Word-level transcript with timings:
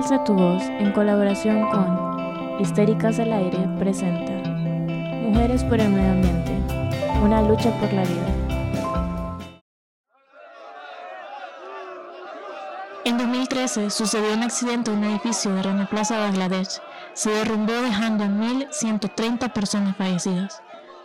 Alza 0.00 0.24
tu 0.24 0.32
voz 0.32 0.62
en 0.62 0.92
colaboración 0.92 1.68
con 1.68 2.58
Histéricas 2.58 3.18
al 3.18 3.34
Aire 3.34 3.68
presenta 3.78 4.32
Mujeres 5.20 5.62
por 5.62 5.78
el 5.78 5.90
Medio 5.90 6.12
Ambiente, 6.12 6.52
una 7.22 7.42
lucha 7.42 7.70
por 7.78 7.92
la 7.92 8.04
vida. 8.04 8.26
En 13.04 13.18
2013 13.18 13.90
sucedió 13.90 14.32
un 14.32 14.42
accidente 14.42 14.90
en 14.90 15.00
un 15.00 15.04
edificio 15.04 15.52
de 15.54 15.64
Rana 15.64 15.86
Plaza, 15.86 16.18
Bangladesh. 16.18 16.80
Se 17.12 17.28
derrumbó 17.28 17.74
dejando 17.74 18.24
a 18.24 18.28
1.130 18.28 19.52
personas 19.52 19.98
fallecidas. 19.98 20.62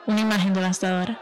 Una 0.08 0.22
imagen 0.22 0.54
devastadora 0.54 1.20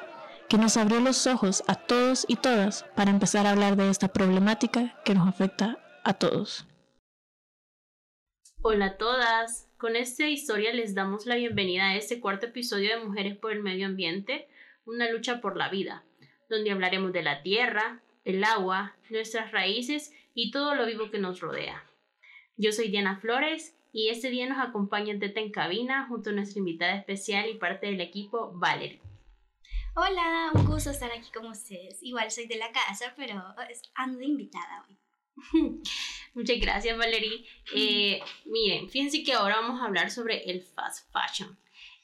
que 0.48 0.60
nos 0.60 0.78
abrió 0.78 1.00
los 1.00 1.26
ojos 1.26 1.64
a 1.66 1.74
todos 1.74 2.26
y 2.28 2.36
todas 2.36 2.86
para 2.96 3.10
empezar 3.10 3.48
a 3.48 3.50
hablar 3.50 3.78
de 3.78 3.90
esta 3.90 4.10
problemática 4.10 4.94
que 5.04 5.16
nos 5.16 5.28
afecta 5.28 5.80
a 6.04 6.14
todos. 6.14 6.68
Hola 8.66 8.86
a 8.86 8.98
todas, 8.98 9.70
con 9.78 9.98
esta 9.98 10.30
historia 10.30 10.72
les 10.72 10.96
damos 10.96 11.26
la 11.26 11.36
bienvenida 11.36 11.90
a 11.90 11.98
este 11.98 12.22
cuarto 12.22 12.46
episodio 12.46 12.92
de 12.92 13.04
Mujeres 13.04 13.38
por 13.38 13.52
el 13.52 13.62
Medio 13.62 13.86
Ambiente, 13.86 14.48
una 14.86 15.12
lucha 15.12 15.42
por 15.42 15.58
la 15.58 15.68
vida, 15.68 16.06
donde 16.50 16.72
hablaremos 16.72 17.12
de 17.12 17.24
la 17.24 17.44
tierra, 17.44 18.02
el 18.24 18.42
agua, 18.46 18.96
nuestras 19.10 19.52
raíces 19.52 20.14
y 20.34 20.52
todo 20.52 20.76
lo 20.76 20.86
vivo 20.86 21.12
que 21.12 21.20
nos 21.20 21.42
rodea. 21.42 21.84
Yo 22.56 22.72
soy 22.72 22.88
Diana 22.88 23.18
Flores 23.18 23.76
y 23.92 24.08
este 24.08 24.30
día 24.30 24.48
nos 24.48 24.66
acompaña 24.66 25.20
Teta 25.20 25.42
en 25.42 25.52
cabina 25.52 26.08
junto 26.08 26.30
a 26.30 26.34
nuestra 26.34 26.60
invitada 26.60 26.96
especial 26.96 27.50
y 27.50 27.56
parte 27.56 27.88
del 27.88 28.00
equipo, 28.00 28.54
Valerie. 28.54 29.02
Hola, 29.94 30.52
un 30.54 30.66
gusto 30.66 30.92
estar 30.92 31.12
aquí 31.12 31.30
con 31.34 31.48
ustedes. 31.48 32.02
Igual 32.02 32.32
soy 32.32 32.48
de 32.48 32.56
la 32.56 32.72
casa, 32.72 33.14
pero 33.18 33.44
ando 33.96 34.24
invitada 34.24 34.86
hoy. 34.88 35.03
Muchas 36.34 36.60
gracias, 36.60 36.98
Valerie. 36.98 37.46
Eh, 37.76 38.20
miren, 38.46 38.90
fíjense 38.90 39.24
que 39.24 39.34
ahora 39.34 39.58
vamos 39.62 39.82
a 39.82 39.86
hablar 39.86 40.12
sobre 40.12 40.50
el 40.50 40.62
fast 40.62 41.12
fashion. 41.12 41.58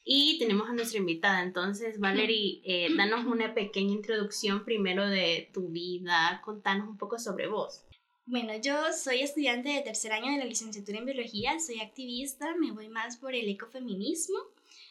Y 0.04 0.38
tenemos 0.38 0.68
a 0.68 0.72
nuestra 0.72 0.98
invitada. 0.98 1.42
Entonces, 1.42 2.00
Valerie, 2.00 2.60
eh, 2.64 2.88
danos 2.96 3.26
una 3.26 3.54
pequeña 3.54 3.92
introducción 3.92 4.64
primero 4.64 5.08
de 5.08 5.50
tu 5.52 5.68
vida. 5.68 6.40
Contanos 6.44 6.88
un 6.88 6.96
poco 6.96 7.18
sobre 7.18 7.48
vos. 7.48 7.84
Bueno, 8.30 8.52
yo 8.62 8.92
soy 8.92 9.22
estudiante 9.22 9.70
de 9.70 9.80
tercer 9.82 10.12
año 10.12 10.30
de 10.30 10.38
la 10.38 10.44
licenciatura 10.44 10.98
en 10.98 11.04
biología, 11.04 11.58
soy 11.58 11.80
activista, 11.80 12.54
me 12.54 12.70
voy 12.70 12.88
más 12.88 13.16
por 13.16 13.34
el 13.34 13.48
ecofeminismo, 13.48 14.38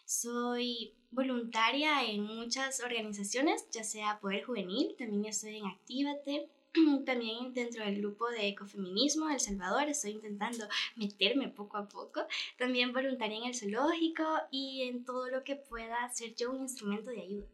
soy 0.03 0.93
voluntaria 1.09 2.03
en 2.03 2.23
muchas 2.23 2.81
organizaciones, 2.83 3.65
ya 3.71 3.85
sea 3.85 4.19
Poder 4.19 4.43
Juvenil, 4.43 4.93
también 4.97 5.23
estoy 5.23 5.55
en 5.55 5.67
Actívate, 5.67 6.49
también 7.05 7.53
dentro 7.53 7.83
del 7.83 8.01
grupo 8.01 8.29
de 8.29 8.47
ecofeminismo 8.49 9.27
de 9.27 9.35
El 9.35 9.39
Salvador 9.39 9.83
estoy 9.89 10.11
intentando 10.11 10.67
meterme 10.95 11.49
poco 11.49 11.77
a 11.77 11.87
poco. 11.87 12.21
También 12.57 12.93
voluntaria 12.93 13.37
en 13.37 13.45
el 13.45 13.55
zoológico 13.55 14.23
y 14.51 14.83
en 14.83 15.05
todo 15.05 15.29
lo 15.29 15.43
que 15.43 15.55
pueda 15.55 16.09
ser 16.09 16.35
yo 16.35 16.51
un 16.51 16.61
instrumento 16.61 17.09
de 17.09 17.21
ayuda. 17.21 17.47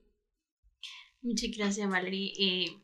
Muchas 1.22 1.50
gracias, 1.56 1.90
Valerie. 1.90 2.34
Eh, 2.38 2.80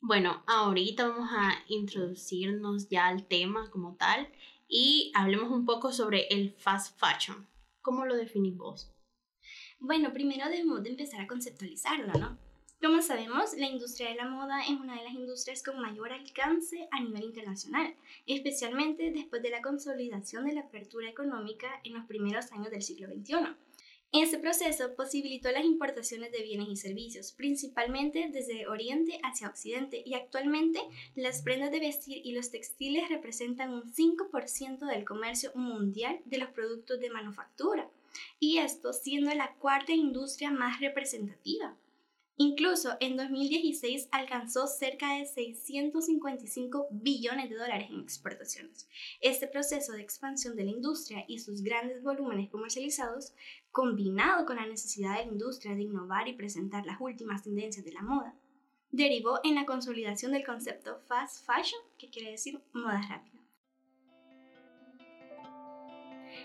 bueno, 0.00 0.42
ahorita 0.46 1.08
vamos 1.08 1.30
a 1.32 1.52
introducirnos 1.68 2.88
ya 2.88 3.06
al 3.06 3.26
tema 3.26 3.70
como 3.70 3.96
tal 3.96 4.28
y 4.68 5.12
hablemos 5.14 5.50
un 5.50 5.66
poco 5.66 5.92
sobre 5.92 6.26
el 6.28 6.52
fast 6.52 6.98
fashion. 6.98 7.46
¿Cómo 7.82 8.04
lo 8.04 8.16
definís 8.16 8.56
vos? 8.56 8.92
Bueno, 9.78 10.12
primero 10.12 10.48
debemos 10.48 10.82
de 10.82 10.90
empezar 10.90 11.22
a 11.22 11.26
conceptualizarlo, 11.26 12.12
¿no? 12.14 12.49
Como 12.82 13.02
sabemos, 13.02 13.52
la 13.58 13.66
industria 13.66 14.08
de 14.08 14.14
la 14.14 14.24
moda 14.24 14.62
es 14.62 14.70
una 14.70 14.96
de 14.96 15.04
las 15.04 15.12
industrias 15.12 15.62
con 15.62 15.78
mayor 15.80 16.14
alcance 16.14 16.88
a 16.90 17.00
nivel 17.00 17.24
internacional, 17.24 17.94
especialmente 18.26 19.10
después 19.10 19.42
de 19.42 19.50
la 19.50 19.60
consolidación 19.60 20.46
de 20.46 20.54
la 20.54 20.62
apertura 20.62 21.10
económica 21.10 21.68
en 21.84 21.92
los 21.92 22.06
primeros 22.06 22.50
años 22.52 22.70
del 22.70 22.80
siglo 22.80 23.08
XXI. 23.08 23.54
Este 24.12 24.38
proceso 24.38 24.94
posibilitó 24.96 25.52
las 25.52 25.66
importaciones 25.66 26.32
de 26.32 26.42
bienes 26.42 26.68
y 26.70 26.76
servicios, 26.76 27.32
principalmente 27.32 28.30
desde 28.32 28.66
Oriente 28.66 29.20
hacia 29.22 29.48
Occidente, 29.48 30.02
y 30.06 30.14
actualmente 30.14 30.80
las 31.14 31.42
prendas 31.42 31.70
de 31.72 31.80
vestir 31.80 32.22
y 32.24 32.32
los 32.32 32.50
textiles 32.50 33.10
representan 33.10 33.74
un 33.74 33.92
5% 33.92 34.86
del 34.86 35.04
comercio 35.04 35.52
mundial 35.54 36.20
de 36.24 36.38
los 36.38 36.48
productos 36.48 36.98
de 36.98 37.10
manufactura, 37.10 37.90
y 38.38 38.56
esto 38.56 38.94
siendo 38.94 39.34
la 39.34 39.52
cuarta 39.56 39.92
industria 39.92 40.50
más 40.50 40.80
representativa. 40.80 41.76
Incluso 42.36 42.96
en 43.00 43.16
2016 43.16 44.08
alcanzó 44.12 44.66
cerca 44.66 45.14
de 45.14 45.26
655 45.26 46.88
billones 46.90 47.50
de 47.50 47.56
dólares 47.56 47.90
en 47.90 48.00
exportaciones. 48.00 48.88
Este 49.20 49.46
proceso 49.46 49.92
de 49.92 50.00
expansión 50.00 50.56
de 50.56 50.64
la 50.64 50.70
industria 50.70 51.24
y 51.28 51.38
sus 51.40 51.62
grandes 51.62 52.02
volúmenes 52.02 52.48
comercializados, 52.48 53.34
combinado 53.70 54.46
con 54.46 54.56
la 54.56 54.66
necesidad 54.66 55.18
de 55.18 55.26
la 55.26 55.32
industria 55.32 55.74
de 55.74 55.82
innovar 55.82 56.28
y 56.28 56.32
presentar 56.32 56.86
las 56.86 57.00
últimas 57.00 57.42
tendencias 57.42 57.84
de 57.84 57.92
la 57.92 58.02
moda, 58.02 58.34
derivó 58.90 59.40
en 59.44 59.54
la 59.54 59.66
consolidación 59.66 60.32
del 60.32 60.44
concepto 60.44 60.98
fast 61.06 61.44
fashion, 61.46 61.80
que 61.98 62.10
quiere 62.10 62.30
decir 62.30 62.60
moda 62.72 63.00
rápida. 63.08 63.29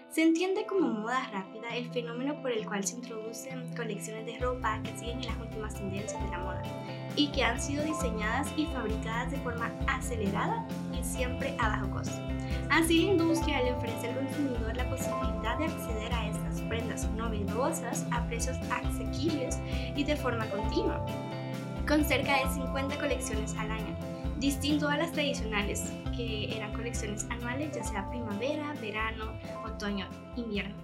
Se 0.10 0.24
entiende 0.24 0.66
como 0.66 0.88
moda 0.88 1.30
rápida 1.32 1.76
el 1.76 1.92
fenómeno 1.92 2.42
por 2.42 2.52
el 2.52 2.66
cual 2.66 2.84
se 2.86 2.96
introducen 2.96 3.76
colecciones 3.76 4.26
de 4.26 4.40
ropa 4.40 4.82
que 4.84 4.98
siguen 4.98 5.20
en 5.20 5.26
las 5.26 5.38
últimas 5.38 5.76
tendencias 5.76 6.24
de 6.24 6.30
la 6.32 6.40
moda 6.40 6.64
y 7.16 7.28
que 7.32 7.44
han 7.44 7.62
sido 7.62 7.84
diseñadas 7.84 8.48
y 8.56 8.66
fabricadas 8.68 9.32
de 9.32 9.38
forma 9.40 9.72
acelerada 9.88 10.66
y 10.98 11.04
siempre 11.04 11.56
a 11.60 11.70
bajo 11.70 11.90
costo. 11.92 12.22
Así 12.70 13.06
la 13.06 13.12
industria 13.12 13.62
le 13.64 13.74
ofrece 13.74 14.10
al 14.10 14.18
consumidor 14.18 14.76
la 14.76 14.90
posibilidad 14.90 15.58
de 15.58 15.66
acceder 15.66 16.14
a 16.14 16.28
estas 16.28 16.62
prendas 16.62 17.10
novedosas 17.12 18.06
a 18.12 18.26
precios 18.28 18.58
asequibles 18.72 19.60
y 19.96 20.04
de 20.04 20.16
forma 20.16 20.50
continua, 20.50 21.06
con 21.88 22.04
cerca 22.04 22.38
de 22.38 22.54
50 22.54 22.98
colecciones 22.98 23.54
al 23.58 23.72
año 23.72 24.15
distinto 24.38 24.90
a 24.90 24.98
las 24.98 25.12
tradicionales, 25.12 25.92
que 26.16 26.56
eran 26.56 26.74
colecciones 26.74 27.26
anuales, 27.30 27.76
ya 27.76 27.84
sea 27.84 28.10
primavera, 28.10 28.74
verano, 28.82 29.40
otoño, 29.66 30.10
invierno. 30.36 30.76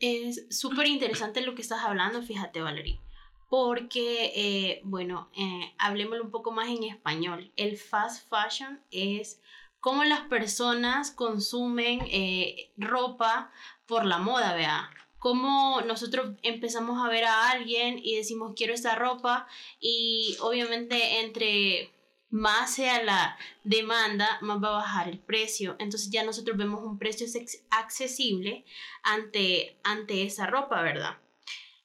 Es 0.00 0.46
súper 0.50 0.86
interesante 0.86 1.40
lo 1.40 1.54
que 1.54 1.62
estás 1.62 1.82
hablando, 1.82 2.22
fíjate 2.22 2.60
Valerie, 2.60 3.00
porque, 3.48 4.32
eh, 4.34 4.80
bueno, 4.84 5.30
eh, 5.36 5.74
hablemoslo 5.78 6.24
un 6.24 6.30
poco 6.30 6.50
más 6.50 6.68
en 6.68 6.84
español. 6.84 7.52
El 7.56 7.78
fast 7.78 8.28
fashion 8.28 8.80
es 8.90 9.40
cómo 9.80 10.04
las 10.04 10.20
personas 10.22 11.10
consumen 11.10 12.00
eh, 12.10 12.72
ropa 12.76 13.50
por 13.86 14.04
la 14.04 14.18
moda, 14.18 14.54
vea 14.54 14.90
cómo 15.24 15.80
nosotros 15.80 16.32
empezamos 16.42 17.02
a 17.02 17.08
ver 17.08 17.24
a 17.24 17.48
alguien 17.48 17.98
y 17.98 18.14
decimos 18.14 18.52
quiero 18.54 18.74
esta 18.74 18.94
ropa 18.94 19.48
y 19.80 20.36
obviamente 20.40 21.20
entre 21.20 21.90
más 22.28 22.74
sea 22.74 23.02
la 23.02 23.38
demanda, 23.62 24.36
más 24.42 24.62
va 24.62 24.68
a 24.68 24.82
bajar 24.82 25.08
el 25.08 25.18
precio. 25.18 25.76
Entonces 25.78 26.10
ya 26.10 26.24
nosotros 26.24 26.58
vemos 26.58 26.84
un 26.84 26.98
precio 26.98 27.26
accesible 27.70 28.66
ante, 29.02 29.78
ante 29.82 30.24
esa 30.24 30.46
ropa, 30.46 30.82
¿verdad? 30.82 31.16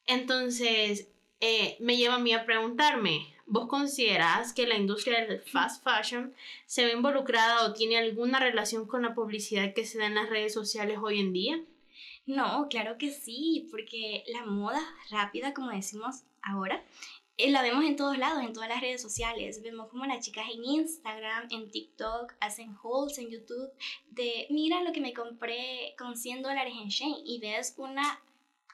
Entonces 0.06 1.08
eh, 1.40 1.78
me 1.80 1.96
lleva 1.96 2.16
a 2.16 2.20
mí 2.20 2.34
a 2.34 2.46
preguntarme, 2.46 3.34
¿vos 3.46 3.70
considerás 3.70 4.52
que 4.52 4.68
la 4.68 4.76
industria 4.76 5.26
del 5.26 5.40
fast 5.40 5.82
fashion 5.82 6.36
se 6.66 6.84
ve 6.84 6.92
involucrada 6.92 7.64
o 7.64 7.72
tiene 7.72 8.00
alguna 8.00 8.42
relación 8.42 8.86
con 8.86 9.04
la 9.04 9.16
publicidad 9.16 9.74
que 9.74 9.86
se 9.86 9.98
da 9.98 10.08
en 10.08 10.16
las 10.16 10.30
redes 10.30 10.54
sociales 10.54 10.98
hoy 11.02 11.22
en 11.22 11.32
día? 11.32 11.64
No, 12.30 12.68
claro 12.70 13.00
que 13.00 13.10
sí, 13.10 13.68
porque 13.72 14.24
la 14.28 14.46
moda 14.46 14.80
rápida, 15.10 15.52
como 15.52 15.72
decimos 15.72 16.22
ahora, 16.44 16.84
eh, 17.38 17.50
la 17.50 17.64
vemos 17.64 17.84
en 17.84 17.96
todos 17.96 18.20
lados, 18.20 18.44
en 18.44 18.54
todas 18.54 18.70
las 18.70 18.82
redes 18.82 19.02
sociales. 19.02 19.64
Vemos 19.64 19.90
como 19.90 20.06
las 20.06 20.24
chicas 20.24 20.46
en 20.54 20.64
Instagram, 20.64 21.48
en 21.50 21.72
TikTok, 21.72 22.36
hacen 22.40 22.78
hauls 22.84 23.18
en 23.18 23.32
YouTube 23.32 23.72
de, 24.12 24.46
mira 24.52 24.84
lo 24.84 24.92
que 24.92 25.02
me 25.02 25.12
compré 25.12 25.96
con 25.98 26.16
100 26.16 26.44
dólares 26.44 26.76
en 26.80 26.90
Shane 26.90 27.24
y 27.26 27.40
ves 27.40 27.74
una 27.78 28.22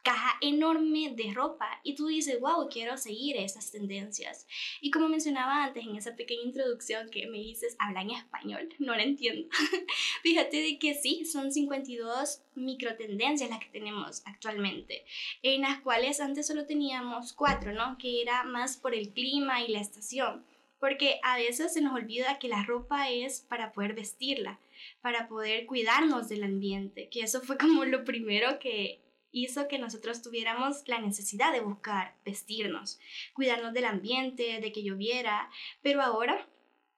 caja 0.05 0.37
enorme 0.39 1.13
de 1.15 1.33
ropa 1.33 1.81
y 1.83 1.95
tú 1.95 2.05
dices, 2.05 2.39
wow, 2.39 2.69
quiero 2.69 2.95
seguir 2.95 3.37
esas 3.37 3.71
tendencias. 3.71 4.45
Y 4.79 4.91
como 4.91 5.09
mencionaba 5.09 5.63
antes 5.63 5.83
en 5.83 5.95
esa 5.95 6.15
pequeña 6.15 6.43
introducción 6.43 7.09
que 7.09 7.25
me 7.25 7.39
dices, 7.39 7.75
habla 7.79 8.03
en 8.03 8.11
español, 8.11 8.69
no 8.77 8.95
la 8.95 9.01
entiendo. 9.01 9.49
Fíjate 10.21 10.57
de 10.57 10.77
que 10.77 10.93
sí, 10.93 11.25
son 11.25 11.51
52 11.51 12.43
microtendencias 12.53 13.49
las 13.49 13.59
que 13.59 13.71
tenemos 13.71 14.21
actualmente, 14.25 15.05
en 15.41 15.61
las 15.61 15.79
cuales 15.79 16.19
antes 16.19 16.45
solo 16.45 16.67
teníamos 16.67 17.33
cuatro, 17.33 17.73
¿no? 17.73 17.97
Que 17.97 18.21
era 18.21 18.43
más 18.43 18.77
por 18.77 18.93
el 18.93 19.09
clima 19.09 19.63
y 19.63 19.69
la 19.69 19.79
estación. 19.79 20.45
Porque 20.79 21.19
a 21.23 21.37
veces 21.37 21.73
se 21.73 21.81
nos 21.81 21.95
olvida 21.95 22.37
que 22.37 22.47
la 22.47 22.63
ropa 22.63 23.09
es 23.09 23.41
para 23.41 23.71
poder 23.71 23.95
vestirla, 23.95 24.59
para 25.01 25.27
poder 25.27 25.65
cuidarnos 25.65 26.29
del 26.29 26.43
ambiente, 26.43 27.09
que 27.09 27.21
eso 27.21 27.41
fue 27.41 27.57
como 27.57 27.85
lo 27.85 28.03
primero 28.03 28.59
que 28.59 28.99
hizo 29.35 29.67
que 29.67 29.77
nosotros 29.77 30.21
tuviéramos 30.21 30.87
la 30.87 30.99
necesidad 30.99 31.51
de 31.51 31.59
buscar 31.59 32.15
vestirnos, 32.23 32.99
cuidarnos 33.33 33.73
del 33.73 33.85
ambiente, 33.85 34.61
de 34.61 34.71
que 34.71 34.81
lloviera, 34.81 35.49
pero 35.81 36.01
ahora 36.01 36.47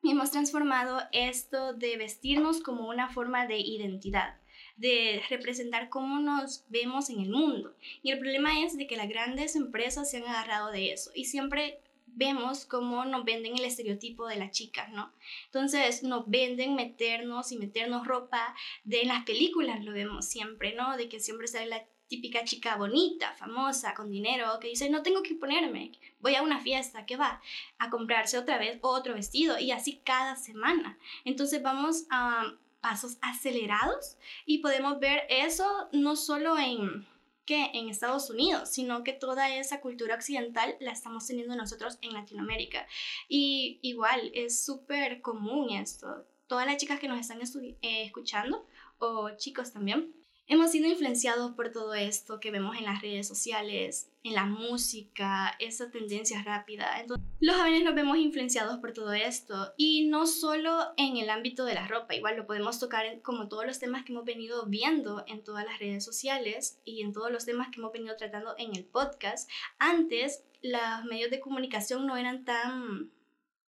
hemos 0.03 0.29
transformado 0.29 1.01
esto 1.11 1.73
de 1.73 1.97
vestirnos 1.97 2.61
como 2.61 2.87
una 2.87 3.09
forma 3.09 3.47
de 3.47 3.57
identidad 3.57 4.37
de 4.75 5.23
representar 5.31 5.89
cómo 5.89 6.19
nos 6.19 6.63
vemos 6.69 7.09
en 7.09 7.19
el 7.19 7.31
mundo. 7.31 7.75
Y 8.03 8.11
el 8.11 8.19
problema 8.19 8.63
es 8.63 8.77
de 8.77 8.85
que 8.85 8.95
las 8.95 9.09
grandes 9.09 9.55
empresas 9.55 10.11
se 10.11 10.17
han 10.17 10.27
agarrado 10.27 10.71
de 10.71 10.91
eso 10.91 11.09
y 11.15 11.25
siempre 11.25 11.79
vemos 12.05 12.65
cómo 12.65 13.05
nos 13.05 13.25
venden 13.25 13.57
el 13.57 13.65
estereotipo 13.65 14.27
de 14.27 14.37
las 14.37 14.51
chicas, 14.51 14.91
¿no? 14.91 15.11
Entonces 15.45 16.03
nos 16.03 16.27
venden 16.29 16.75
meternos 16.75 17.51
y 17.51 17.57
meternos 17.57 18.07
ropa 18.07 18.55
de 18.83 19.03
las 19.05 19.23
películas, 19.23 19.83
lo 19.83 19.93
vemos 19.93 20.27
siempre, 20.27 20.73
¿no? 20.73 20.95
De 20.95 21.09
que 21.09 21.19
siempre 21.19 21.47
sale 21.47 21.67
la 21.67 21.87
típica 22.07 22.43
chica 22.43 22.75
bonita, 22.75 23.33
famosa, 23.33 23.93
con 23.93 24.09
dinero, 24.11 24.59
que 24.59 24.69
dice, 24.69 24.89
no 24.89 25.03
tengo 25.03 25.23
que 25.23 25.35
ponerme, 25.35 25.91
voy 26.19 26.35
a 26.35 26.41
una 26.41 26.59
fiesta, 26.59 27.05
¿qué 27.05 27.17
va? 27.17 27.41
A 27.77 27.89
comprarse 27.89 28.37
otra 28.37 28.57
vez 28.57 28.79
otro 28.81 29.13
vestido 29.13 29.59
y 29.59 29.71
así 29.71 30.01
cada 30.03 30.35
semana. 30.35 30.97
Entonces 31.25 31.61
vamos 31.61 32.05
a 32.09 32.53
pasos 32.81 33.17
acelerados 33.21 34.17
y 34.45 34.59
podemos 34.59 34.99
ver 34.99 35.23
eso 35.29 35.89
no 35.91 36.15
solo 36.15 36.57
en 36.57 37.05
que 37.45 37.71
en 37.73 37.87
Estados 37.87 38.29
Unidos, 38.29 38.69
sino 38.69 39.03
que 39.03 39.13
toda 39.13 39.55
esa 39.55 39.79
cultura 39.79 40.15
occidental 40.15 40.75
la 40.81 40.91
estamos 40.91 41.25
teniendo 41.25 41.55
nosotros 41.55 41.97
en 42.01 42.13
Latinoamérica. 42.13 42.85
Y 43.29 43.79
igual 43.81 44.31
es 44.33 44.65
súper 44.65 45.21
común 45.21 45.69
esto. 45.69 46.25
Todas 46.47 46.65
las 46.65 46.75
chicas 46.75 46.99
que 46.99 47.07
nos 47.07 47.19
están 47.19 47.39
eh, 47.41 48.03
escuchando, 48.03 48.65
o 48.99 49.29
chicos 49.37 49.71
también, 49.71 50.13
Hemos 50.49 50.71
sido 50.71 50.87
influenciados 50.87 51.51
por 51.55 51.73
todo 51.73 51.93
esto 51.93 52.39
que 52.39 52.51
vemos 52.51 52.77
en 52.77 52.85
las 52.85 53.01
redes 53.01 53.27
sociales, 53.27 54.09
en 54.23 54.33
la 54.33 54.45
música, 54.45 55.53
esa 55.59 55.91
tendencia 55.91 56.41
rápida. 56.41 57.01
Entonces, 57.01 57.27
los 57.41 57.57
jóvenes 57.57 57.83
nos 57.83 57.95
vemos 57.95 58.17
influenciados 58.17 58.77
por 58.77 58.93
todo 58.93 59.11
esto 59.11 59.73
y 59.75 60.07
no 60.07 60.25
solo 60.25 60.93
en 60.95 61.17
el 61.17 61.29
ámbito 61.29 61.65
de 61.65 61.73
la 61.73 61.85
ropa, 61.85 62.15
igual 62.15 62.37
lo 62.37 62.47
podemos 62.47 62.79
tocar 62.79 63.21
como 63.23 63.49
todos 63.49 63.65
los 63.65 63.79
temas 63.79 64.05
que 64.05 64.13
hemos 64.13 64.23
venido 64.23 64.65
viendo 64.67 65.25
en 65.27 65.43
todas 65.43 65.65
las 65.65 65.79
redes 65.79 66.05
sociales 66.05 66.79
y 66.85 67.01
en 67.01 67.11
todos 67.11 67.29
los 67.29 67.43
temas 67.43 67.67
que 67.67 67.81
hemos 67.81 67.91
venido 67.91 68.15
tratando 68.15 68.55
en 68.57 68.73
el 68.73 68.85
podcast. 68.85 69.49
Antes, 69.79 70.45
los 70.61 71.03
medios 71.09 71.29
de 71.29 71.41
comunicación 71.41 72.07
no 72.07 72.15
eran 72.15 72.45
tan 72.45 73.11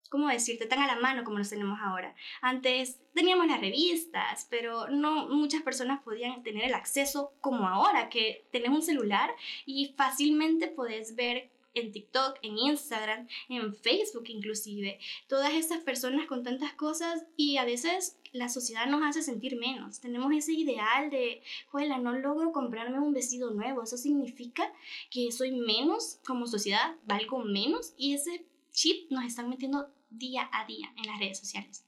¿cómo 0.10 0.28
decirte?, 0.28 0.66
tan 0.66 0.80
a 0.80 0.88
la 0.88 1.00
mano 1.00 1.24
como 1.24 1.38
los 1.38 1.50
tenemos 1.50 1.80
ahora. 1.82 2.16
Antes 2.42 3.00
teníamos 3.14 3.48
las 3.48 3.62
revistas, 3.62 4.48
pero 4.50 4.90
no 4.90 5.28
muchas 5.28 5.62
personas 5.62 6.02
podían 6.02 6.44
tener 6.44 6.66
el 6.66 6.74
acceso 6.74 7.34
como 7.42 7.68
ahora, 7.68 8.10
que 8.10 8.46
tenés 8.52 8.70
un 8.70 8.82
celular 8.82 9.32
y 9.66 9.94
fácilmente 9.96 10.68
podés 10.68 11.16
ver 11.16 11.50
en 11.74 11.92
TikTok, 11.92 12.40
en 12.42 12.58
Instagram, 12.58 13.28
en 13.48 13.76
Facebook 13.76 14.26
inclusive, 14.28 15.00
todas 15.28 15.54
estas 15.54 15.80
personas 15.80 16.28
con 16.28 16.44
tantas 16.44 16.74
cosas 16.74 17.26
y 17.36 17.58
a 17.58 17.66
veces 17.66 18.18
la 18.32 18.50
sociedad 18.50 18.88
nos 18.88 19.04
hace 19.04 19.24
sentir 19.24 19.58
menos. 19.58 20.00
Tenemos 20.00 20.32
ese 20.34 20.54
ideal 20.54 21.10
de, 21.10 21.42
juela, 21.70 21.98
no 21.98 22.14
logro 22.14 22.52
comprarme 22.52 23.00
un 23.00 23.14
vestido 23.14 23.52
nuevo, 23.52 23.84
eso 23.84 23.98
significa 23.98 24.72
que 25.10 25.32
soy 25.32 25.52
menos 25.52 26.20
como 26.26 26.48
sociedad, 26.48 26.96
valgo 27.06 27.40
menos 27.40 27.94
y 27.98 28.14
ese 28.14 28.46
chip 28.72 29.12
nos 29.12 29.26
están 29.26 29.50
metiendo 29.50 29.90
día 30.10 30.50
a 30.52 30.66
día 30.66 30.94
en 30.98 31.08
las 31.08 31.20
redes 31.20 31.40
sociales. 31.40 31.86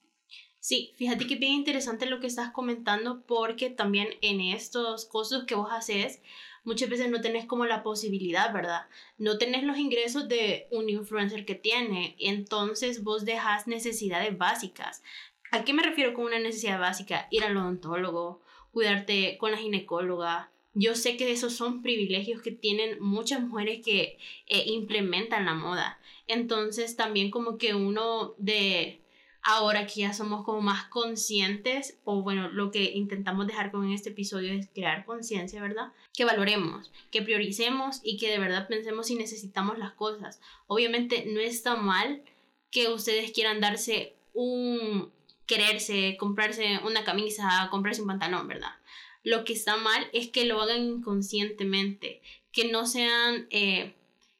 Sí, 0.59 0.93
fíjate 0.95 1.25
que 1.25 1.35
bien 1.35 1.53
interesante 1.53 2.05
lo 2.05 2.19
que 2.19 2.27
estás 2.27 2.51
comentando 2.51 3.23
porque 3.25 3.71
también 3.71 4.09
en 4.21 4.41
estos 4.41 5.05
costos 5.05 5.45
que 5.45 5.55
vos 5.55 5.71
haces, 5.71 6.21
muchas 6.63 6.87
veces 6.87 7.09
no 7.09 7.19
tenés 7.19 7.45
como 7.45 7.65
la 7.65 7.81
posibilidad, 7.81 8.53
¿verdad? 8.53 8.85
No 9.17 9.39
tenés 9.39 9.63
los 9.63 9.79
ingresos 9.79 10.27
de 10.27 10.67
un 10.71 10.87
influencer 10.87 11.45
que 11.45 11.55
tiene, 11.55 12.15
entonces 12.19 13.03
vos 13.03 13.25
dejas 13.25 13.65
necesidades 13.65 14.37
básicas. 14.37 15.01
¿A 15.51 15.63
qué 15.63 15.73
me 15.73 15.83
refiero 15.83 16.13
con 16.13 16.25
una 16.25 16.37
necesidad 16.37 16.79
básica? 16.79 17.27
Ir 17.31 17.43
al 17.43 17.57
odontólogo, 17.57 18.41
cuidarte 18.71 19.37
con 19.39 19.51
la 19.51 19.57
ginecóloga. 19.57 20.51
Yo 20.73 20.95
sé 20.95 21.17
que 21.17 21.31
esos 21.31 21.53
son 21.53 21.81
privilegios 21.81 22.41
que 22.41 22.51
tienen 22.51 23.01
muchas 23.01 23.41
mujeres 23.41 23.81
que 23.83 24.17
eh, 24.47 24.63
implementan 24.67 25.45
la 25.45 25.53
moda. 25.53 25.99
Entonces 26.27 26.95
también 26.95 27.29
como 27.29 27.57
que 27.57 27.75
uno 27.75 28.33
de 28.37 29.01
ahora 29.43 29.87
que 29.87 30.01
ya 30.01 30.13
somos 30.13 30.45
como 30.45 30.61
más 30.61 30.85
conscientes, 30.85 31.97
o 32.03 32.21
bueno, 32.21 32.49
lo 32.49 32.71
que 32.71 32.83
intentamos 32.93 33.47
dejar 33.47 33.71
con 33.71 33.91
este 33.91 34.09
episodio 34.09 34.53
es 34.53 34.69
crear 34.73 35.05
conciencia, 35.05 35.61
¿verdad? 35.61 35.91
Que 36.13 36.25
valoremos, 36.25 36.91
que 37.11 37.21
prioricemos 37.21 37.99
y 38.03 38.17
que 38.17 38.29
de 38.29 38.39
verdad 38.39 38.67
pensemos 38.67 39.07
si 39.07 39.15
necesitamos 39.15 39.77
las 39.77 39.93
cosas. 39.93 40.39
Obviamente 40.67 41.25
no 41.27 41.39
está 41.39 41.75
mal 41.75 42.21
que 42.69 42.89
ustedes 42.89 43.31
quieran 43.31 43.59
darse 43.59 44.15
un 44.33 45.11
quererse, 45.45 46.15
comprarse 46.17 46.79
una 46.85 47.03
camisa, 47.03 47.67
comprarse 47.71 48.01
un 48.01 48.07
pantalón, 48.07 48.47
¿verdad? 48.47 48.71
Lo 49.23 49.43
que 49.43 49.53
está 49.53 49.77
mal 49.77 50.07
es 50.13 50.29
que 50.29 50.45
lo 50.45 50.61
hagan 50.61 50.83
inconscientemente, 50.83 52.21
que 52.51 52.71
no 52.71 52.87
sean 52.87 53.47
eh, 53.51 53.95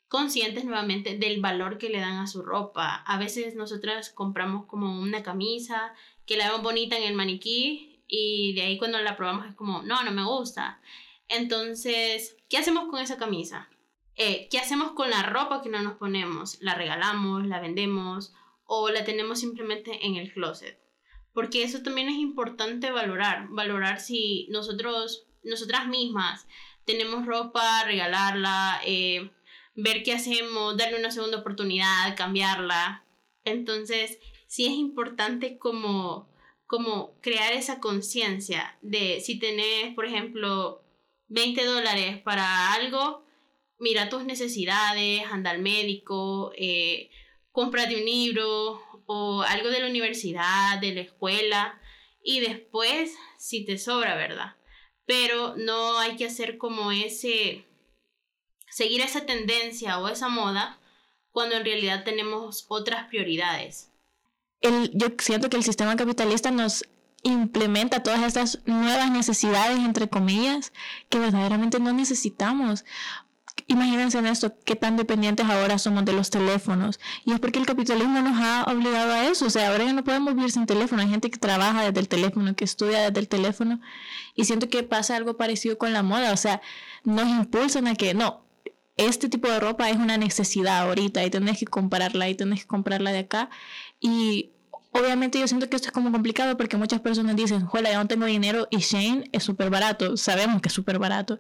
conscientes 0.08 0.66
nuevamente 0.66 1.18
del 1.18 1.40
valor 1.40 1.78
que 1.78 1.90
le 1.90 2.00
dan 2.00 2.18
a 2.18 2.28
su 2.28 2.42
ropa. 2.42 2.96
A 2.96 3.18
veces 3.18 3.56
nosotras 3.56 4.10
compramos 4.10 4.66
como 4.66 5.00
una 5.00 5.24
camisa 5.24 5.94
que 6.26 6.36
la 6.36 6.48
vemos 6.48 6.64
bonita 6.64 6.98
en 6.98 7.04
el 7.04 7.14
maniquí 7.14 8.04
y 8.08 8.54
de 8.54 8.64
ahí 8.64 8.78
cuando 8.78 9.00
la 9.00 9.16
probamos 9.16 9.48
es 9.48 9.56
como, 9.56 9.84
no, 9.84 10.04
no 10.04 10.12
me 10.12 10.26
gusta. 10.26 10.82
Entonces, 11.30 12.36
¿qué 12.50 12.58
hacemos 12.58 12.90
con 12.90 13.00
esa 13.00 13.18
camisa? 13.18 13.70
Eh, 14.16 14.50
¿Qué 14.52 14.60
hacemos 14.60 14.92
con 14.92 15.10
la 15.10 15.24
ropa 15.24 15.62
que 15.62 15.70
no 15.70 15.82
nos 15.82 15.94
ponemos? 15.94 16.58
¿La 16.62 16.76
regalamos, 16.76 17.46
la 17.48 17.62
vendemos 17.62 18.34
o 18.66 18.90
la 18.90 19.06
tenemos 19.06 19.40
simplemente 19.40 20.06
en 20.06 20.16
el 20.16 20.34
closet? 20.34 20.81
Porque 21.34 21.64
eso 21.64 21.82
también 21.82 22.10
es 22.10 22.18
importante 22.18 22.92
valorar, 22.92 23.48
valorar 23.50 24.00
si 24.00 24.48
nosotros, 24.50 25.26
nosotras 25.44 25.88
mismas 25.88 26.48
tenemos 26.86 27.26
ropa, 27.26 27.84
regalarla, 27.86 28.82
eh, 28.86 29.32
ver 29.76 30.04
qué 30.04 30.14
hacemos, 30.14 30.78
darle 30.78 31.00
una 31.00 31.12
segunda 31.12 31.40
oportunidad, 31.40 32.16
cambiarla. 32.18 33.06
Entonces, 33.46 34.20
sí 34.48 34.66
es 34.66 34.74
importante 34.74 35.58
como, 35.58 36.30
como 36.68 37.14
crear 37.22 37.54
esa 37.54 37.80
conciencia 37.80 38.78
de 38.82 39.22
si 39.22 39.40
tenés, 39.40 39.94
por 39.96 40.06
ejemplo, 40.06 40.84
20 41.30 41.64
dólares 41.66 42.22
para 42.22 42.74
algo, 42.74 43.24
mira 43.80 44.10
tus 44.10 44.26
necesidades, 44.26 45.24
anda 45.32 45.52
al 45.52 45.60
médico, 45.60 46.52
eh, 46.58 47.10
cómprate 47.52 47.96
un 47.96 48.06
libro 48.06 48.82
o 49.14 49.42
algo 49.42 49.70
de 49.70 49.82
la 49.82 49.90
universidad, 49.90 50.80
de 50.80 50.94
la 50.94 51.02
escuela 51.02 51.82
y 52.24 52.40
después 52.40 53.14
si 53.38 53.66
te 53.66 53.78
sobra, 53.78 54.16
¿verdad? 54.16 54.56
Pero 55.06 55.56
no 55.58 56.00
hay 56.00 56.16
que 56.16 56.28
hacer 56.28 56.58
como 56.58 56.94
ese 56.94 57.66
seguir 58.70 59.02
esa 59.02 59.26
tendencia 59.26 60.00
o 60.00 60.08
esa 60.08 60.30
moda 60.30 60.80
cuando 61.32 61.56
en 61.56 61.66
realidad 61.66 62.06
tenemos 62.06 62.66
otras 62.70 63.08
prioridades. 63.10 63.92
Yo 64.94 65.08
siento 65.20 65.50
que 65.50 65.58
el 65.58 65.64
sistema 65.64 65.98
capitalista 65.98 66.50
nos 66.50 66.86
implementa 67.24 68.04
todas 68.04 68.24
estas 68.24 68.60
nuevas 68.66 69.12
necesidades, 69.12 69.80
entre 69.80 70.08
comillas, 70.08 70.72
que 71.10 71.20
verdaderamente 71.20 71.82
no 71.82 71.92
necesitamos. 71.92 72.86
Imagínense 73.68 74.18
en 74.20 74.28
esto, 74.28 74.54
qué 74.66 74.76
tan 74.76 74.98
dependientes 74.98 75.46
ahora 75.48 75.78
somos 75.78 76.06
de 76.06 76.14
los 76.14 76.30
teléfonos. 76.30 77.00
Y 77.26 77.34
es 77.34 77.40
porque 77.40 77.60
el 77.60 77.66
capitalismo 77.66 78.22
nos 78.22 78.40
ha 78.42 78.64
obligado 78.72 79.14
a 79.14 79.26
eso. 79.26 79.46
O 79.46 79.50
sea, 79.50 79.70
ahora 79.70 79.86
ya 79.86 79.94
no 79.94 80.04
podemos 80.04 80.36
vivir 80.36 80.52
sin 80.52 80.66
teléfono. 80.66 81.02
Hay 81.02 81.10
gente 81.10 81.30
que 81.30 81.38
trabaja 81.38 81.84
desde 81.84 82.00
el 82.00 82.08
teléfono, 82.08 82.56
que 82.56 82.66
estudia 82.66 83.02
desde 83.02 83.20
el 83.20 83.28
teléfono. 83.28 83.80
Y 84.36 84.46
siento 84.46 84.70
que 84.70 84.84
pasa 84.84 85.16
algo 85.16 85.38
parecido 85.38 85.78
con 85.78 85.94
la 85.94 86.04
moda. 86.04 86.34
O 86.34 86.38
sea, 86.38 86.62
nos 87.04 87.28
impulsan 87.28 87.88
a 87.88 87.96
que 87.96 88.14
no, 88.14 88.44
este 88.98 89.30
tipo 89.30 89.48
de 89.48 89.60
ropa 89.60 89.90
es 89.90 89.98
una 89.98 90.18
necesidad 90.18 90.80
ahorita 90.82 91.24
y 91.24 91.30
tenés 91.30 91.60
que 91.60 91.66
comprarla 91.66 92.30
y 92.30 92.36
tenés 92.36 92.62
que 92.62 92.68
comprarla 92.68 93.12
de 93.12 93.20
acá. 93.20 93.50
Y 94.00 94.52
obviamente 94.92 95.40
yo 95.40 95.48
siento 95.48 95.70
que 95.70 95.76
esto 95.76 95.88
es 95.88 95.92
como 95.92 96.12
complicado 96.12 96.58
porque 96.58 96.78
muchas 96.78 97.02
personas 97.02 97.36
dicen, 97.36 97.66
joder, 97.66 97.88
ya 97.88 97.98
no 97.98 98.08
tengo 98.08 98.26
dinero 98.26 98.68
y 98.70 98.78
Shane 98.78 99.30
es 99.32 99.44
súper 99.44 99.70
barato, 99.70 100.18
sabemos 100.18 100.62
que 100.62 100.70
es 100.70 100.74
súper 100.74 101.00
barato. 101.00 101.40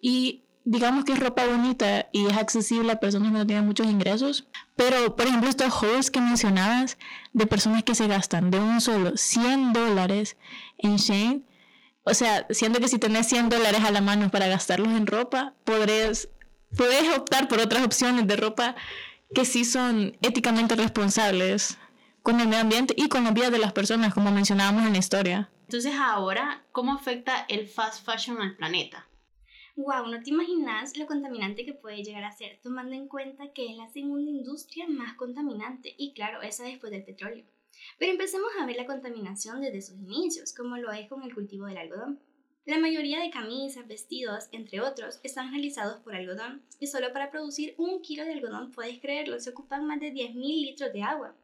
Y 0.00 0.44
digamos 0.64 1.04
que 1.04 1.12
es 1.12 1.18
ropa 1.18 1.46
bonita 1.46 2.08
y 2.12 2.26
es 2.26 2.36
accesible 2.36 2.92
a 2.92 3.00
personas 3.00 3.32
que 3.32 3.38
no 3.38 3.46
tienen 3.46 3.66
muchos 3.66 3.86
ingresos. 3.86 4.46
Pero, 4.76 5.16
por 5.16 5.26
ejemplo, 5.26 5.48
estos 5.48 5.72
hauls 5.72 6.10
que 6.10 6.20
mencionabas 6.20 6.98
de 7.32 7.46
personas 7.46 7.82
que 7.82 7.94
se 7.94 8.06
gastan 8.06 8.50
de 8.50 8.58
un 8.58 8.80
solo 8.80 9.16
100 9.16 9.72
dólares 9.72 10.36
en 10.78 10.96
Shane, 10.96 11.42
o 12.04 12.14
sea, 12.14 12.46
siento 12.50 12.80
que 12.80 12.88
si 12.88 12.98
tenés 12.98 13.28
100 13.28 13.48
dólares 13.48 13.82
a 13.84 13.90
la 13.90 14.00
mano 14.00 14.30
para 14.30 14.46
gastarlos 14.48 14.92
en 14.92 15.06
ropa, 15.06 15.54
podrías 15.64 16.28
puedes 16.76 17.16
optar 17.16 17.48
por 17.48 17.58
otras 17.58 17.84
opciones 17.84 18.26
de 18.26 18.36
ropa 18.36 18.76
que 19.34 19.44
sí 19.44 19.64
son 19.64 20.16
éticamente 20.22 20.76
responsables 20.76 21.78
con 22.22 22.40
el 22.40 22.48
medio 22.48 22.62
ambiente 22.62 22.94
y 22.96 23.08
con 23.08 23.24
la 23.24 23.30
vida 23.30 23.50
de 23.50 23.58
las 23.58 23.72
personas, 23.72 24.14
como 24.14 24.30
mencionábamos 24.30 24.86
en 24.86 24.92
la 24.92 24.98
historia. 24.98 25.50
Entonces 25.62 25.94
ahora, 25.94 26.64
¿cómo 26.72 26.92
afecta 26.92 27.44
el 27.48 27.66
fast 27.66 28.04
fashion 28.04 28.40
al 28.42 28.56
planeta? 28.56 29.06
Wow, 29.80 30.08
no 30.08 30.22
te 30.22 30.28
imaginas 30.28 30.98
lo 30.98 31.06
contaminante 31.06 31.64
que 31.64 31.72
puede 31.72 32.04
llegar 32.04 32.24
a 32.24 32.32
ser, 32.32 32.58
tomando 32.62 32.94
en 32.94 33.08
cuenta 33.08 33.50
que 33.54 33.70
es 33.70 33.76
la 33.78 33.88
segunda 33.88 34.30
industria 34.30 34.86
más 34.86 35.14
contaminante 35.14 35.94
y 35.96 36.12
claro, 36.12 36.42
esa 36.42 36.64
después 36.64 36.92
del 36.92 37.02
petróleo. 37.02 37.46
Pero 37.98 38.12
empecemos 38.12 38.50
a 38.60 38.66
ver 38.66 38.76
la 38.76 38.84
contaminación 38.84 39.62
desde 39.62 39.80
sus 39.80 39.98
inicios, 39.98 40.52
como 40.52 40.76
lo 40.76 40.92
es 40.92 41.08
con 41.08 41.22
el 41.22 41.34
cultivo 41.34 41.64
del 41.64 41.78
algodón. 41.78 42.20
La 42.66 42.78
mayoría 42.78 43.20
de 43.20 43.30
camisas, 43.30 43.88
vestidos, 43.88 44.50
entre 44.52 44.82
otros, 44.82 45.18
están 45.22 45.50
realizados 45.50 46.02
por 46.02 46.14
algodón, 46.14 46.62
y 46.78 46.86
solo 46.86 47.10
para 47.14 47.30
producir 47.30 47.74
un 47.78 48.02
kilo 48.02 48.26
de 48.26 48.32
algodón, 48.32 48.72
puedes 48.72 49.00
creerlo, 49.00 49.40
se 49.40 49.48
ocupan 49.48 49.86
más 49.86 49.98
de 49.98 50.12
10.000 50.12 50.60
litros 50.60 50.92
de 50.92 51.02
agua. 51.04 51.34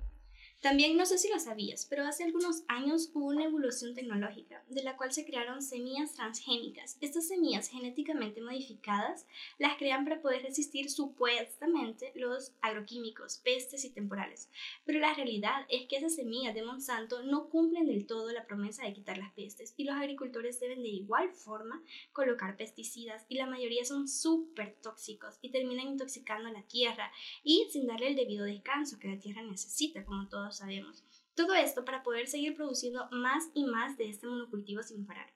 También 0.61 0.97
no 0.97 1.07
sé 1.07 1.19
si 1.19 1.29
lo 1.29 1.39
sabías, 1.39 1.87
pero 1.87 2.05
hace 2.05 2.25
algunos 2.25 2.65
años 2.67 3.11
hubo 3.15 3.27
una 3.27 3.45
evolución 3.45 3.95
tecnológica, 3.95 4.65
de 4.69 4.83
la 4.83 4.97
cual 4.97 5.13
se 5.13 5.25
crearon 5.25 5.63
semillas 5.63 6.15
transgénicas. 6.15 6.97
Estas 7.01 7.29
semillas 7.29 7.69
genéticamente 7.69 8.41
modificadas 8.41 9.27
las 9.59 9.77
crean 9.77 10.05
para 10.05 10.21
poder 10.21 10.43
resistir 10.43 10.91
supuestamente 10.91 12.13
los 12.17 12.53
agroquímicos, 12.63 13.39
pestes 13.45 13.85
y 13.85 13.91
temporales. 13.91 14.49
Pero 14.85 14.99
la 14.99 15.15
realidad 15.15 15.67
es 15.69 15.87
que 15.87 15.97
esas 15.97 16.15
semillas 16.17 16.55
de 16.55 16.63
Monsanto 16.63 17.23
no 17.23 17.49
cumplen 17.49 17.87
del 17.87 18.07
todo 18.07 18.33
la 18.33 18.47
promesa 18.47 18.85
de 18.85 18.95
quitar 18.95 19.19
las 19.19 19.33
pestes 19.35 19.75
y 19.77 19.85
los 19.85 19.95
agricultores 19.95 20.59
deben 20.59 20.83
de 20.83 20.89
igual 20.89 21.31
forma 21.33 21.83
colocar 22.13 22.57
pesticidas 22.57 23.25
y 23.29 23.37
la 23.37 23.47
mayoría 23.47 23.85
son 23.85 24.09
súper 24.09 24.77
tóxicos 24.83 25.39
y 25.43 25.51
terminan 25.51 25.89
intoxicando 25.89 26.51
la 26.51 26.63
tierra 26.63 27.13
y 27.45 27.69
sin 27.71 27.87
darle 27.87 28.09
el 28.09 28.17
debido 28.17 28.45
descanso 28.45 28.99
que 28.99 29.09
la 29.09 29.21
tierra 29.21 29.43
necesita, 29.43 30.05
como 30.05 30.29
todos 30.47 30.59
sabemos. 30.59 31.03
Todo 31.35 31.55
esto 31.55 31.85
para 31.85 32.05
poder 32.05 32.29
seguir 32.29 32.55
produciendo 32.55 33.09
más 33.11 33.49
y 33.53 33.65
más 33.65 33.97
de 33.97 34.09
este 34.09 34.29
monocultivo 34.29 34.83
sin 34.83 35.05
parar. 35.05 35.33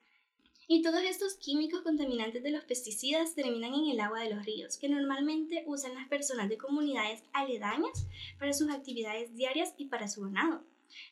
Y 0.69 0.83
todos 0.83 1.03
estos 1.03 1.35
químicos 1.35 1.83
contaminantes 1.83 2.45
de 2.45 2.53
los 2.53 2.65
pesticidas 2.65 3.35
terminan 3.35 3.75
en 3.75 3.91
el 3.91 3.99
agua 3.99 4.21
de 4.21 4.33
los 4.33 4.47
ríos, 4.47 4.77
que 4.77 4.89
normalmente 4.89 5.65
usan 5.67 5.97
las 5.97 6.07
personas 6.07 6.49
de 6.49 6.59
comunidades 6.59 7.25
aledañas 7.33 8.07
para 8.39 8.53
sus 8.53 8.71
actividades 8.71 9.35
diarias 9.35 9.75
y 9.77 9.87
para 9.87 10.07
su 10.07 10.23
ganado. 10.23 10.63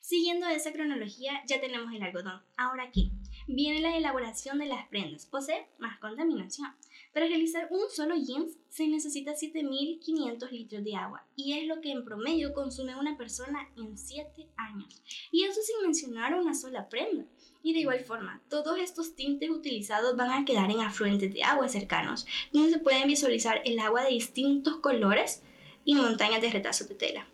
Siguiendo 0.00 0.46
esa 0.46 0.72
cronología, 0.72 1.42
ya 1.48 1.60
tenemos 1.60 1.92
el 1.92 2.04
algodón. 2.04 2.40
Ahora 2.56 2.84
aquí 2.84 3.10
viene 3.48 3.80
la 3.80 3.96
elaboración 3.96 4.58
de 4.58 4.66
las 4.66 4.86
prendas, 4.86 5.26
posee 5.26 5.66
más 5.78 5.98
contaminación. 5.98 6.72
Para 7.18 7.30
realizar 7.30 7.66
un 7.72 7.90
solo 7.90 8.14
jeans 8.14 8.56
se 8.68 8.86
necesita 8.86 9.32
7.500 9.32 10.52
litros 10.52 10.84
de 10.84 10.94
agua 10.94 11.26
y 11.34 11.54
es 11.54 11.66
lo 11.66 11.80
que 11.80 11.90
en 11.90 12.04
promedio 12.04 12.54
consume 12.54 12.94
una 12.94 13.16
persona 13.16 13.68
en 13.76 13.98
7 13.98 14.46
años. 14.56 15.02
Y 15.32 15.42
eso 15.42 15.60
sin 15.60 15.82
mencionar 15.82 16.34
una 16.34 16.54
sola 16.54 16.88
prenda. 16.88 17.24
Y 17.60 17.74
de 17.74 17.80
igual 17.80 18.04
forma, 18.04 18.40
todos 18.48 18.78
estos 18.78 19.16
tintes 19.16 19.50
utilizados 19.50 20.16
van 20.16 20.30
a 20.30 20.44
quedar 20.44 20.70
en 20.70 20.78
afluentes 20.78 21.34
de 21.34 21.42
agua 21.42 21.68
cercanos, 21.68 22.24
donde 22.52 22.74
se 22.74 22.78
pueden 22.78 23.08
visualizar 23.08 23.62
el 23.64 23.80
agua 23.80 24.04
de 24.04 24.10
distintos 24.10 24.76
colores 24.76 25.42
y 25.84 25.96
montañas 25.96 26.40
de 26.40 26.50
retazos 26.50 26.88
de 26.88 26.94
tela. 26.94 27.26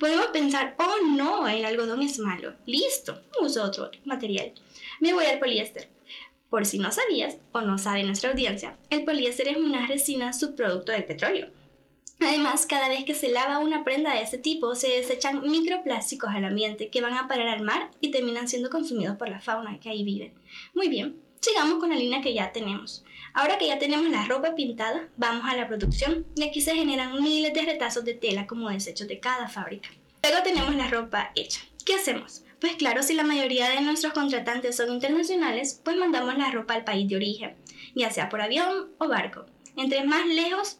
Podemos 0.00 0.26
pensar, 0.32 0.74
oh 0.80 1.06
no, 1.12 1.46
el 1.46 1.64
algodón 1.64 2.02
es 2.02 2.18
malo. 2.18 2.56
Listo, 2.66 3.22
uso 3.40 3.62
otro 3.62 3.88
material. 4.04 4.52
Me 4.98 5.12
voy 5.12 5.26
al 5.26 5.38
poliéster. 5.38 5.96
Por 6.50 6.64
si 6.64 6.78
no 6.78 6.90
sabías 6.90 7.36
o 7.52 7.60
no 7.60 7.76
sabe 7.76 8.02
nuestra 8.04 8.30
audiencia, 8.30 8.78
el 8.88 9.04
poliéster 9.04 9.48
es 9.48 9.58
una 9.58 9.86
resina 9.86 10.32
subproducto 10.32 10.92
del 10.92 11.04
petróleo. 11.04 11.48
Además, 12.20 12.66
cada 12.66 12.88
vez 12.88 13.04
que 13.04 13.14
se 13.14 13.28
lava 13.28 13.58
una 13.58 13.84
prenda 13.84 14.14
de 14.14 14.22
este 14.22 14.38
tipo, 14.38 14.74
se 14.74 14.88
desechan 14.88 15.42
microplásticos 15.42 16.30
al 16.30 16.44
ambiente 16.44 16.88
que 16.88 17.00
van 17.00 17.14
a 17.14 17.28
parar 17.28 17.48
al 17.48 17.62
mar 17.62 17.90
y 18.00 18.10
terminan 18.10 18.48
siendo 18.48 18.70
consumidos 18.70 19.16
por 19.16 19.28
la 19.28 19.40
fauna 19.40 19.78
que 19.78 19.90
ahí 19.90 20.02
vive. 20.02 20.32
Muy 20.74 20.88
bien, 20.88 21.20
sigamos 21.40 21.78
con 21.78 21.90
la 21.90 21.96
línea 21.96 22.22
que 22.22 22.34
ya 22.34 22.50
tenemos. 22.50 23.04
Ahora 23.34 23.58
que 23.58 23.68
ya 23.68 23.78
tenemos 23.78 24.08
la 24.10 24.24
ropa 24.24 24.54
pintada, 24.54 25.08
vamos 25.16 25.44
a 25.44 25.54
la 25.54 25.68
producción 25.68 26.26
y 26.34 26.42
aquí 26.42 26.60
se 26.60 26.74
generan 26.74 27.22
miles 27.22 27.52
de 27.52 27.62
retazos 27.62 28.04
de 28.04 28.14
tela 28.14 28.46
como 28.46 28.70
desechos 28.70 29.06
de 29.06 29.20
cada 29.20 29.48
fábrica. 29.48 29.90
Luego 30.22 30.42
tenemos 30.42 30.74
la 30.74 30.88
ropa 30.88 31.30
hecha. 31.36 31.60
¿Qué 31.84 31.94
hacemos? 31.94 32.42
Pues 32.60 32.74
claro, 32.76 33.02
si 33.02 33.14
la 33.14 33.22
mayoría 33.22 33.70
de 33.70 33.80
nuestros 33.82 34.12
contratantes 34.12 34.76
son 34.76 34.92
internacionales, 34.92 35.80
pues 35.84 35.96
mandamos 35.96 36.36
la 36.36 36.50
ropa 36.50 36.74
al 36.74 36.84
país 36.84 37.08
de 37.08 37.16
origen, 37.16 37.56
ya 37.94 38.10
sea 38.10 38.28
por 38.28 38.40
avión 38.40 38.88
o 38.98 39.08
barco. 39.08 39.46
Entre 39.76 40.02
más 40.04 40.26
lejos, 40.26 40.78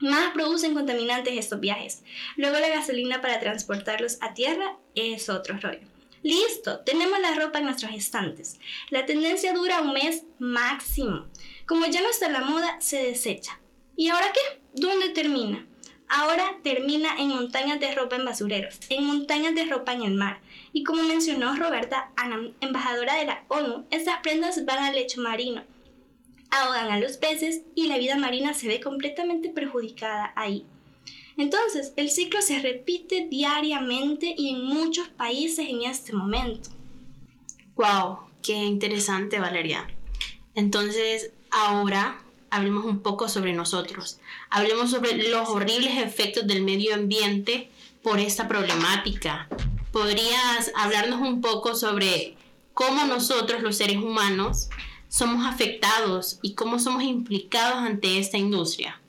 más 0.00 0.32
producen 0.32 0.74
contaminantes 0.74 1.36
estos 1.36 1.60
viajes. 1.60 2.02
Luego 2.36 2.58
la 2.58 2.68
gasolina 2.68 3.20
para 3.20 3.38
transportarlos 3.38 4.18
a 4.20 4.34
tierra 4.34 4.76
es 4.94 5.28
otro 5.28 5.58
rollo. 5.60 5.86
Listo, 6.22 6.80
tenemos 6.80 7.20
la 7.20 7.36
ropa 7.36 7.60
en 7.60 7.66
nuestros 7.66 7.92
estantes. 7.92 8.58
La 8.90 9.06
tendencia 9.06 9.52
dura 9.52 9.80
un 9.80 9.92
mes 9.92 10.24
máximo. 10.40 11.26
Como 11.66 11.86
ya 11.86 12.02
no 12.02 12.10
está 12.10 12.28
la 12.28 12.40
moda, 12.40 12.80
se 12.80 13.00
desecha. 13.00 13.60
¿Y 13.96 14.08
ahora 14.08 14.32
qué? 14.32 14.60
¿Dónde 14.74 15.10
termina? 15.10 15.66
Ahora 16.08 16.56
termina 16.62 17.16
en 17.18 17.28
montañas 17.28 17.80
de 17.80 17.94
ropa 17.94 18.16
en 18.16 18.24
basureros, 18.24 18.78
en 18.88 19.04
montañas 19.04 19.54
de 19.54 19.66
ropa 19.66 19.92
en 19.92 20.02
el 20.02 20.14
mar. 20.14 20.40
Y 20.76 20.84
como 20.84 21.04
mencionó 21.04 21.56
Roberta 21.56 22.10
Anam, 22.16 22.52
embajadora 22.60 23.14
de 23.14 23.24
la 23.24 23.42
ONU, 23.48 23.86
estas 23.90 24.18
prendas 24.20 24.62
van 24.66 24.84
al 24.84 24.94
lecho 24.94 25.22
marino, 25.22 25.64
ahogan 26.50 26.90
a 26.90 27.00
los 27.00 27.16
peces 27.16 27.62
y 27.74 27.86
la 27.86 27.96
vida 27.96 28.16
marina 28.16 28.52
se 28.52 28.68
ve 28.68 28.78
completamente 28.78 29.48
perjudicada 29.48 30.34
ahí. 30.36 30.66
Entonces, 31.38 31.94
el 31.96 32.10
ciclo 32.10 32.42
se 32.42 32.58
repite 32.58 33.26
diariamente 33.30 34.34
y 34.36 34.50
en 34.50 34.66
muchos 34.66 35.08
países 35.08 35.66
en 35.66 35.84
este 35.84 36.12
momento. 36.12 36.68
¡Wow! 37.76 38.18
¡Qué 38.42 38.52
interesante, 38.52 39.40
Valeria! 39.40 39.88
Entonces, 40.54 41.30
ahora 41.50 42.20
hablemos 42.50 42.84
un 42.84 43.00
poco 43.00 43.30
sobre 43.30 43.54
nosotros. 43.54 44.20
Hablemos 44.50 44.90
sobre 44.90 45.30
los 45.30 45.48
horribles 45.48 45.96
efectos 45.96 46.46
del 46.46 46.60
medio 46.60 46.94
ambiente 46.94 47.70
por 48.02 48.20
esta 48.20 48.46
problemática. 48.46 49.48
¿Podrías 49.92 50.72
hablarnos 50.74 51.20
un 51.20 51.40
poco 51.40 51.74
sobre 51.74 52.36
cómo 52.74 53.04
nosotros, 53.04 53.62
los 53.62 53.76
seres 53.76 53.96
humanos, 53.96 54.68
somos 55.08 55.46
afectados 55.46 56.38
y 56.42 56.54
cómo 56.54 56.78
somos 56.78 57.02
implicados 57.02 57.78
ante 57.78 58.18
esta 58.18 58.38
industria? 58.38 59.00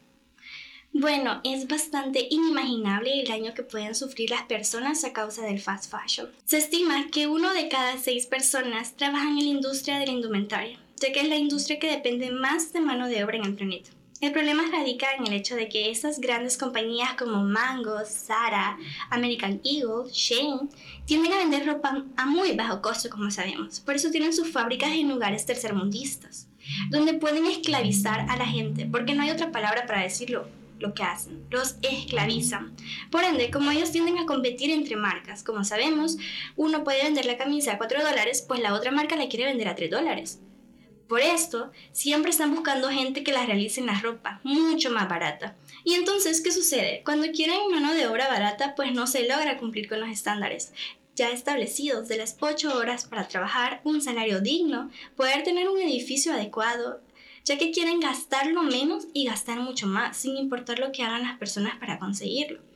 Bueno, 0.93 1.41
es 1.43 1.67
bastante 1.67 2.27
inimaginable 2.29 3.19
el 3.19 3.27
daño 3.27 3.53
que 3.53 3.63
pueden 3.63 3.93
sufrir 3.93 4.29
las 4.29 4.43
personas 4.43 5.03
a 5.03 5.13
causa 5.13 5.43
del 5.43 5.59
fast 5.59 5.91
fashion. 5.91 6.29
Se 6.45 6.57
estima 6.57 7.07
que 7.11 7.27
uno 7.27 7.53
de 7.53 7.67
cada 7.67 7.97
seis 7.97 8.25
personas 8.25 8.95
trabaja 8.95 9.29
en 9.29 9.35
la 9.35 9.43
industria 9.43 9.99
de 9.99 10.07
la 10.07 10.13
indumentaria 10.13 10.79
ya 10.99 11.11
que 11.11 11.21
es 11.21 11.29
la 11.29 11.35
industria 11.35 11.79
que 11.79 11.91
depende 11.91 12.31
más 12.31 12.73
de 12.73 12.81
mano 12.81 13.07
de 13.07 13.23
obra 13.23 13.37
en 13.37 13.45
el 13.45 13.55
planeta. 13.55 13.91
El 14.19 14.31
problema 14.31 14.63
radica 14.71 15.13
en 15.15 15.27
el 15.27 15.33
hecho 15.33 15.55
de 15.55 15.69
que 15.69 15.91
estas 15.91 16.19
grandes 16.19 16.57
compañías 16.57 17.13
como 17.13 17.43
Mango, 17.43 18.03
Zara, 18.03 18.75
American 19.11 19.61
Eagle, 19.63 20.11
Shane 20.11 20.69
tienden 21.05 21.33
a 21.33 21.37
vender 21.37 21.67
ropa 21.67 22.03
a 22.15 22.25
muy 22.25 22.53
bajo 22.53 22.81
costo, 22.81 23.11
como 23.11 23.29
sabemos. 23.29 23.79
Por 23.79 23.95
eso 23.95 24.09
tienen 24.09 24.33
sus 24.33 24.51
fábricas 24.51 24.89
en 24.89 25.09
lugares 25.09 25.45
tercermundistas, 25.45 26.47
donde 26.89 27.13
pueden 27.13 27.45
esclavizar 27.45 28.21
a 28.27 28.37
la 28.37 28.47
gente, 28.47 28.87
porque 28.87 29.13
no 29.13 29.21
hay 29.21 29.29
otra 29.29 29.51
palabra 29.51 29.85
para 29.85 30.01
decirlo 30.01 30.47
lo 30.79 30.95
que 30.95 31.03
hacen, 31.03 31.45
los 31.51 31.75
esclavizan. 31.83 32.75
Por 33.11 33.23
ende, 33.23 33.51
como 33.51 33.69
ellos 33.69 33.91
tienden 33.91 34.17
a 34.17 34.25
competir 34.25 34.71
entre 34.71 34.95
marcas, 34.95 35.43
como 35.43 35.63
sabemos, 35.63 36.17
uno 36.55 36.83
puede 36.83 37.03
vender 37.03 37.27
la 37.27 37.37
camisa 37.37 37.73
a 37.73 37.77
4 37.77 38.03
dólares, 38.03 38.43
pues 38.47 38.61
la 38.61 38.73
otra 38.73 38.89
marca 38.89 39.15
la 39.15 39.29
quiere 39.29 39.45
vender 39.45 39.67
a 39.67 39.75
3 39.75 39.91
dólares. 39.91 40.39
Por 41.07 41.21
esto, 41.21 41.71
siempre 41.91 42.31
están 42.31 42.53
buscando 42.53 42.89
gente 42.89 43.23
que 43.23 43.31
las 43.31 43.47
realice 43.47 43.79
en 43.79 43.87
la 43.87 43.99
ropa, 43.99 44.41
mucho 44.43 44.91
más 44.91 45.07
barata. 45.07 45.55
Y 45.83 45.93
entonces, 45.93 46.41
¿qué 46.41 46.51
sucede? 46.51 47.01
Cuando 47.05 47.31
quieren 47.31 47.71
mano 47.71 47.93
de 47.93 48.07
obra 48.07 48.27
barata, 48.27 48.75
pues 48.75 48.91
no 48.91 49.07
se 49.07 49.27
logra 49.27 49.57
cumplir 49.57 49.87
con 49.87 50.01
los 50.01 50.09
estándares 50.09 50.73
ya 51.17 51.31
establecidos 51.31 52.07
de 52.07 52.17
las 52.17 52.37
8 52.39 52.77
horas 52.77 53.05
para 53.05 53.27
trabajar, 53.27 53.81
un 53.83 54.01
salario 54.01 54.39
digno, 54.39 54.91
poder 55.15 55.43
tener 55.43 55.67
un 55.67 55.81
edificio 55.81 56.31
adecuado, 56.31 57.01
ya 57.43 57.57
que 57.57 57.71
quieren 57.71 57.99
gastarlo 57.99 58.61
menos 58.61 59.07
y 59.13 59.25
gastar 59.25 59.59
mucho 59.59 59.87
más, 59.87 60.15
sin 60.15 60.37
importar 60.37 60.77
lo 60.77 60.91
que 60.91 61.01
hagan 61.01 61.23
las 61.23 61.37
personas 61.39 61.75
para 61.79 61.97
conseguirlo. 61.97 62.66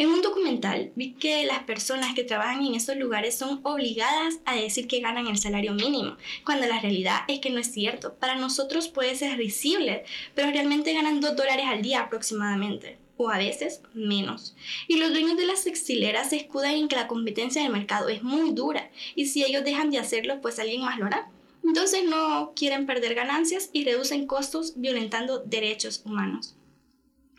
En 0.00 0.08
un 0.08 0.22
documental 0.22 0.92
vi 0.96 1.12
que 1.12 1.44
las 1.44 1.64
personas 1.64 2.14
que 2.14 2.24
trabajan 2.24 2.64
en 2.64 2.74
estos 2.74 2.96
lugares 2.96 3.36
son 3.36 3.60
obligadas 3.64 4.40
a 4.46 4.56
decir 4.56 4.88
que 4.88 5.00
ganan 5.00 5.26
el 5.26 5.36
salario 5.36 5.74
mínimo, 5.74 6.16
cuando 6.42 6.66
la 6.66 6.80
realidad 6.80 7.18
es 7.28 7.40
que 7.40 7.50
no 7.50 7.58
es 7.58 7.70
cierto. 7.70 8.14
Para 8.14 8.36
nosotros 8.36 8.88
puede 8.88 9.14
ser 9.14 9.36
risible, 9.36 10.04
pero 10.34 10.52
realmente 10.52 10.94
ganan 10.94 11.20
2 11.20 11.36
dólares 11.36 11.66
al 11.68 11.82
día 11.82 12.00
aproximadamente 12.00 12.96
o 13.18 13.28
a 13.28 13.36
veces 13.36 13.82
menos. 13.92 14.56
Y 14.88 14.96
los 14.96 15.10
dueños 15.10 15.36
de 15.36 15.44
las 15.44 15.64
textileras 15.64 16.30
se 16.30 16.36
escudan 16.36 16.76
en 16.76 16.88
que 16.88 16.96
la 16.96 17.06
competencia 17.06 17.62
del 17.62 17.70
mercado 17.70 18.08
es 18.08 18.22
muy 18.22 18.52
dura 18.52 18.90
y 19.14 19.26
si 19.26 19.44
ellos 19.44 19.64
dejan 19.64 19.90
de 19.90 19.98
hacerlo, 19.98 20.40
pues 20.40 20.58
alguien 20.58 20.80
más 20.80 20.98
lo 20.98 21.04
hará. 21.04 21.30
Entonces 21.62 22.04
no 22.08 22.54
quieren 22.56 22.86
perder 22.86 23.14
ganancias 23.14 23.68
y 23.74 23.84
reducen 23.84 24.26
costos 24.26 24.72
violentando 24.76 25.40
derechos 25.40 26.00
humanos. 26.06 26.56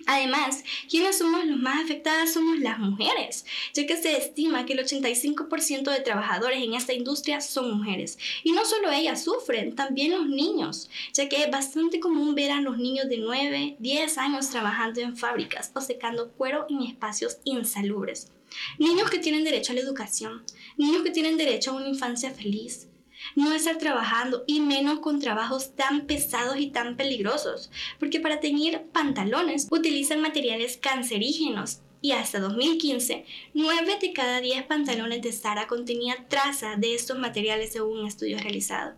Además, 0.06 0.64
quienes 0.90 1.18
somos 1.18 1.46
los 1.46 1.58
más 1.58 1.84
afectadas 1.84 2.34
somos 2.34 2.60
las 2.60 2.80
mujeres, 2.80 3.46
ya 3.74 3.86
que 3.86 3.98
se 3.98 4.18
estima 4.18 4.66
que 4.66 4.74
el 4.74 4.80
85% 4.80 5.92
de 5.92 6.00
trabajadores 6.02 6.64
en 6.64 6.74
esta 6.74 6.94
industria 6.94 7.42
son 7.42 7.78
mujeres. 7.78 8.18
Y 8.44 8.52
no 8.52 8.66
solo 8.66 8.92
ellas 8.92 9.24
sufren, 9.24 9.76
también 9.76 10.12
los 10.12 10.28
niños, 10.28 10.90
ya 11.14 11.30
que 11.30 11.44
es 11.44 11.52
bastante 11.52 12.00
común 12.00 12.36
ver 12.36 12.52
a 12.52 12.62
los 12.62 12.78
niños 12.78 13.10
de 13.10 13.18
9, 13.18 13.76
10 13.80 14.18
años 14.18 14.50
trabajando 14.50 15.02
en 15.02 15.18
fábricas 15.18 15.72
o 15.74 15.82
secando 15.82 16.32
cuero 16.32 16.66
en 16.70 16.82
espacios 16.82 17.38
insalubres. 17.44 18.32
Niños 18.80 19.10
que 19.10 19.20
tienen 19.20 19.44
derecho 19.44 19.72
a 19.72 19.76
la 19.76 19.82
educación, 19.82 20.44
niños 20.78 21.04
que 21.04 21.12
tienen 21.12 21.38
derecho 21.38 21.72
a 21.72 21.76
una 21.76 21.88
infancia 21.88 22.32
feliz, 22.32 22.88
no 23.36 23.54
estar 23.54 23.78
trabajando 23.78 24.44
y 24.48 24.60
menos 24.60 25.00
con 25.00 25.20
trabajos 25.20 25.76
tan 25.76 26.06
pesados 26.08 26.58
y 26.60 26.72
tan 26.72 26.98
peligrosos, 26.98 27.72
porque 28.00 28.20
para 28.20 28.40
teñir 28.40 28.82
pantalones 28.92 29.68
utilizan 29.72 30.22
materiales 30.22 30.78
cancerígenos 30.78 31.82
y 32.02 32.14
hasta 32.14 32.40
2015, 32.40 33.26
9 33.54 33.98
de 34.02 34.14
cada 34.14 34.42
10 34.42 34.64
pantalones 34.64 35.22
de 35.22 35.32
Sara 35.32 35.68
contenían 35.68 36.28
traza 36.28 36.76
de 36.76 36.96
estos 36.96 37.18
materiales 37.20 37.74
según 37.74 38.00
un 38.00 38.08
estudio 38.08 38.40
realizado. 38.40 38.96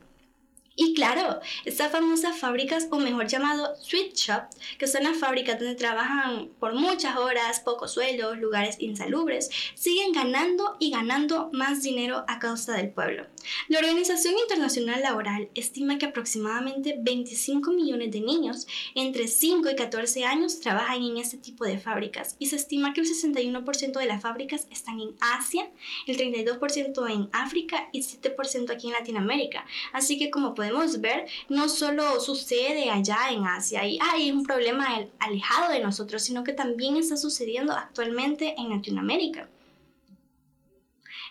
Y 0.76 0.96
claro, 0.96 1.40
estas 1.66 1.92
famosas 1.92 2.36
fábricas, 2.36 2.88
o 2.90 2.98
mejor 2.98 3.28
llamado 3.28 3.76
sweet 3.80 4.16
shop, 4.16 4.46
que 4.80 4.88
son 4.88 5.04
las 5.04 5.18
fábricas 5.18 5.60
donde 5.60 5.76
trabajan 5.76 6.50
por 6.60 6.74
muchas 6.74 7.16
horas, 7.16 7.60
pocos 7.60 7.94
sueldos, 7.94 8.40
lugares 8.40 8.78
insalubres, 8.80 9.52
siguen 9.76 10.14
ganando 10.14 10.76
y 10.80 10.90
ganando 10.90 11.52
más 11.54 11.84
dinero 11.84 12.26
a 12.28 12.40
causa 12.40 12.74
del 12.74 12.90
pueblo. 12.90 13.28
La 13.68 13.80
Organización 13.80 14.34
Internacional 14.40 15.04
Laboral 15.04 15.50
estima 15.54 16.00
que 16.00 16.08
aproximadamente 16.08 16.96
25 17.00 17.72
millones 17.72 18.12
de 18.12 18.22
niños 18.22 18.66
entre 18.96 19.28
5 19.28 19.70
y 19.70 19.76
14 19.76 20.26
años 20.26 20.60
trabajan 20.60 21.04
en 21.04 21.18
este 21.18 21.38
tipo 21.38 21.66
de 21.66 21.78
fábricas 21.78 22.36
y 22.40 22.48
se 22.48 22.56
estima 22.56 22.94
que 22.94 23.02
el 23.02 23.08
61% 23.08 24.00
de 24.00 24.06
las 24.08 24.24
fábricas 24.24 24.68
están 24.72 25.00
en 25.00 25.16
Asia, 25.20 25.70
el 26.08 26.18
32% 26.18 27.12
en 27.12 27.30
África 27.32 27.90
y 27.92 28.02
7% 28.02 28.72
aquí 28.72 28.88
en 28.88 28.94
Latinoamérica. 28.94 29.66
Así 29.92 30.18
que 30.18 30.32
como 30.32 30.56
podemos 30.64 31.02
ver, 31.02 31.26
no 31.50 31.68
solo 31.68 32.22
sucede 32.22 32.90
allá 32.90 33.18
en 33.32 33.46
Asia 33.46 33.86
y 33.86 34.00
hay 34.02 34.32
un 34.32 34.44
problema 34.44 35.06
alejado 35.20 35.74
de 35.74 35.82
nosotros, 35.82 36.24
sino 36.24 36.44
que 36.44 36.54
también 36.54 36.96
está 36.96 37.18
sucediendo 37.18 37.74
actualmente 37.74 38.56
en 38.58 38.70
Latinoamérica. 38.70 39.50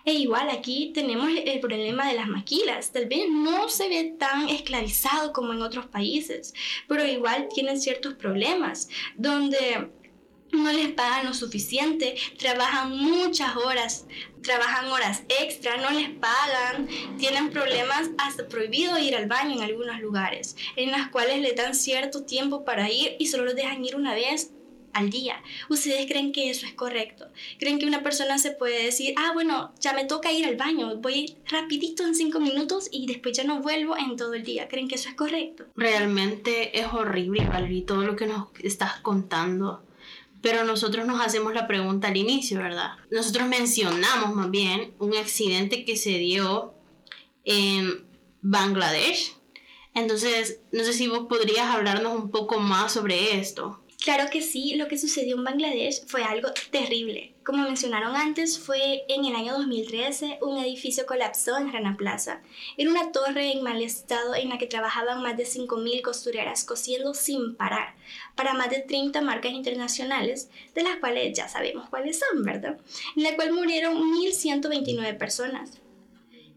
E 0.04 0.12
igual 0.14 0.50
aquí 0.50 0.90
tenemos 0.92 1.30
el 1.44 1.60
problema 1.60 2.08
de 2.08 2.14
las 2.14 2.28
maquilas. 2.28 2.90
Tal 2.92 3.06
vez 3.06 3.30
no 3.30 3.68
se 3.68 3.88
ve 3.88 4.16
tan 4.18 4.48
esclavizado 4.48 5.32
como 5.32 5.52
en 5.52 5.62
otros 5.62 5.86
países, 5.86 6.52
pero 6.88 7.06
igual 7.06 7.48
tienen 7.54 7.80
ciertos 7.80 8.14
problemas 8.14 8.88
donde 9.16 9.90
no 10.52 10.72
les 10.72 10.92
pagan 10.92 11.26
lo 11.26 11.34
suficiente, 11.34 12.14
trabajan 12.38 12.96
muchas 12.96 13.56
horas, 13.56 14.06
trabajan 14.42 14.86
horas 14.90 15.22
extra, 15.40 15.76
no 15.78 15.90
les 15.90 16.10
pagan, 16.10 16.88
tienen 17.18 17.50
problemas 17.50 18.10
hasta 18.18 18.48
prohibido 18.48 18.98
ir 18.98 19.16
al 19.16 19.26
baño 19.26 19.56
en 19.56 19.62
algunos 19.62 20.00
lugares, 20.00 20.56
en 20.76 20.90
las 20.90 21.08
cuales 21.08 21.40
les 21.40 21.56
dan 21.56 21.74
cierto 21.74 22.24
tiempo 22.24 22.64
para 22.64 22.90
ir 22.90 23.16
y 23.18 23.26
solo 23.26 23.44
los 23.44 23.56
dejan 23.56 23.84
ir 23.84 23.96
una 23.96 24.14
vez 24.14 24.52
al 24.92 25.10
día. 25.10 25.42
¿Ustedes 25.70 26.06
creen 26.06 26.32
que 26.32 26.50
eso 26.50 26.66
es 26.66 26.74
correcto? 26.74 27.26
¿Creen 27.58 27.78
que 27.78 27.86
una 27.86 28.02
persona 28.02 28.38
se 28.38 28.50
puede 28.50 28.84
decir, 28.84 29.14
ah, 29.16 29.30
bueno, 29.32 29.72
ya 29.80 29.92
me 29.94 30.04
toca 30.04 30.32
ir 30.32 30.44
al 30.44 30.56
baño, 30.56 30.96
voy 30.96 31.36
rapidito 31.46 32.06
en 32.06 32.14
cinco 32.14 32.40
minutos 32.40 32.88
y 32.92 33.06
después 33.06 33.36
ya 33.36 33.44
no 33.44 33.60
vuelvo 33.60 33.96
en 33.96 34.16
todo 34.16 34.34
el 34.34 34.44
día? 34.44 34.68
¿Creen 34.68 34.88
que 34.88 34.96
eso 34.96 35.08
es 35.08 35.14
correcto? 35.14 35.64
Realmente 35.76 36.78
es 36.78 36.86
horrible, 36.92 37.46
Valerie, 37.46 37.82
todo 37.82 38.02
lo 38.02 38.16
que 38.16 38.26
nos 38.26 38.48
estás 38.62 39.00
contando. 39.00 39.82
Pero 40.42 40.64
nosotros 40.64 41.06
nos 41.06 41.20
hacemos 41.20 41.54
la 41.54 41.66
pregunta 41.66 42.08
al 42.08 42.16
inicio, 42.16 42.58
¿verdad? 42.58 42.96
Nosotros 43.10 43.48
mencionamos 43.48 44.34
más 44.34 44.50
bien 44.50 44.94
un 44.98 45.16
accidente 45.16 45.84
que 45.84 45.96
se 45.96 46.18
dio 46.18 46.74
en 47.44 48.04
Bangladesh. 48.42 49.36
Entonces, 49.94 50.60
no 50.72 50.84
sé 50.84 50.92
si 50.92 51.06
vos 51.06 51.26
podrías 51.28 51.68
hablarnos 51.74 52.14
un 52.14 52.30
poco 52.30 52.58
más 52.58 52.92
sobre 52.92 53.38
esto. 53.38 53.81
Claro 54.02 54.28
que 54.30 54.42
sí, 54.42 54.74
lo 54.74 54.88
que 54.88 54.98
sucedió 54.98 55.36
en 55.36 55.44
Bangladesh 55.44 56.04
fue 56.08 56.24
algo 56.24 56.48
terrible. 56.72 57.34
Como 57.44 57.62
mencionaron 57.62 58.16
antes, 58.16 58.58
fue 58.58 59.04
en 59.08 59.24
el 59.24 59.36
año 59.36 59.52
2013 59.52 60.40
un 60.42 60.58
edificio 60.58 61.06
colapsó 61.06 61.56
en 61.56 61.72
Rana 61.72 61.96
Plaza. 61.96 62.42
Era 62.76 62.90
una 62.90 63.12
torre 63.12 63.52
en 63.52 63.62
mal 63.62 63.80
estado 63.80 64.34
en 64.34 64.48
la 64.48 64.58
que 64.58 64.66
trabajaban 64.66 65.22
más 65.22 65.36
de 65.36 65.44
5.000 65.44 66.02
costureras 66.02 66.64
cosiendo 66.64 67.14
sin 67.14 67.54
parar 67.54 67.94
para 68.34 68.54
más 68.54 68.70
de 68.70 68.80
30 68.80 69.20
marcas 69.20 69.52
internacionales, 69.52 70.50
de 70.74 70.82
las 70.82 70.96
cuales 70.96 71.36
ya 71.36 71.48
sabemos 71.48 71.88
cuáles 71.88 72.18
son, 72.18 72.42
¿verdad? 72.42 72.80
En 73.14 73.22
la 73.22 73.36
cual 73.36 73.52
murieron 73.52 73.96
1.129 73.96 75.16
personas 75.16 75.78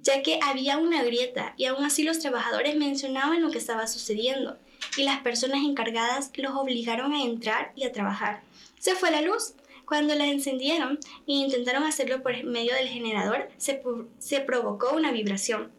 ya 0.01 0.21
que 0.21 0.39
había 0.43 0.77
una 0.77 1.03
grieta 1.03 1.55
y 1.57 1.65
aún 1.65 1.83
así 1.83 2.03
los 2.03 2.19
trabajadores 2.19 2.75
mencionaban 2.75 3.41
lo 3.41 3.49
que 3.49 3.57
estaba 3.57 3.87
sucediendo 3.87 4.55
y 4.97 5.03
las 5.03 5.21
personas 5.21 5.63
encargadas 5.63 6.31
los 6.35 6.53
obligaron 6.55 7.13
a 7.13 7.23
entrar 7.23 7.71
y 7.75 7.83
a 7.83 7.91
trabajar. 7.91 8.43
Se 8.79 8.95
fue 8.95 9.11
la 9.11 9.21
luz. 9.21 9.53
Cuando 9.85 10.15
la 10.15 10.25
encendieron 10.25 10.99
e 11.27 11.33
intentaron 11.33 11.83
hacerlo 11.83 12.23
por 12.23 12.43
medio 12.43 12.73
del 12.73 12.87
generador, 12.87 13.49
se, 13.57 13.83
se 14.17 14.39
provocó 14.39 14.95
una 14.95 15.11
vibración 15.11 15.71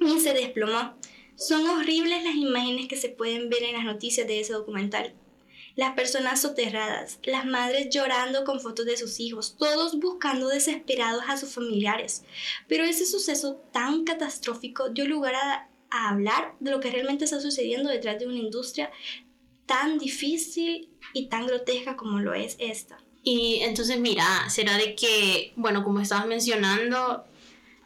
y 0.00 0.20
se 0.20 0.32
desplomó. 0.32 0.94
Son 1.36 1.68
horribles 1.68 2.24
las 2.24 2.34
imágenes 2.34 2.88
que 2.88 2.96
se 2.96 3.10
pueden 3.10 3.50
ver 3.50 3.62
en 3.64 3.74
las 3.74 3.84
noticias 3.84 4.26
de 4.26 4.40
ese 4.40 4.54
documental. 4.54 5.14
Las 5.74 5.94
personas 5.94 6.42
soterradas, 6.42 7.18
las 7.24 7.46
madres 7.46 7.88
llorando 7.90 8.44
con 8.44 8.60
fotos 8.60 8.84
de 8.84 8.98
sus 8.98 9.18
hijos, 9.20 9.56
todos 9.58 9.98
buscando 9.98 10.48
desesperados 10.48 11.24
a 11.28 11.38
sus 11.38 11.54
familiares. 11.54 12.24
Pero 12.68 12.84
ese 12.84 13.06
suceso 13.06 13.56
tan 13.72 14.04
catastrófico 14.04 14.90
dio 14.90 15.06
lugar 15.06 15.34
a 15.34 15.68
a 15.92 16.08
hablar 16.08 16.54
de 16.58 16.70
lo 16.70 16.80
que 16.80 16.90
realmente 16.90 17.24
está 17.24 17.40
sucediendo 17.40 17.90
detrás 17.90 18.18
de 18.18 18.26
una 18.26 18.38
industria 18.38 18.90
tan 19.66 19.98
difícil 19.98 20.88
y 21.12 21.26
tan 21.26 21.46
grotesca 21.46 21.96
como 21.96 22.18
lo 22.18 22.34
es 22.34 22.56
esta. 22.58 22.98
Y 23.22 23.58
entonces, 23.60 24.00
mira, 24.00 24.48
será 24.50 24.76
de 24.76 24.96
que, 24.96 25.52
bueno, 25.54 25.84
como 25.84 26.00
estabas 26.00 26.26
mencionando, 26.26 27.24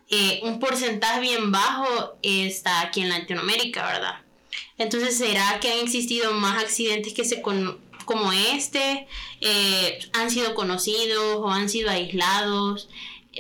eh, 0.08 0.40
un 0.44 0.60
porcentaje 0.60 1.20
bien 1.20 1.50
bajo 1.50 2.16
está 2.22 2.80
aquí 2.80 3.00
en 3.00 3.10
Latinoamérica, 3.10 3.84
¿verdad? 3.86 4.20
Entonces, 4.78 5.18
¿será 5.18 5.58
que 5.60 5.72
han 5.72 5.80
existido 5.80 6.32
más 6.32 6.62
accidentes 6.62 7.12
que 7.12 7.24
se 7.24 7.42
como 7.42 8.32
este? 8.32 9.06
Eh, 9.40 9.98
¿Han 10.12 10.30
sido 10.30 10.54
conocidos 10.54 11.36
o 11.38 11.50
han 11.50 11.68
sido 11.68 11.90
aislados? 11.90 12.88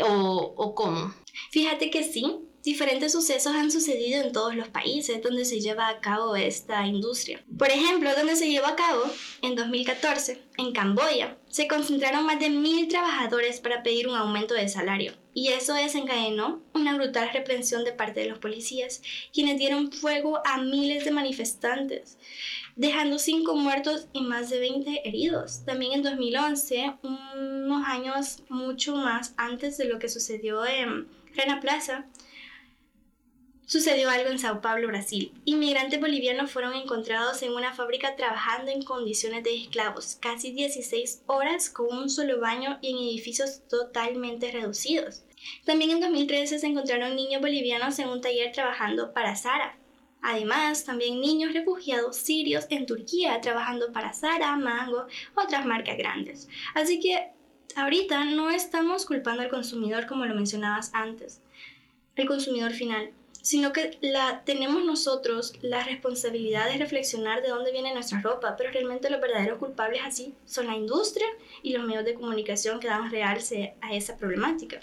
¿O, 0.02 0.54
o 0.56 0.74
cómo? 0.74 1.14
Fíjate 1.50 1.90
que 1.90 2.02
sí, 2.02 2.45
diferentes 2.66 3.12
sucesos 3.12 3.54
han 3.54 3.70
sucedido 3.70 4.20
en 4.20 4.32
todos 4.32 4.56
los 4.56 4.66
países 4.66 5.22
donde 5.22 5.44
se 5.44 5.60
lleva 5.60 5.88
a 5.88 6.00
cabo 6.00 6.34
esta 6.34 6.84
industria. 6.84 7.40
Por 7.56 7.70
ejemplo, 7.70 8.10
donde 8.16 8.34
se 8.34 8.50
llevó 8.50 8.66
a 8.66 8.74
cabo 8.74 9.04
en 9.40 9.54
2014, 9.54 10.42
en 10.58 10.72
Camboya, 10.72 11.38
se 11.48 11.68
concentraron 11.68 12.26
más 12.26 12.40
de 12.40 12.50
mil 12.50 12.88
trabajadores 12.88 13.60
para 13.60 13.84
pedir 13.84 14.08
un 14.08 14.16
aumento 14.16 14.54
de 14.54 14.68
salario. 14.68 15.12
Y 15.32 15.48
eso 15.48 15.74
desencadenó 15.74 16.60
una 16.74 16.96
brutal 16.96 17.30
reprensión 17.32 17.84
de 17.84 17.92
parte 17.92 18.18
de 18.18 18.26
los 18.26 18.40
policías, 18.40 19.00
quienes 19.32 19.58
dieron 19.58 19.92
fuego 19.92 20.42
a 20.44 20.58
miles 20.58 21.04
de 21.04 21.12
manifestantes, 21.12 22.18
dejando 22.74 23.20
cinco 23.20 23.54
muertos 23.54 24.08
y 24.12 24.22
más 24.22 24.50
de 24.50 24.58
20 24.58 25.08
heridos. 25.08 25.64
También 25.64 25.92
en 25.92 26.02
2011, 26.02 26.94
unos 27.04 27.86
años 27.86 28.42
mucho 28.48 28.96
más 28.96 29.34
antes 29.36 29.78
de 29.78 29.84
lo 29.84 30.00
que 30.00 30.08
sucedió 30.08 30.66
en 30.66 31.06
Rena 31.36 31.60
Plaza, 31.60 32.06
Sucedió 33.68 34.10
algo 34.10 34.30
en 34.30 34.38
Sao 34.38 34.60
Paulo, 34.60 34.86
Brasil. 34.86 35.32
Inmigrantes 35.44 36.00
bolivianos 36.00 36.52
fueron 36.52 36.74
encontrados 36.74 37.42
en 37.42 37.52
una 37.52 37.74
fábrica 37.74 38.14
trabajando 38.14 38.70
en 38.70 38.84
condiciones 38.84 39.42
de 39.42 39.56
esclavos, 39.56 40.18
casi 40.20 40.52
16 40.52 41.24
horas 41.26 41.68
con 41.68 41.92
un 41.92 42.08
solo 42.08 42.38
baño 42.38 42.78
y 42.80 42.92
en 42.92 42.98
edificios 42.98 43.62
totalmente 43.68 44.52
reducidos. 44.52 45.24
También 45.64 45.90
en 45.90 46.00
2013 46.00 46.60
se 46.60 46.66
encontraron 46.68 47.16
niños 47.16 47.40
bolivianos 47.40 47.98
en 47.98 48.08
un 48.08 48.20
taller 48.20 48.52
trabajando 48.52 49.12
para 49.12 49.34
Sara. 49.34 49.76
Además, 50.22 50.84
también 50.84 51.20
niños 51.20 51.52
refugiados 51.52 52.16
sirios 52.16 52.66
en 52.70 52.86
Turquía 52.86 53.40
trabajando 53.40 53.92
para 53.92 54.12
Sara, 54.12 54.54
Mango, 54.54 55.08
otras 55.34 55.66
marcas 55.66 55.98
grandes. 55.98 56.48
Así 56.72 57.00
que 57.00 57.30
ahorita 57.74 58.26
no 58.26 58.48
estamos 58.48 59.06
culpando 59.06 59.42
al 59.42 59.48
consumidor 59.48 60.06
como 60.06 60.24
lo 60.24 60.36
mencionabas 60.36 60.92
antes, 60.94 61.42
el 62.14 62.28
consumidor 62.28 62.72
final 62.72 63.10
sino 63.46 63.72
que 63.72 63.96
la, 64.00 64.42
tenemos 64.44 64.84
nosotros 64.84 65.52
la 65.62 65.84
responsabilidad 65.84 66.68
de 66.68 66.78
reflexionar 66.78 67.42
de 67.42 67.50
dónde 67.50 67.70
viene 67.70 67.94
nuestra 67.94 68.20
ropa, 68.20 68.56
pero 68.56 68.72
realmente 68.72 69.08
los 69.08 69.20
verdaderos 69.20 69.60
culpables 69.60 70.00
así 70.04 70.34
son 70.46 70.66
la 70.66 70.74
industria 70.74 71.28
y 71.62 71.72
los 71.72 71.86
medios 71.86 72.04
de 72.04 72.14
comunicación 72.14 72.80
que 72.80 72.88
dan 72.88 73.08
realce 73.08 73.76
a 73.82 73.94
esa 73.94 74.16
problemática. 74.16 74.80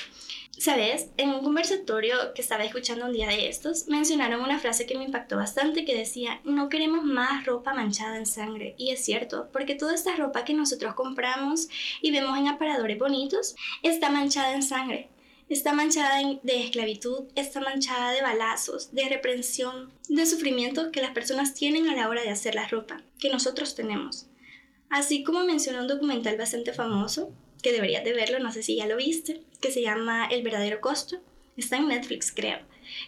Sabes, 0.57 1.09
en 1.17 1.31
un 1.31 1.43
conversatorio 1.43 2.15
que 2.33 2.41
estaba 2.41 2.63
escuchando 2.63 3.05
un 3.05 3.11
día 3.11 3.27
de 3.27 3.49
estos, 3.49 3.89
mencionaron 3.89 4.39
una 4.39 4.59
frase 4.59 4.85
que 4.85 4.97
me 4.97 5.03
impactó 5.03 5.35
bastante 5.35 5.83
que 5.83 5.97
decía, 5.97 6.39
no 6.45 6.69
queremos 6.69 7.03
más 7.03 7.45
ropa 7.45 7.73
manchada 7.73 8.17
en 8.17 8.25
sangre. 8.25 8.75
Y 8.77 8.91
es 8.91 9.03
cierto, 9.03 9.49
porque 9.51 9.75
toda 9.75 9.93
esta 9.93 10.15
ropa 10.15 10.45
que 10.45 10.53
nosotros 10.53 10.93
compramos 10.93 11.67
y 12.01 12.11
vemos 12.11 12.37
en 12.37 12.47
aparadores 12.47 12.97
bonitos 12.97 13.57
está 13.81 14.09
manchada 14.09 14.53
en 14.53 14.63
sangre. 14.63 15.09
Está 15.53 15.71
manchada 15.71 16.19
de 16.41 16.63
esclavitud, 16.63 17.25
está 17.35 17.61
manchada 17.61 18.11
de 18.11 18.23
balazos, 18.23 18.91
de 18.91 19.07
reprensión, 19.07 19.93
de 20.09 20.25
sufrimiento 20.25 20.91
que 20.91 20.99
las 20.99 21.11
personas 21.11 21.53
tienen 21.53 21.87
a 21.87 21.95
la 21.95 22.09
hora 22.09 22.23
de 22.23 22.31
hacer 22.31 22.55
la 22.55 22.67
ropa, 22.67 23.03
que 23.19 23.29
nosotros 23.29 23.75
tenemos. 23.75 24.25
Así 24.89 25.23
como 25.23 25.45
mencionó 25.45 25.81
un 25.81 25.87
documental 25.87 26.37
bastante 26.37 26.73
famoso, 26.73 27.31
que 27.61 27.71
deberías 27.71 28.03
de 28.03 28.13
verlo, 28.13 28.39
no 28.39 28.51
sé 28.51 28.63
si 28.63 28.77
ya 28.77 28.87
lo 28.87 28.97
viste, 28.97 29.43
que 29.61 29.69
se 29.69 29.83
llama 29.83 30.25
El 30.25 30.41
verdadero 30.41 30.81
costo. 30.81 31.17
Está 31.55 31.77
en 31.77 31.89
Netflix, 31.89 32.31
creo. 32.31 32.57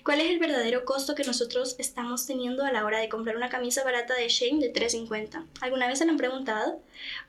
¿Cuál 0.03 0.21
es 0.21 0.29
el 0.29 0.39
verdadero 0.39 0.85
costo 0.85 1.15
que 1.15 1.23
nosotros 1.23 1.75
estamos 1.79 2.25
teniendo 2.25 2.63
a 2.63 2.71
la 2.71 2.85
hora 2.85 2.99
de 2.99 3.09
comprar 3.09 3.35
una 3.35 3.49
camisa 3.49 3.83
barata 3.83 4.13
de 4.15 4.29
Shane 4.29 4.59
de 4.59 4.73
3.50? 4.73 5.45
¿Alguna 5.61 5.87
vez 5.87 5.99
se 5.99 6.05
lo 6.05 6.11
han 6.11 6.17
preguntado? 6.17 6.81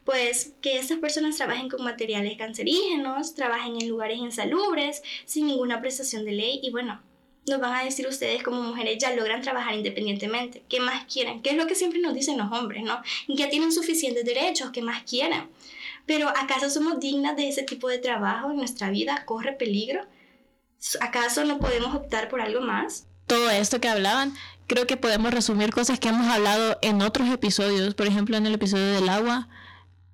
Pues 0.05 0.53
que 0.61 0.79
estas 0.79 0.99
personas 0.99 1.37
trabajen 1.37 1.69
con 1.69 1.85
materiales 1.85 2.37
cancerígenos, 2.37 3.35
trabajen 3.35 3.81
en 3.81 3.89
lugares 3.89 4.19
insalubres, 4.19 5.03
sin 5.25 5.47
ninguna 5.47 5.81
prestación 5.81 6.25
de 6.25 6.33
ley 6.33 6.61
y 6.63 6.71
bueno, 6.71 7.01
nos 7.47 7.61
van 7.61 7.75
a 7.75 7.85
decir 7.85 8.07
ustedes 8.09 8.43
como 8.43 8.61
mujeres 8.61 8.99
ya 8.99 9.15
logran 9.15 9.41
trabajar 9.41 9.75
independientemente. 9.75 10.65
¿Qué 10.69 10.81
más 10.81 11.05
quieren? 11.05 11.43
¿Qué 11.43 11.51
es 11.51 11.57
lo 11.57 11.67
que 11.67 11.77
siempre 11.77 12.01
nos 12.01 12.15
dicen 12.15 12.39
los 12.39 12.51
hombres, 12.51 12.83
no? 12.83 13.01
Ya 13.29 13.49
tienen 13.49 13.73
suficientes 13.73 14.25
derechos, 14.25 14.71
¿qué 14.71 14.83
más 14.83 15.05
quieren? 15.05 15.49
Pero 16.07 16.29
¿acaso 16.29 16.69
somos 16.71 16.99
dignas 16.99 17.37
de 17.37 17.49
ese 17.49 17.63
tipo 17.63 17.89
de 17.89 17.99
trabajo 17.99 18.51
en 18.51 18.57
nuestra 18.57 18.91
vida? 18.91 19.25
¿Corre 19.27 19.53
peligro? 19.53 20.05
¿Acaso 21.01 21.45
no 21.45 21.59
podemos 21.59 21.95
optar 21.95 22.29
por 22.29 22.41
algo 22.41 22.61
más? 22.61 23.07
Todo 23.27 23.51
esto 23.51 23.81
que 23.81 23.89
hablaban, 23.89 24.35
creo 24.67 24.87
que 24.87 24.97
podemos 24.97 25.33
resumir 25.33 25.71
cosas 25.71 25.99
que 25.99 26.09
hemos 26.09 26.27
hablado 26.29 26.79
en 26.83 27.03
otros 27.03 27.29
episodios, 27.29 27.95
por 27.95 28.07
ejemplo 28.07 28.37
en 28.37 28.47
el 28.47 28.55
episodio 28.55 28.93
del 28.93 29.09
agua, 29.09 29.49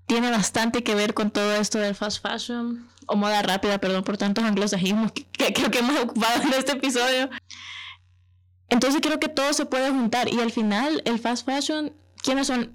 tiene 0.07 0.31
bastante 0.31 0.83
que 0.83 0.94
ver 0.94 1.14
con 1.14 1.31
todo 1.31 1.55
esto 1.55 1.79
del 1.79 1.94
fast 1.94 2.22
fashion, 2.22 2.88
o 3.07 3.16
moda 3.16 3.42
rápida, 3.42 3.79
perdón 3.79 4.05
por 4.05 4.16
tantos 4.16 4.44
anglosajismos 4.44 5.12
que, 5.12 5.53
creo 5.53 5.70
que 5.70 5.79
hemos 5.79 6.01
ocupado 6.03 6.42
en 6.42 6.53
este 6.53 6.72
episodio. 6.72 7.31
Entonces 8.68 9.01
creo 9.03 9.20
que 9.20 9.29
todo 9.29 9.53
se 9.53 9.66
puede 9.66 9.90
juntar 9.90 10.33
y 10.33 10.40
al 10.40 10.51
final 10.51 11.03
el 11.05 11.18
fast 11.18 11.46
fashion, 11.46 11.92
¿quiénes 12.22 12.46
son? 12.46 12.72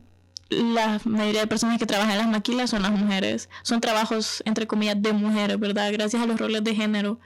La 0.49 1.01
mayoría 1.03 1.41
de 1.41 1.47
personas 1.47 1.77
que 1.77 1.85
trabajan 1.85 2.13
en 2.13 2.19
las 2.19 2.27
maquilas 2.27 2.69
son 2.69 2.81
las 2.81 2.91
mujeres. 2.91 3.49
Son 3.63 3.81
trabajos, 3.81 4.41
entre 4.45 4.65
comillas, 4.65 5.01
de 5.01 5.11
mujeres, 5.11 5.59
¿verdad? 5.59 5.91
Gracias 5.91 6.21
a 6.21 6.25
los 6.25 6.39
roles 6.39 6.63
de 6.63 6.73
género. 6.73 7.19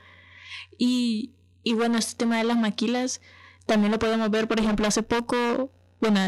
Y, 0.78 1.32
y 1.64 1.74
bueno, 1.74 1.98
este 1.98 2.16
tema 2.16 2.38
de 2.38 2.44
las 2.44 2.58
maquilas 2.58 3.22
también 3.66 3.92
lo 3.92 4.00
podemos 4.00 4.30
ver, 4.30 4.48
por 4.48 4.60
ejemplo, 4.60 4.88
hace 4.88 5.04
poco, 5.04 5.72
bueno, 6.00 6.20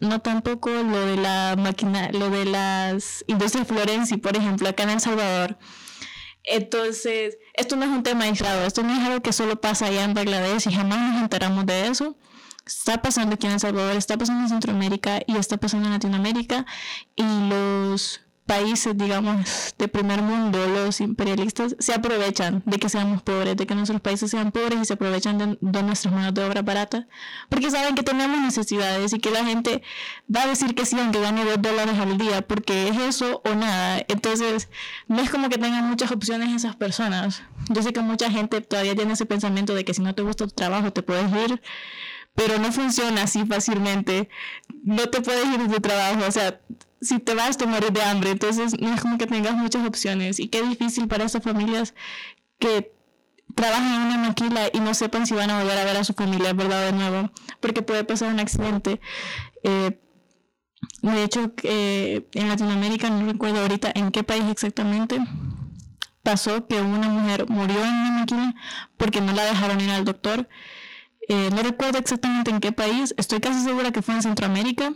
no 0.00 0.20
tampoco 0.20 0.70
lo 0.70 1.06
de 1.06 1.16
la 1.16 1.56
máquina, 1.56 2.10
lo 2.12 2.30
de 2.30 2.44
las 2.44 3.24
industrias 3.26 3.66
Florenci, 3.66 4.16
por 4.16 4.36
ejemplo, 4.36 4.68
acá 4.68 4.84
en 4.84 4.90
El 4.90 5.00
Salvador. 5.00 5.58
Entonces, 6.44 7.38
esto 7.54 7.74
no 7.76 7.84
es 7.84 7.90
un 7.90 8.02
tema 8.02 8.24
aislado, 8.24 8.66
esto 8.66 8.82
no 8.82 8.92
es 8.92 9.00
algo 9.00 9.22
que 9.22 9.32
solo 9.32 9.60
pasa 9.60 9.86
allá 9.86 10.04
en 10.04 10.14
Bangladesh 10.14 10.68
y 10.68 10.72
jamás 10.72 11.12
nos 11.12 11.22
enteramos 11.22 11.64
de 11.64 11.88
eso. 11.88 12.16
Está 12.66 13.00
pasando 13.02 13.34
aquí 13.34 13.46
en 13.46 13.54
El 13.54 13.60
Salvador, 13.60 13.96
está 13.96 14.16
pasando 14.18 14.42
en 14.42 14.48
Centroamérica 14.50 15.20
y 15.26 15.36
está 15.36 15.56
pasando 15.56 15.86
en 15.86 15.94
Latinoamérica 15.94 16.66
y 17.16 17.24
los 17.48 18.20
países, 18.46 18.96
digamos, 18.96 19.74
de 19.78 19.88
primer 19.88 20.22
mundo, 20.22 20.66
los 20.66 21.00
imperialistas, 21.00 21.76
se 21.78 21.94
aprovechan 21.94 22.62
de 22.66 22.78
que 22.78 22.88
seamos 22.88 23.22
pobres, 23.22 23.56
de 23.56 23.66
que 23.66 23.74
nuestros 23.74 24.00
países 24.00 24.30
sean 24.30 24.52
pobres 24.52 24.80
y 24.82 24.84
se 24.84 24.94
aprovechan 24.94 25.58
de, 25.60 25.82
nuestras 25.82 26.12
manos 26.12 26.34
de 26.34 26.44
obra 26.44 26.62
barata, 26.62 27.06
porque 27.48 27.70
saben 27.70 27.94
que 27.94 28.02
tenemos 28.02 28.38
necesidades 28.40 29.12
y 29.12 29.18
que 29.18 29.30
la 29.30 29.44
gente 29.44 29.82
va 30.34 30.42
a 30.42 30.46
decir 30.46 30.74
que 30.74 30.84
sí, 30.84 30.98
aunque 30.98 31.20
gane 31.20 31.44
dos 31.44 31.60
dólares 31.60 31.98
al 31.98 32.18
día, 32.18 32.42
porque 32.42 32.88
es 32.88 32.98
eso 32.98 33.40
o 33.44 33.54
nada. 33.54 34.04
Entonces, 34.08 34.68
no 35.08 35.20
es 35.20 35.30
como 35.30 35.48
que 35.48 35.56
tengan 35.56 35.88
muchas 35.88 36.10
opciones 36.12 36.54
esas 36.54 36.76
personas. 36.76 37.42
Yo 37.70 37.82
sé 37.82 37.92
que 37.92 38.00
mucha 38.00 38.30
gente 38.30 38.60
todavía 38.60 38.94
tiene 38.94 39.14
ese 39.14 39.26
pensamiento 39.26 39.74
de 39.74 39.84
que 39.84 39.94
si 39.94 40.02
no 40.02 40.14
te 40.14 40.22
gusta 40.22 40.46
tu 40.46 40.52
trabajo 40.52 40.92
te 40.92 41.02
puedes 41.02 41.30
ir, 41.48 41.62
pero 42.34 42.58
no 42.58 42.72
funciona 42.72 43.22
así 43.22 43.44
fácilmente. 43.46 44.28
No 44.82 45.08
te 45.08 45.20
puedes 45.20 45.46
ir 45.46 45.60
de 45.66 45.74
tu 45.74 45.80
trabajo, 45.80 46.26
o 46.26 46.30
sea, 46.30 46.60
si 47.04 47.18
te 47.18 47.34
vas 47.34 47.60
a 47.60 47.66
morir 47.66 47.92
de 47.92 48.02
hambre, 48.02 48.30
entonces 48.30 48.80
no 48.80 48.92
es 48.92 49.00
como 49.00 49.18
que 49.18 49.26
tengas 49.26 49.54
muchas 49.54 49.86
opciones 49.86 50.40
y 50.40 50.48
qué 50.48 50.62
difícil 50.62 51.08
para 51.08 51.24
esas 51.24 51.42
familias 51.42 51.94
que 52.58 52.92
trabajan 53.54 53.94
en 53.94 54.02
una 54.02 54.18
maquila 54.18 54.68
y 54.72 54.80
no 54.80 54.94
sepan 54.94 55.26
si 55.26 55.34
van 55.34 55.50
a 55.50 55.58
volver 55.60 55.78
a 55.78 55.84
ver 55.84 55.96
a 55.96 56.04
su 56.04 56.14
familia, 56.14 56.52
¿verdad? 56.52 56.86
De 56.86 56.92
nuevo, 56.92 57.30
porque 57.60 57.82
puede 57.82 58.04
pasar 58.04 58.32
un 58.32 58.40
accidente. 58.40 59.00
Eh, 59.62 60.00
de 61.02 61.22
hecho, 61.22 61.52
eh, 61.62 62.26
en 62.32 62.48
Latinoamérica, 62.48 63.10
no 63.10 63.30
recuerdo 63.30 63.60
ahorita 63.60 63.92
en 63.94 64.10
qué 64.10 64.22
país 64.22 64.44
exactamente, 64.50 65.18
pasó 66.22 66.66
que 66.66 66.80
una 66.80 67.08
mujer 67.08 67.48
murió 67.48 67.84
en 67.84 67.90
una 67.90 68.10
maquila 68.20 68.54
porque 68.96 69.20
no 69.20 69.32
la 69.32 69.44
dejaron 69.44 69.80
ir 69.80 69.90
al 69.90 70.04
doctor. 70.04 70.48
Eh, 71.28 71.50
no 71.52 71.62
recuerdo 71.62 71.98
exactamente 71.98 72.50
en 72.50 72.60
qué 72.60 72.72
país, 72.72 73.14
estoy 73.16 73.40
casi 73.40 73.62
segura 73.64 73.92
que 73.92 74.02
fue 74.02 74.14
en 74.14 74.22
Centroamérica 74.22 74.92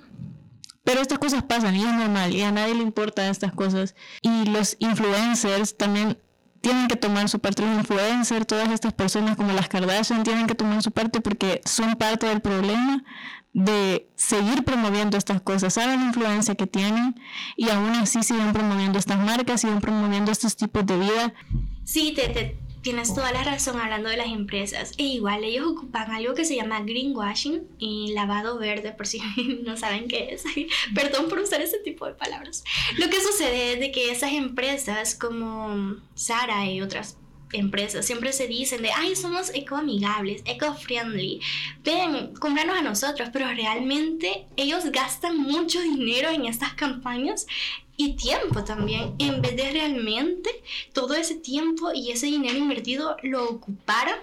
pero 0.88 1.02
estas 1.02 1.18
cosas 1.18 1.42
pasan 1.42 1.76
y 1.76 1.84
es 1.84 1.92
normal 1.92 2.34
y 2.34 2.40
a 2.40 2.50
nadie 2.50 2.74
le 2.74 2.82
importa 2.82 3.28
estas 3.28 3.52
cosas. 3.52 3.94
Y 4.22 4.46
los 4.46 4.74
influencers 4.78 5.76
también 5.76 6.16
tienen 6.62 6.88
que 6.88 6.96
tomar 6.96 7.28
su 7.28 7.40
parte. 7.40 7.60
Los 7.60 7.76
influencers, 7.76 8.46
todas 8.46 8.70
estas 8.70 8.94
personas 8.94 9.36
como 9.36 9.52
las 9.52 9.68
Kardashian 9.68 10.22
tienen 10.22 10.46
que 10.46 10.54
tomar 10.54 10.82
su 10.82 10.90
parte 10.90 11.20
porque 11.20 11.60
son 11.66 11.96
parte 11.96 12.24
del 12.24 12.40
problema 12.40 13.04
de 13.52 14.08
seguir 14.16 14.64
promoviendo 14.64 15.18
estas 15.18 15.42
cosas. 15.42 15.74
Saben 15.74 16.00
la 16.00 16.06
influencia 16.06 16.54
que 16.54 16.66
tienen 16.66 17.20
y 17.54 17.68
aún 17.68 17.90
así 17.90 18.22
siguen 18.22 18.54
promoviendo 18.54 18.98
estas 18.98 19.18
marcas, 19.18 19.60
siguen 19.60 19.80
promoviendo 19.80 20.32
estos 20.32 20.56
tipos 20.56 20.86
de 20.86 20.98
vida. 20.98 21.34
Sí, 21.84 22.14
te, 22.16 22.30
te 22.30 22.67
tienes 22.82 23.14
toda 23.14 23.32
la 23.32 23.44
razón 23.44 23.80
hablando 23.80 24.08
de 24.08 24.16
las 24.16 24.28
empresas. 24.28 24.92
E 24.98 25.04
igual 25.04 25.44
ellos 25.44 25.66
ocupan 25.66 26.10
algo 26.10 26.34
que 26.34 26.44
se 26.44 26.56
llama 26.56 26.80
greenwashing 26.80 27.66
y 27.78 28.12
lavado 28.12 28.58
verde, 28.58 28.92
por 28.92 29.06
si 29.06 29.20
no 29.64 29.76
saben 29.76 30.08
qué 30.08 30.30
es. 30.32 30.44
Perdón 30.94 31.28
por 31.28 31.38
usar 31.38 31.60
ese 31.60 31.78
tipo 31.78 32.06
de 32.06 32.14
palabras. 32.14 32.64
Lo 32.98 33.08
que 33.08 33.20
sucede 33.20 33.74
es 33.74 33.80
de 33.80 33.90
que 33.90 34.10
esas 34.10 34.32
empresas 34.32 35.14
como 35.14 35.96
Sara 36.14 36.66
y 36.66 36.80
otras 36.80 37.16
empresas 37.52 38.04
siempre 38.04 38.32
se 38.32 38.46
dicen 38.46 38.82
de, 38.82 38.90
ay, 38.92 39.16
somos 39.16 39.50
ecoamigables, 39.54 40.42
eco-friendly, 40.44 41.40
ven, 41.82 42.34
cómpranos 42.34 42.76
a 42.76 42.82
nosotros, 42.82 43.30
pero 43.32 43.46
realmente 43.48 44.46
ellos 44.56 44.84
gastan 44.92 45.38
mucho 45.38 45.80
dinero 45.80 46.28
en 46.28 46.44
estas 46.46 46.74
campañas 46.74 47.46
y 47.98 48.14
tiempo 48.14 48.64
también, 48.64 49.14
en 49.18 49.42
vez 49.42 49.56
de 49.56 49.70
realmente 49.72 50.48
todo 50.94 51.14
ese 51.14 51.34
tiempo 51.34 51.92
y 51.92 52.12
ese 52.12 52.26
dinero 52.26 52.56
invertido 52.56 53.16
lo 53.22 53.46
ocupara 53.46 54.22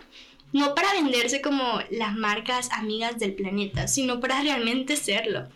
no 0.54 0.74
para 0.74 0.94
venderse 0.94 1.42
como 1.42 1.82
las 1.92 2.16
marcas 2.16 2.70
amigas 2.72 3.20
del 3.20 3.36
planeta, 3.36 3.90
sino 3.90 4.22
para 4.22 4.42
realmente 4.42 4.96
serlo. 4.96 5.50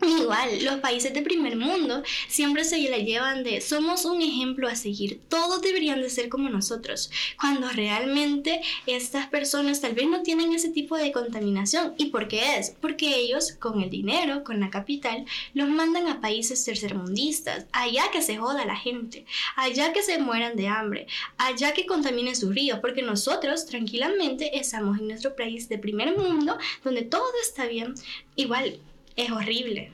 Igual, 0.00 0.64
los 0.64 0.76
países 0.76 1.12
de 1.12 1.22
primer 1.22 1.56
mundo 1.56 2.04
siempre 2.28 2.62
se 2.62 2.78
la 2.88 2.98
llevan 2.98 3.42
de 3.42 3.60
somos 3.60 4.04
un 4.04 4.22
ejemplo 4.22 4.68
a 4.68 4.76
seguir, 4.76 5.20
todos 5.28 5.60
deberían 5.60 6.00
de 6.00 6.08
ser 6.08 6.28
como 6.28 6.48
nosotros, 6.48 7.10
cuando 7.40 7.68
realmente 7.70 8.60
estas 8.86 9.26
personas 9.26 9.80
tal 9.80 9.94
vez 9.94 10.06
no 10.06 10.22
tienen 10.22 10.52
ese 10.52 10.70
tipo 10.70 10.96
de 10.96 11.10
contaminación. 11.10 11.94
¿Y 11.98 12.06
por 12.06 12.28
qué 12.28 12.58
es? 12.58 12.76
Porque 12.80 13.16
ellos 13.16 13.56
con 13.58 13.82
el 13.82 13.90
dinero, 13.90 14.44
con 14.44 14.60
la 14.60 14.70
capital, 14.70 15.26
los 15.52 15.68
mandan 15.68 16.06
a 16.06 16.20
países 16.20 16.64
tercermundistas, 16.64 17.66
allá 17.72 18.04
que 18.12 18.22
se 18.22 18.36
joda 18.36 18.64
la 18.64 18.76
gente, 18.76 19.26
allá 19.56 19.92
que 19.92 20.04
se 20.04 20.18
mueran 20.18 20.54
de 20.54 20.68
hambre, 20.68 21.08
allá 21.38 21.74
que 21.74 21.86
contaminen 21.86 22.36
sus 22.36 22.54
ríos, 22.54 22.78
porque 22.78 23.02
nosotros 23.02 23.66
tranquilamente 23.66 24.58
estamos 24.58 24.98
en 24.98 25.08
nuestro 25.08 25.34
país 25.34 25.68
de 25.68 25.78
primer 25.78 26.16
mundo, 26.16 26.56
donde 26.84 27.02
todo 27.02 27.32
está 27.42 27.66
bien. 27.66 27.94
Igual, 28.36 28.78
es 29.18 29.30
horrible. 29.32 29.92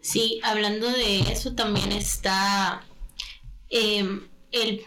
Sí, 0.00 0.40
hablando 0.42 0.90
de 0.90 1.20
eso 1.20 1.54
también 1.54 1.92
está 1.92 2.84
em, 3.70 4.26
el, 4.50 4.84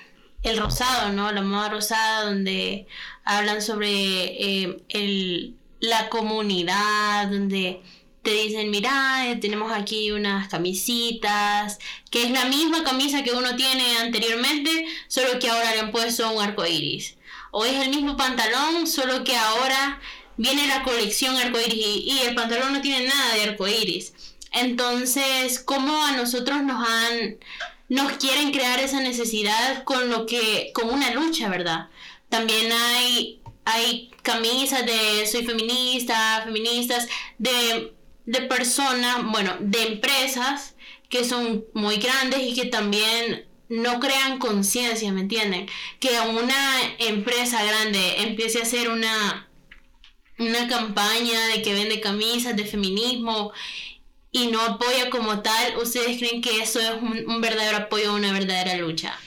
rosado, 0.57 1.13
¿no? 1.13 1.31
La 1.31 1.41
moda 1.41 1.69
rosada, 1.69 2.25
donde 2.25 2.85
hablan 3.23 3.61
sobre 3.61 4.63
em, 4.63 4.77
el, 4.89 5.55
la 5.79 6.09
comunidad, 6.09 7.29
donde 7.29 7.81
te 8.23 8.31
dicen, 8.31 8.69
mira, 8.71 9.31
eh, 9.31 9.37
tenemos 9.37 9.71
aquí 9.71 10.11
unas 10.11 10.49
camisitas, 10.49 11.79
que 12.11 12.23
es 12.23 12.31
la 12.31 12.45
misma 12.45 12.83
camisa 12.83 13.23
que 13.23 13.31
uno 13.31 13.55
tiene 13.55 13.97
anteriormente, 13.99 14.85
solo 15.07 15.39
que 15.39 15.49
ahora 15.49 15.71
le 15.71 15.79
han 15.79 15.91
puesto 15.91 16.29
un 16.29 16.43
arco 16.43 16.65
iris. 16.65 17.15
O 17.51 17.63
es 17.63 17.75
el 17.75 17.89
mismo 17.89 18.17
pantalón, 18.17 18.85
solo 18.85 19.23
que 19.23 19.37
ahora 19.37 20.01
viene 20.37 20.67
la 20.67 20.83
colección 20.83 21.35
arcoiris 21.35 21.73
y, 21.73 22.11
y 22.11 22.19
el 22.27 22.35
pantalón 22.35 22.73
no 22.73 22.81
tiene 22.81 23.07
nada 23.07 23.35
de 23.35 23.43
arcoiris. 23.43 24.13
Entonces, 24.51 25.59
¿cómo 25.59 26.05
a 26.05 26.13
nosotros 26.13 26.63
nos 26.63 26.87
han, 26.87 27.37
nos 27.89 28.13
quieren 28.13 28.51
crear 28.51 28.79
esa 28.79 29.01
necesidad 29.01 29.83
con 29.83 30.09
lo 30.09 30.25
que, 30.25 30.71
con 30.73 30.89
una 30.89 31.11
lucha, 31.11 31.49
verdad? 31.49 31.89
También 32.29 32.71
hay, 32.71 33.41
hay 33.65 34.11
camisas 34.21 34.85
de 34.85 35.27
soy 35.27 35.45
feminista, 35.45 36.41
feministas, 36.45 37.07
de, 37.37 37.93
de 38.25 38.41
personas, 38.41 39.23
bueno, 39.25 39.55
de 39.59 39.83
empresas 39.83 40.75
que 41.09 41.25
son 41.25 41.65
muy 41.73 41.97
grandes 41.97 42.41
y 42.41 42.55
que 42.55 42.65
también 42.65 43.45
no 43.67 43.99
crean 43.99 44.39
conciencia, 44.39 45.11
¿me 45.11 45.21
entienden? 45.21 45.67
Que 45.99 46.19
una 46.19 46.77
empresa 46.99 47.63
grande 47.63 48.21
empiece 48.21 48.59
a 48.59 48.63
hacer 48.63 48.89
una 48.89 49.49
una 50.37 50.67
campaña 50.67 51.47
de 51.47 51.61
que 51.61 51.73
vende 51.73 52.01
camisas 52.01 52.55
de 52.55 52.65
feminismo 52.65 53.53
y 54.31 54.47
no 54.47 54.59
apoya 54.61 55.09
como 55.09 55.41
tal, 55.41 55.77
¿ustedes 55.77 56.17
creen 56.17 56.41
que 56.41 56.61
eso 56.61 56.79
es 56.79 56.91
un, 57.01 57.39
verdadero 57.39 57.77
apoyo 57.77 58.11
a 58.11 58.15
una 58.15 58.33
verdadera 58.33 58.75
lucha? 58.75 59.17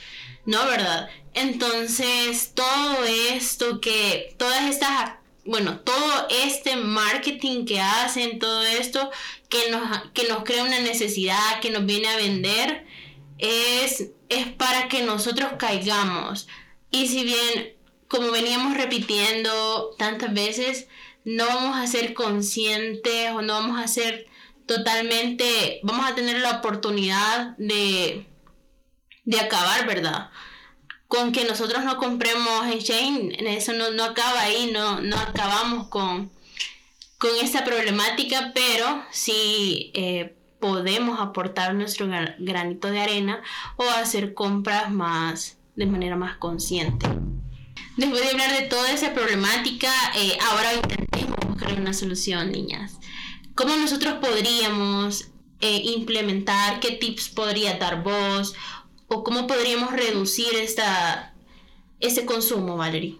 No, 0.45 0.65
¿verdad? 0.67 1.09
Entonces, 1.33 2.51
todo 2.53 3.03
esto 3.03 3.81
que, 3.81 4.35
todas 4.37 4.69
estas, 4.69 5.15
bueno, 5.45 5.79
todo 5.79 6.27
este 6.29 6.75
marketing 6.75 7.65
que 7.65 7.81
hacen, 7.81 8.37
todo 8.37 8.63
esto 8.63 9.09
que 9.49 9.71
nos, 9.71 10.11
que 10.13 10.27
nos 10.27 10.43
crea 10.43 10.63
una 10.63 10.79
necesidad, 10.79 11.59
que 11.59 11.71
nos 11.71 11.87
viene 11.87 12.07
a 12.07 12.17
vender, 12.17 12.85
es, 13.39 14.11
es 14.29 14.47
para 14.57 14.89
que 14.89 15.01
nosotros 15.01 15.53
caigamos. 15.57 16.47
Y 16.91 17.07
si 17.07 17.23
bien, 17.23 17.73
como 18.09 18.31
veníamos 18.31 18.75
repitiendo 18.75 19.95
tantas 19.97 20.33
veces, 20.33 20.87
no 21.23 21.45
vamos 21.45 21.77
a 21.77 21.87
ser 21.87 22.13
conscientes 22.13 23.31
o 23.31 23.41
no 23.41 23.53
vamos 23.53 23.79
a 23.79 23.87
ser 23.87 24.27
totalmente, 24.65 25.79
vamos 25.83 26.09
a 26.09 26.15
tener 26.15 26.39
la 26.39 26.57
oportunidad 26.57 27.55
de, 27.57 28.25
de 29.25 29.39
acabar, 29.39 29.85
¿verdad? 29.85 30.31
Con 31.07 31.31
que 31.31 31.45
nosotros 31.45 31.83
no 31.83 31.97
compremos 31.97 32.65
en 32.65 32.79
Shane, 32.79 33.55
eso 33.55 33.73
no, 33.73 33.91
no 33.91 34.03
acaba 34.03 34.41
ahí, 34.41 34.71
no, 34.73 35.01
no 35.01 35.17
acabamos 35.17 35.87
con, 35.87 36.31
con 37.19 37.31
esta 37.41 37.63
problemática, 37.63 38.51
pero 38.55 39.03
sí 39.11 39.91
eh, 39.93 40.35
podemos 40.59 41.19
aportar 41.19 41.75
nuestro 41.75 42.07
granito 42.39 42.89
de 42.89 43.01
arena 43.01 43.41
o 43.77 43.83
hacer 43.83 44.33
compras 44.33 44.91
más 44.91 45.57
de 45.75 45.85
manera 45.85 46.15
más 46.15 46.37
consciente. 46.37 47.07
Después 47.97 48.21
de 48.21 48.29
hablar 48.29 48.51
de 48.59 48.67
toda 48.67 48.91
esa 48.91 49.13
problemática, 49.13 49.91
eh, 50.15 50.37
ahora 50.49 50.73
intentemos 50.73 51.37
buscar 51.47 51.73
una 51.73 51.93
solución, 51.93 52.51
niñas. 52.51 52.99
¿Cómo 53.55 53.75
nosotros 53.75 54.15
podríamos 54.21 55.29
eh, 55.59 55.81
implementar? 55.83 56.79
¿Qué 56.79 56.91
tips 56.91 57.29
podría 57.29 57.77
dar 57.77 58.03
vos? 58.03 58.55
¿O 59.07 59.23
cómo 59.23 59.47
podríamos 59.47 59.91
reducir 59.91 60.55
esta, 60.55 61.33
ese 61.99 62.25
consumo, 62.25 62.77
Valerie? 62.77 63.17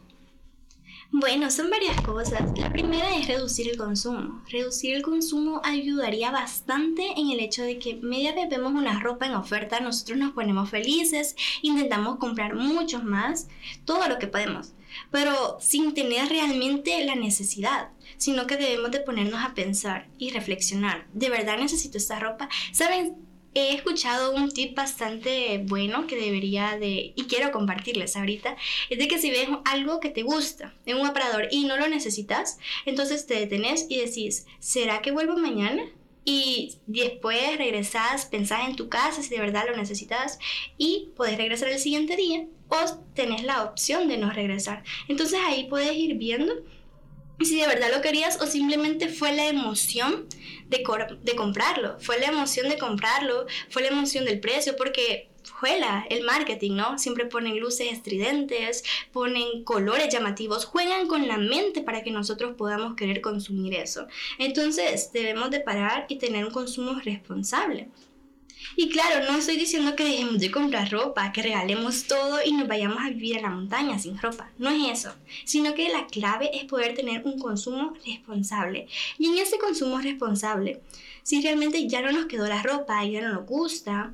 Bueno, 1.11 1.49
son 1.49 1.71
varias 1.71 1.99
cosas. 2.01 2.55
La 2.55 2.71
primera 2.71 3.15
es 3.17 3.27
reducir 3.27 3.67
el 3.67 3.77
consumo. 3.77 4.43
Reducir 4.47 4.93
el 4.95 5.01
consumo 5.01 5.59
ayudaría 5.63 6.29
bastante 6.29 7.03
en 7.17 7.31
el 7.31 7.39
hecho 7.39 7.63
de 7.63 7.79
que 7.79 7.95
media 7.95 8.35
vez 8.35 8.47
vemos 8.47 8.73
una 8.73 8.99
ropa 8.99 9.25
en 9.25 9.33
oferta, 9.33 9.79
nosotros 9.79 10.19
nos 10.19 10.33
ponemos 10.33 10.69
felices, 10.69 11.35
intentamos 11.63 12.19
comprar 12.19 12.53
muchos 12.53 13.03
más, 13.03 13.47
todo 13.85 14.07
lo 14.07 14.19
que 14.19 14.27
podemos, 14.27 14.73
pero 15.09 15.57
sin 15.59 15.95
tener 15.95 16.29
realmente 16.29 17.03
la 17.03 17.15
necesidad, 17.15 17.89
sino 18.17 18.45
que 18.45 18.57
debemos 18.57 18.91
de 18.91 18.99
ponernos 18.99 19.43
a 19.43 19.55
pensar 19.55 20.07
y 20.19 20.29
reflexionar. 20.29 21.07
¿De 21.13 21.31
verdad 21.31 21.57
necesito 21.57 21.97
esta 21.97 22.19
ropa? 22.19 22.49
¿Saben? 22.71 23.28
He 23.53 23.73
escuchado 23.73 24.33
un 24.33 24.51
tip 24.51 24.75
bastante 24.75 25.63
bueno 25.65 26.07
que 26.07 26.15
debería 26.15 26.77
de, 26.77 27.13
y 27.15 27.23
quiero 27.27 27.51
compartirles 27.51 28.15
ahorita, 28.15 28.55
es 28.89 28.97
de 28.97 29.07
que 29.07 29.19
si 29.19 29.29
ves 29.31 29.49
algo 29.65 29.99
que 29.99 30.09
te 30.09 30.23
gusta 30.23 30.73
en 30.85 30.97
un 30.97 31.07
aparador 31.07 31.47
y 31.51 31.65
no 31.65 31.77
lo 31.77 31.87
necesitas, 31.87 32.59
entonces 32.85 33.25
te 33.25 33.35
detenés 33.35 33.87
y 33.89 33.97
decís, 33.97 34.45
¿será 34.59 35.01
que 35.01 35.11
vuelvo 35.11 35.37
mañana? 35.37 35.83
Y 36.25 36.75
después 36.85 37.57
regresás, 37.57 38.25
pensás 38.25 38.67
en 38.67 38.75
tu 38.75 38.87
casa 38.89 39.23
si 39.23 39.29
de 39.29 39.39
verdad 39.39 39.65
lo 39.67 39.75
necesitas 39.75 40.37
y 40.77 41.09
puedes 41.15 41.37
regresar 41.37 41.69
el 41.69 41.79
siguiente 41.79 42.15
día 42.15 42.45
o 42.67 42.77
tenés 43.15 43.43
la 43.43 43.63
opción 43.63 44.07
de 44.07 44.17
no 44.17 44.29
regresar. 44.29 44.83
Entonces 45.07 45.39
ahí 45.43 45.65
puedes 45.67 45.95
ir 45.95 46.15
viendo 46.15 46.53
si 47.45 47.59
de 47.59 47.67
verdad 47.67 47.89
lo 47.93 48.01
querías 48.01 48.41
o 48.41 48.47
simplemente 48.47 49.09
fue 49.09 49.33
la 49.33 49.47
emoción 49.47 50.27
de, 50.67 50.83
de 51.23 51.35
comprarlo, 51.35 51.97
fue 51.99 52.19
la 52.19 52.27
emoción 52.27 52.69
de 52.69 52.77
comprarlo, 52.77 53.47
fue 53.69 53.81
la 53.81 53.89
emoción 53.89 54.25
del 54.25 54.39
precio, 54.39 54.75
porque 54.75 55.29
juega 55.59 56.05
el 56.09 56.23
marketing, 56.23 56.75
¿no? 56.75 56.97
Siempre 56.97 57.25
ponen 57.25 57.59
luces 57.59 57.91
estridentes, 57.91 58.83
ponen 59.11 59.63
colores 59.63 60.11
llamativos, 60.11 60.65
juegan 60.65 61.07
con 61.07 61.27
la 61.27 61.37
mente 61.37 61.81
para 61.81 62.03
que 62.03 62.11
nosotros 62.11 62.55
podamos 62.57 62.95
querer 62.95 63.21
consumir 63.21 63.73
eso. 63.73 64.07
Entonces 64.37 65.11
debemos 65.11 65.51
de 65.51 65.59
parar 65.59 66.05
y 66.09 66.17
tener 66.17 66.45
un 66.45 66.51
consumo 66.51 66.99
responsable. 67.03 67.89
Y 68.81 68.87
claro, 68.87 69.29
no 69.29 69.37
estoy 69.37 69.57
diciendo 69.57 69.93
que 69.93 70.05
dejemos 70.05 70.39
de 70.39 70.51
comprar 70.51 70.89
ropa, 70.89 71.33
que 71.33 71.41
regalemos 71.41 72.05
todo 72.05 72.39
y 72.45 72.53
nos 72.53 72.65
vayamos 72.65 72.99
a 73.01 73.09
vivir 73.09 73.37
a 73.37 73.41
la 73.41 73.49
montaña 73.49 73.99
sin 73.99 74.17
ropa. 74.17 74.51
No 74.57 74.69
es 74.69 74.99
eso, 74.99 75.13
sino 75.43 75.73
que 75.73 75.89
la 75.89 76.07
clave 76.07 76.49
es 76.53 76.63
poder 76.63 76.95
tener 76.95 77.23
un 77.25 77.39
consumo 77.39 77.93
responsable. 78.05 78.87
Y 79.17 79.27
en 79.27 79.37
ese 79.37 79.57
consumo 79.57 79.99
responsable, 79.99 80.79
si 81.23 81.41
realmente 81.41 81.89
ya 81.89 82.01
no 82.01 82.13
nos 82.13 82.27
quedó 82.27 82.47
la 82.47 82.63
ropa 82.63 83.03
y 83.03 83.11
ya 83.11 83.21
no 83.21 83.33
nos 83.33 83.45
gusta, 83.45 84.13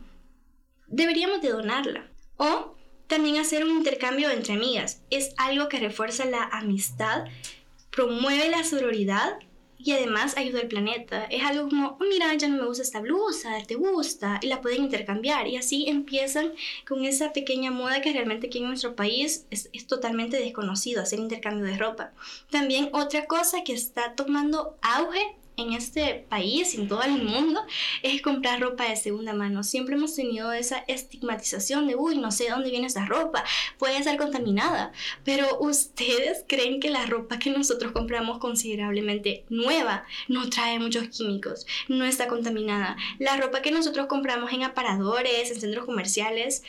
deberíamos 0.87 1.43
de 1.43 1.49
donarla. 1.49 2.07
O 2.37 2.73
también 3.05 3.37
hacer 3.37 3.63
un 3.63 3.77
intercambio 3.77 4.31
entre 4.31 4.55
amigas. 4.55 4.99
Es 5.11 5.35
algo 5.37 5.69
que 5.69 5.79
refuerza 5.79 6.25
la 6.25 6.43
amistad, 6.43 7.25
promueve 7.91 8.49
la 8.49 8.63
sororidad 8.63 9.37
y 9.77 9.91
además 9.91 10.37
ayuda 10.37 10.61
al 10.61 10.67
planeta. 10.67 11.25
Es 11.25 11.43
algo 11.43 11.69
como, 11.69 11.97
oh, 11.99 12.03
mira, 12.09 12.33
ya 12.33 12.47
no 12.47 12.57
me 12.57 12.67
gusta 12.67 12.83
esta 12.83 12.99
blusa, 12.99 13.51
te 13.67 13.75
gusta, 13.75 14.39
y 14.41 14.47
la 14.47 14.61
pueden 14.61 14.83
intercambiar. 14.83 15.47
Y 15.47 15.57
así 15.57 15.87
empiezan 15.87 16.53
con 16.87 17.05
esa 17.05 17.33
pequeña 17.33 17.71
moda 17.71 18.01
que 18.01 18.13
realmente 18.13 18.47
aquí 18.47 18.59
en 18.59 18.67
nuestro 18.67 18.95
país 18.95 19.45
es, 19.51 19.69
es 19.73 19.87
totalmente 19.87 20.37
desconocido, 20.37 21.01
hacer 21.01 21.19
intercambio 21.19 21.65
de 21.65 21.77
ropa. 21.77 22.13
También 22.49 22.89
otra 22.93 23.25
cosa 23.25 23.63
que 23.63 23.73
está 23.73 24.15
tomando 24.15 24.77
auge 24.81 25.35
en 25.57 25.73
este 25.73 26.25
país, 26.29 26.75
en 26.75 26.87
todo 26.87 27.03
el 27.03 27.23
mundo, 27.23 27.61
es 28.03 28.21
comprar 28.21 28.59
ropa 28.59 28.89
de 28.89 28.95
segunda 28.95 29.33
mano. 29.33 29.63
Siempre 29.63 29.95
hemos 29.95 30.15
tenido 30.15 30.51
esa 30.51 30.79
estigmatización 30.87 31.87
de, 31.87 31.95
uy, 31.95 32.17
no 32.17 32.31
sé 32.31 32.45
de 32.45 32.51
dónde 32.51 32.69
viene 32.69 32.87
esa 32.87 33.05
ropa, 33.05 33.43
puede 33.77 34.01
ser 34.03 34.17
contaminada. 34.17 34.91
Pero 35.23 35.59
ustedes 35.59 36.43
creen 36.47 36.79
que 36.79 36.89
la 36.89 37.05
ropa 37.05 37.39
que 37.39 37.49
nosotros 37.49 37.91
compramos 37.91 38.39
considerablemente 38.39 39.45
nueva 39.49 40.05
no 40.27 40.49
trae 40.49 40.79
muchos 40.79 41.07
químicos, 41.09 41.65
no 41.87 42.05
está 42.05 42.27
contaminada. 42.27 42.97
La 43.19 43.37
ropa 43.37 43.61
que 43.61 43.71
nosotros 43.71 44.07
compramos 44.07 44.51
en 44.53 44.63
aparadores, 44.63 45.51
en 45.51 45.61
centros 45.61 45.85
comerciales, 45.85 46.63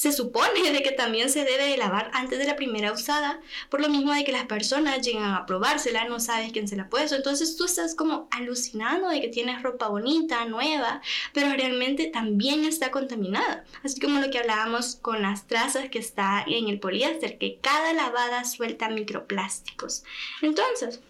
se 0.00 0.12
supone 0.12 0.72
de 0.72 0.82
que 0.82 0.92
también 0.92 1.28
se 1.28 1.44
debe 1.44 1.66
de 1.66 1.76
lavar 1.76 2.10
antes 2.14 2.38
de 2.38 2.46
la 2.46 2.56
primera 2.56 2.90
usada, 2.90 3.38
por 3.68 3.82
lo 3.82 3.90
mismo 3.90 4.14
de 4.14 4.24
que 4.24 4.32
las 4.32 4.46
personas 4.46 5.06
llegan 5.06 5.34
a 5.34 5.44
probársela, 5.44 6.06
no 6.06 6.20
sabes 6.20 6.52
quién 6.52 6.68
se 6.68 6.74
la 6.74 6.84
ha 6.84 6.88
puesto, 6.88 7.16
entonces 7.16 7.54
tú 7.54 7.66
estás 7.66 7.94
como 7.94 8.26
alucinando 8.30 9.10
de 9.10 9.20
que 9.20 9.28
tienes 9.28 9.62
ropa 9.62 9.88
bonita, 9.88 10.46
nueva, 10.46 11.02
pero 11.34 11.52
realmente 11.52 12.06
también 12.06 12.64
está 12.64 12.90
contaminada, 12.90 13.66
así 13.84 14.00
como 14.00 14.20
lo 14.20 14.30
que 14.30 14.38
hablábamos 14.38 14.96
con 14.96 15.20
las 15.20 15.46
trazas 15.46 15.90
que 15.90 15.98
está 15.98 16.46
en 16.46 16.70
el 16.70 16.80
poliéster, 16.80 17.36
que 17.36 17.58
cada 17.60 17.92
lavada 17.92 18.46
suelta 18.46 18.88
microplásticos. 18.88 20.04
Entonces, 20.40 21.02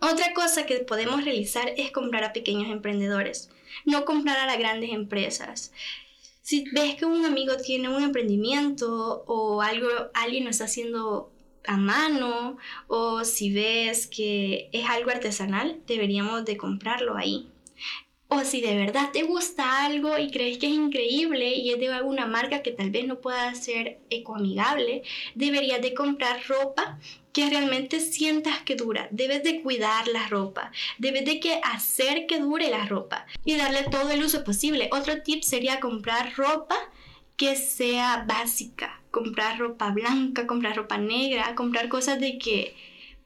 otra 0.00 0.32
cosa 0.32 0.64
que 0.64 0.76
podemos 0.76 1.24
realizar 1.24 1.72
es 1.76 1.90
comprar 1.90 2.22
a 2.22 2.32
pequeños 2.32 2.70
emprendedores, 2.70 3.50
no 3.84 4.04
comprar 4.04 4.38
a 4.38 4.46
las 4.46 4.58
grandes 4.58 4.90
empresas 4.92 5.72
si 6.46 6.62
ves 6.70 6.94
que 6.94 7.04
un 7.04 7.24
amigo 7.24 7.56
tiene 7.56 7.88
un 7.88 8.00
emprendimiento 8.04 9.24
o 9.26 9.62
algo, 9.62 9.88
alguien 10.14 10.44
lo 10.44 10.50
está 10.50 10.66
haciendo 10.66 11.32
a 11.66 11.76
mano 11.76 12.56
o 12.86 13.24
si 13.24 13.52
ves 13.52 14.06
que 14.06 14.68
es 14.70 14.88
algo 14.88 15.10
artesanal, 15.10 15.80
deberíamos 15.88 16.44
de 16.44 16.56
comprarlo 16.56 17.16
ahí. 17.16 17.48
O 18.28 18.40
si 18.40 18.60
de 18.60 18.76
verdad 18.76 19.10
te 19.12 19.22
gusta 19.22 19.84
algo 19.84 20.18
y 20.18 20.32
crees 20.32 20.58
que 20.58 20.66
es 20.66 20.72
increíble 20.72 21.54
y 21.54 21.70
es 21.70 21.78
de 21.78 21.92
alguna 21.92 22.26
marca 22.26 22.60
que 22.60 22.72
tal 22.72 22.90
vez 22.90 23.06
no 23.06 23.20
pueda 23.20 23.54
ser 23.54 24.00
ecoamigable, 24.10 25.02
deberías 25.36 25.80
de 25.80 25.94
comprar 25.94 26.42
ropa 26.48 26.98
que 27.32 27.48
realmente 27.48 28.00
sientas 28.00 28.62
que 28.62 28.74
dura. 28.74 29.06
Debes 29.12 29.44
de 29.44 29.62
cuidar 29.62 30.08
la 30.08 30.26
ropa, 30.26 30.72
debes 30.98 31.24
de 31.24 31.38
que 31.38 31.60
hacer 31.62 32.26
que 32.26 32.40
dure 32.40 32.68
la 32.68 32.86
ropa 32.86 33.26
y 33.44 33.54
darle 33.54 33.84
todo 33.84 34.10
el 34.10 34.24
uso 34.24 34.42
posible. 34.42 34.88
Otro 34.90 35.22
tip 35.22 35.44
sería 35.44 35.78
comprar 35.78 36.34
ropa 36.34 36.76
que 37.36 37.54
sea 37.54 38.24
básica, 38.26 39.02
comprar 39.12 39.58
ropa 39.58 39.90
blanca, 39.90 40.48
comprar 40.48 40.74
ropa 40.76 40.98
negra, 40.98 41.54
comprar 41.54 41.88
cosas 41.88 42.18
de 42.18 42.38
que 42.38 42.74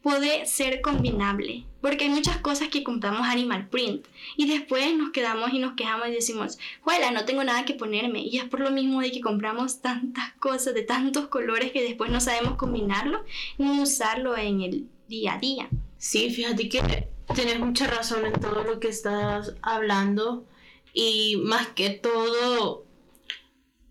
puede 0.02 0.44
ser 0.44 0.82
combinable, 0.82 1.64
porque 1.80 2.04
hay 2.04 2.10
muchas 2.10 2.38
cosas 2.38 2.68
que 2.68 2.82
compramos 2.82 3.26
animal 3.26 3.68
print 3.68 4.06
y 4.36 4.46
después 4.46 4.94
nos 4.96 5.10
quedamos 5.10 5.52
y 5.52 5.58
nos 5.58 5.74
quejamos 5.74 6.08
y 6.08 6.12
decimos, 6.12 6.58
juela, 6.82 7.10
no 7.10 7.24
tengo 7.24 7.44
nada 7.44 7.64
que 7.64 7.74
ponerme 7.74 8.20
y 8.20 8.38
es 8.38 8.44
por 8.44 8.60
lo 8.60 8.70
mismo 8.70 9.00
de 9.00 9.12
que 9.12 9.20
compramos 9.20 9.80
tantas 9.80 10.32
cosas 10.40 10.74
de 10.74 10.82
tantos 10.82 11.28
colores 11.28 11.72
que 11.72 11.82
después 11.82 12.10
no 12.10 12.20
sabemos 12.20 12.56
combinarlo 12.56 13.24
ni 13.58 13.80
usarlo 13.80 14.36
en 14.36 14.60
el 14.62 14.88
día 15.08 15.34
a 15.34 15.38
día. 15.38 15.68
Sí, 15.98 16.30
fíjate 16.30 16.68
que 16.68 17.08
tienes 17.34 17.58
mucha 17.58 17.86
razón 17.86 18.26
en 18.26 18.32
todo 18.32 18.64
lo 18.64 18.80
que 18.80 18.88
estás 18.88 19.54
hablando 19.62 20.46
y 20.92 21.36
más 21.44 21.68
que 21.68 21.90
todo 21.90 22.84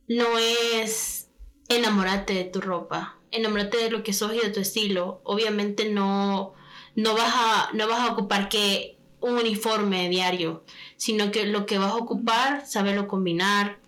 no 0.08 0.38
es 0.40 1.30
enamorarte 1.70 2.34
de 2.34 2.46
tu 2.46 2.62
ropa 2.62 3.20
enamórate 3.32 3.78
de 3.78 3.92
lo 3.92 4.04
que 4.04 4.14
sos 4.14 4.34
y 4.34 4.40
de 4.40 4.50
tu 4.50 4.60
estilo. 4.60 5.22
Obviamente 5.24 5.90
no, 5.90 6.54
no, 6.96 7.16
vas, 7.16 7.34
a, 7.34 7.70
no 7.74 7.88
vas 7.88 8.02
a 8.02 8.12
ocupar 8.12 8.50
que 8.50 8.98
un 9.22 9.36
uniforme 9.36 10.10
diario, 10.10 10.64
sino 10.98 11.32
que 11.32 11.46
lo 11.46 11.66
que 11.66 11.78
vas 11.78 11.92
a 11.92 11.98
ocupar, 11.98 12.66
saberlo 12.66 13.08
combinar, 13.08 13.80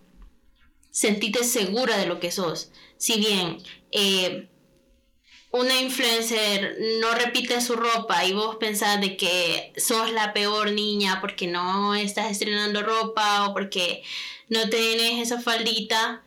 sentirte 0.92 1.44
segura 1.44 1.98
de 1.98 2.06
lo 2.06 2.20
que 2.20 2.32
sos. 2.32 2.72
Si 2.98 3.18
bien 3.20 3.58
eh, 3.92 4.50
una 5.52 5.82
influencer 5.82 6.78
no 7.00 7.14
repite 7.14 7.60
su 7.62 7.76
ropa 7.76 8.26
y 8.26 8.34
vos 8.34 8.56
pensás 8.58 9.02
de 9.02 9.18
que 9.18 9.74
sos 9.76 10.12
la 10.12 10.34
peor 10.34 10.72
niña 10.72 11.20
porque 11.20 11.48
no 11.48 11.96
estás 11.96 12.32
estrenando 12.32 12.84
ropa 12.84 13.48
o 13.48 13.54
porque 13.54 14.04
no 14.48 14.70
tienes 14.70 15.22
esa 15.22 15.42
faldita, 15.42 16.24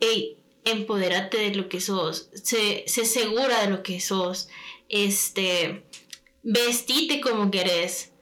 hey, 0.00 0.38
empodérate 0.64 1.38
de 1.38 1.54
lo 1.54 1.68
que 1.68 1.80
sos, 1.80 2.28
sé, 2.32 2.84
segura 2.86 3.62
de 3.62 3.70
lo 3.70 3.82
que 3.82 4.00
sos, 4.00 4.48
este, 4.88 5.84
vestite 6.42 7.20
como 7.20 7.50
querés. 7.50 8.12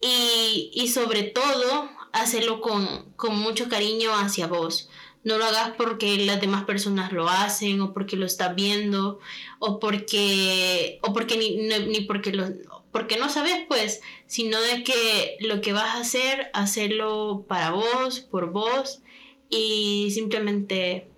Y, 0.00 0.70
y 0.72 0.88
sobre 0.88 1.24
todo, 1.24 1.90
hacerlo 2.12 2.60
con, 2.60 3.12
con 3.16 3.38
mucho 3.38 3.68
cariño 3.68 4.14
hacia 4.14 4.46
vos. 4.46 4.88
No 5.22 5.36
lo 5.36 5.44
hagas 5.44 5.72
porque 5.76 6.16
las 6.18 6.40
demás 6.40 6.64
personas 6.64 7.12
lo 7.12 7.28
hacen 7.28 7.80
o 7.82 7.92
porque 7.92 8.16
lo 8.16 8.24
estás 8.24 8.54
viendo 8.54 9.18
o 9.58 9.78
porque 9.78 10.98
o 11.02 11.12
porque 11.12 11.36
ni, 11.36 11.56
ni 11.58 12.00
porque 12.02 12.32
lo 12.32 12.46
porque 12.90 13.18
no 13.18 13.28
sabes 13.28 13.66
pues 13.68 14.00
sino 14.26 14.58
de 14.60 14.82
que 14.82 15.36
lo 15.40 15.60
que 15.60 15.74
vas 15.74 15.94
a 15.94 16.00
hacer 16.00 16.50
hacerlo 16.54 17.44
para 17.46 17.70
vos 17.70 18.20
por 18.20 18.50
vos 18.50 19.02
y 19.50 20.10
simplemente 20.12 21.10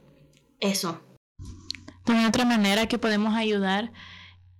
eso. 0.58 1.00
De 2.06 2.26
otra 2.26 2.44
manera 2.44 2.88
que 2.88 2.98
podemos 2.98 3.36
ayudar 3.36 3.92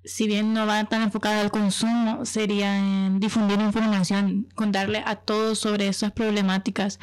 si 0.05 0.27
bien 0.27 0.53
no 0.53 0.67
va 0.67 0.85
tan 0.85 1.03
enfocada 1.03 1.41
al 1.41 1.51
consumo, 1.51 2.25
sería 2.25 2.79
en 2.79 3.21
difundir 3.21 3.61
información, 3.61 4.49
contarle 4.55 5.03
a 5.07 5.17
todos 5.17 5.59
sobre 5.59 5.89
esas 5.89 6.13
problemáticas, 6.13 6.99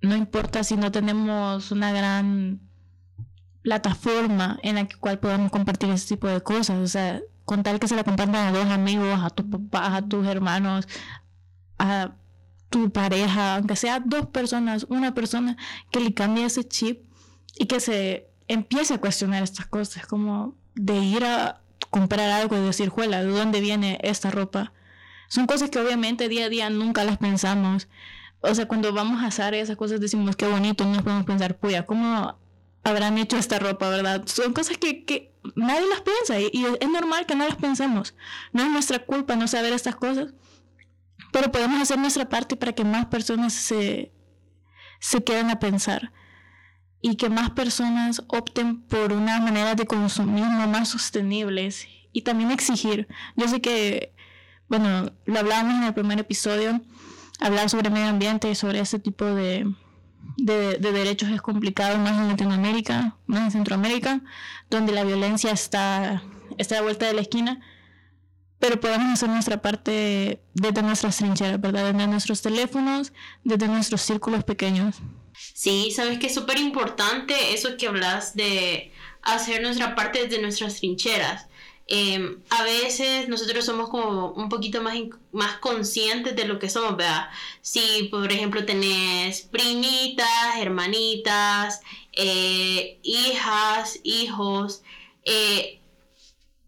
no 0.00 0.16
importa 0.16 0.64
si 0.64 0.76
no 0.76 0.92
tenemos 0.92 1.70
una 1.72 1.92
gran 1.92 2.60
plataforma 3.62 4.58
en 4.62 4.76
la 4.76 4.88
cual 5.00 5.18
podamos 5.18 5.50
compartir 5.50 5.90
ese 5.90 6.14
tipo 6.14 6.28
de 6.28 6.40
cosas. 6.40 6.78
O 6.78 6.86
sea, 6.86 7.20
contar 7.44 7.78
que 7.80 7.88
se 7.88 7.96
la 7.96 8.04
compartan 8.04 8.36
a 8.36 8.52
dos 8.52 8.66
amigos, 8.66 9.20
a 9.22 9.30
tus 9.30 9.46
papás, 9.46 9.94
a 9.94 10.02
tus 10.02 10.26
hermanos, 10.26 10.86
a 11.78 12.12
tu 12.70 12.90
pareja, 12.90 13.56
aunque 13.56 13.76
sea 13.76 14.00
dos 14.00 14.26
personas, 14.26 14.86
una 14.88 15.14
persona 15.14 15.56
que 15.90 16.00
le 16.00 16.14
cambie 16.14 16.44
ese 16.44 16.66
chip 16.66 17.04
y 17.56 17.66
que 17.66 17.80
se 17.80 18.30
empiece 18.46 18.94
a 18.94 19.00
cuestionar 19.00 19.42
estas 19.42 19.66
cosas, 19.66 20.06
como 20.06 20.54
de 20.74 20.96
ir 20.98 21.24
a 21.24 21.60
comprar 21.90 22.30
algo 22.30 22.56
y 22.56 22.60
decir, 22.60 22.88
juela, 22.88 23.22
¿de 23.22 23.30
dónde 23.30 23.60
viene 23.60 23.98
esta 24.02 24.30
ropa? 24.30 24.72
Son 25.28 25.46
cosas 25.46 25.70
que 25.70 25.78
obviamente 25.78 26.28
día 26.28 26.46
a 26.46 26.48
día 26.48 26.70
nunca 26.70 27.04
las 27.04 27.18
pensamos 27.18 27.88
o 28.40 28.54
sea, 28.54 28.68
cuando 28.68 28.92
vamos 28.92 29.22
a 29.22 29.26
hacer 29.26 29.54
esas 29.54 29.76
cosas 29.76 30.00
decimos 30.00 30.36
qué 30.36 30.46
bonito, 30.46 30.84
nos 30.84 31.02
podemos 31.02 31.24
pensar, 31.24 31.58
puya, 31.58 31.86
¿cómo 31.86 32.38
habrán 32.84 33.18
hecho 33.18 33.36
esta 33.36 33.58
ropa, 33.58 33.88
verdad? 33.88 34.22
Son 34.26 34.52
cosas 34.52 34.78
que, 34.78 35.04
que 35.04 35.34
nadie 35.56 35.86
las 35.88 36.02
piensa 36.02 36.40
y, 36.40 36.64
es 36.80 36.88
normal 36.88 37.26
que 37.26 37.34
no 37.34 37.46
las 37.46 37.56
pensemos. 37.56 38.14
No 38.52 38.62
es 38.62 38.70
nuestra 38.70 39.00
culpa 39.00 39.34
no 39.34 39.48
saber 39.48 39.72
estas 39.72 39.96
cosas, 39.96 40.34
pero 41.32 41.50
podemos 41.50 41.82
hacer 41.82 41.98
nuestra 41.98 42.28
parte 42.28 42.56
para 42.56 42.72
que 42.72 42.84
más 42.84 43.06
personas 43.06 43.52
se, 43.52 44.12
se 45.00 45.22
queden 45.24 45.50
a 45.50 45.58
pensar 45.58 46.12
y 47.00 47.16
que 47.16 47.28
más 47.28 47.50
personas 47.50 48.22
opten 48.28 48.82
por 48.82 49.12
una 49.12 49.38
manera 49.40 49.74
de 49.74 49.86
consumismo 49.86 50.66
más 50.66 50.88
sostenibles 50.88 51.86
y 52.12 52.22
también 52.22 52.50
exigir. 52.50 53.08
Yo 53.36 53.48
sé 53.48 53.60
que, 53.60 54.14
bueno, 54.68 55.12
lo 55.24 55.38
hablábamos 55.38 55.74
en 55.74 55.84
el 55.84 55.94
primer 55.94 56.18
episodio, 56.18 56.80
hablar 57.40 57.70
sobre 57.70 57.90
medio 57.90 58.08
ambiente 58.08 58.50
y 58.50 58.54
sobre 58.54 58.80
ese 58.80 58.98
tipo 58.98 59.24
de, 59.24 59.72
de, 60.36 60.78
derechos 60.78 61.30
es 61.30 61.42
complicado 61.42 61.98
más 61.98 62.18
en 62.18 62.28
Latinoamérica, 62.28 63.16
más 63.26 63.44
en 63.44 63.50
Centroamérica, 63.52 64.20
donde 64.70 64.92
la 64.92 65.04
violencia 65.04 65.52
está, 65.52 66.22
está 66.56 66.78
a 66.78 66.82
vuelta 66.82 67.06
de 67.06 67.14
la 67.14 67.20
esquina. 67.20 67.60
Pero 68.58 68.80
podemos 68.80 69.12
hacer 69.12 69.28
nuestra 69.28 69.62
parte 69.62 70.42
desde 70.52 70.82
nuestras 70.82 71.16
trincheras, 71.16 71.60
¿verdad? 71.60 71.92
Desde 71.92 72.08
nuestros 72.08 72.42
teléfonos, 72.42 73.12
desde 73.44 73.68
nuestros 73.68 74.00
círculos 74.00 74.42
pequeños. 74.42 74.96
Sí, 75.54 75.90
sabes 75.90 76.18
que 76.18 76.26
es 76.26 76.34
súper 76.34 76.58
importante 76.58 77.54
eso 77.54 77.76
que 77.76 77.88
hablas 77.88 78.34
de 78.36 78.92
hacer 79.22 79.62
nuestra 79.62 79.94
parte 79.94 80.24
desde 80.24 80.42
nuestras 80.42 80.76
trincheras. 80.76 81.46
Em, 81.90 82.42
a 82.50 82.64
veces 82.64 83.28
nosotros 83.28 83.64
somos 83.64 83.88
como 83.88 84.32
un 84.32 84.50
poquito 84.50 84.82
más, 84.82 84.94
más 85.32 85.56
conscientes 85.58 86.36
de 86.36 86.44
lo 86.44 86.58
que 86.58 86.68
somos, 86.68 86.96
¿verdad? 86.96 87.30
Si, 87.62 88.08
por 88.10 88.30
ejemplo, 88.30 88.66
tenés 88.66 89.42
primitas, 89.42 90.56
hermanitas, 90.58 91.80
eh, 92.12 92.98
hijas, 93.02 94.00
hijos, 94.02 94.82
eh, 95.24 95.80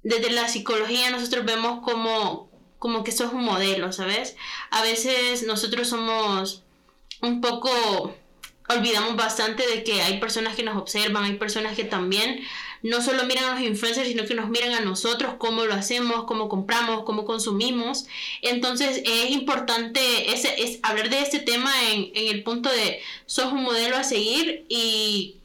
desde 0.03 0.31
la 0.31 0.49
psicología 0.49 1.11
nosotros 1.11 1.45
vemos 1.45 1.81
como, 1.83 2.49
como 2.79 3.05
que 3.05 3.13
sos 3.13 3.33
un 3.33 3.45
modelo, 3.45 3.93
¿sabes? 3.93 4.37
A 4.71 4.83
veces 4.83 5.43
nosotros 5.43 5.89
somos 5.89 6.63
un 7.21 7.41
poco 7.41 8.15
olvidamos 8.71 9.17
bastante 9.17 9.67
de 9.67 9.83
que 9.83 10.03
hay 10.03 10.19
personas 10.19 10.57
que 10.57 10.63
nos 10.63 10.77
observan, 10.77 11.25
hay 11.25 11.35
personas 11.35 11.77
que 11.77 11.85
también 11.85 12.41
no 12.83 13.03
solo 13.03 13.25
miran 13.25 13.45
a 13.45 13.55
los 13.55 13.61
influencers, 13.63 14.09
sino 14.09 14.25
que 14.25 14.35
nos 14.35 14.49
miran 14.49 14.73
a 14.73 14.81
nosotros, 14.81 15.35
cómo 15.39 15.65
lo 15.67 15.75
hacemos, 15.75 16.25
cómo 16.25 16.49
compramos, 16.49 17.05
cómo 17.05 17.25
consumimos. 17.25 18.07
Entonces 18.43 19.03
es 19.05 19.31
importante 19.31 20.33
ese, 20.33 20.63
es 20.63 20.79
hablar 20.83 21.11
de 21.11 21.21
este 21.21 21.41
tema 21.41 21.73
en, 21.93 22.11
el 22.15 22.43
punto 22.43 22.71
de 22.71 23.01
sos 23.27 23.53
un 23.53 23.63
modelo 23.63 23.97
a 23.97 24.05
seguir 24.05 24.65
y 24.69 25.37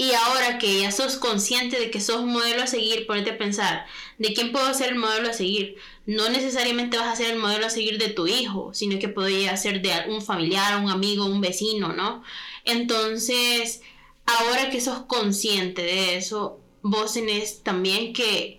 y 0.00 0.12
ahora 0.12 0.58
que 0.58 0.82
ya 0.82 0.92
sos 0.92 1.16
consciente 1.16 1.76
de 1.80 1.90
que 1.90 2.00
sos 2.00 2.20
un 2.20 2.32
modelo 2.32 2.62
a 2.62 2.68
seguir, 2.68 3.04
ponete 3.08 3.30
a 3.30 3.38
pensar, 3.38 3.84
¿de 4.18 4.32
quién 4.32 4.52
puedo 4.52 4.72
ser 4.72 4.90
el 4.90 4.94
modelo 4.94 5.28
a 5.28 5.32
seguir? 5.32 5.74
No 6.08 6.30
necesariamente 6.30 6.96
vas 6.96 7.12
a 7.12 7.16
ser 7.16 7.34
el 7.34 7.38
modelo 7.38 7.66
a 7.66 7.70
seguir 7.70 7.98
de 7.98 8.08
tu 8.08 8.26
hijo, 8.26 8.72
sino 8.72 8.98
que 8.98 9.10
podría 9.10 9.54
ser 9.58 9.82
de 9.82 9.92
un 10.08 10.22
familiar, 10.22 10.82
un 10.82 10.90
amigo, 10.90 11.26
un 11.26 11.42
vecino, 11.42 11.92
¿no? 11.92 12.24
Entonces, 12.64 13.82
ahora 14.24 14.70
que 14.70 14.80
sos 14.80 15.00
consciente 15.02 15.82
de 15.82 16.16
eso, 16.16 16.60
vos 16.80 17.12
tenés 17.12 17.62
también 17.62 18.14
que 18.14 18.58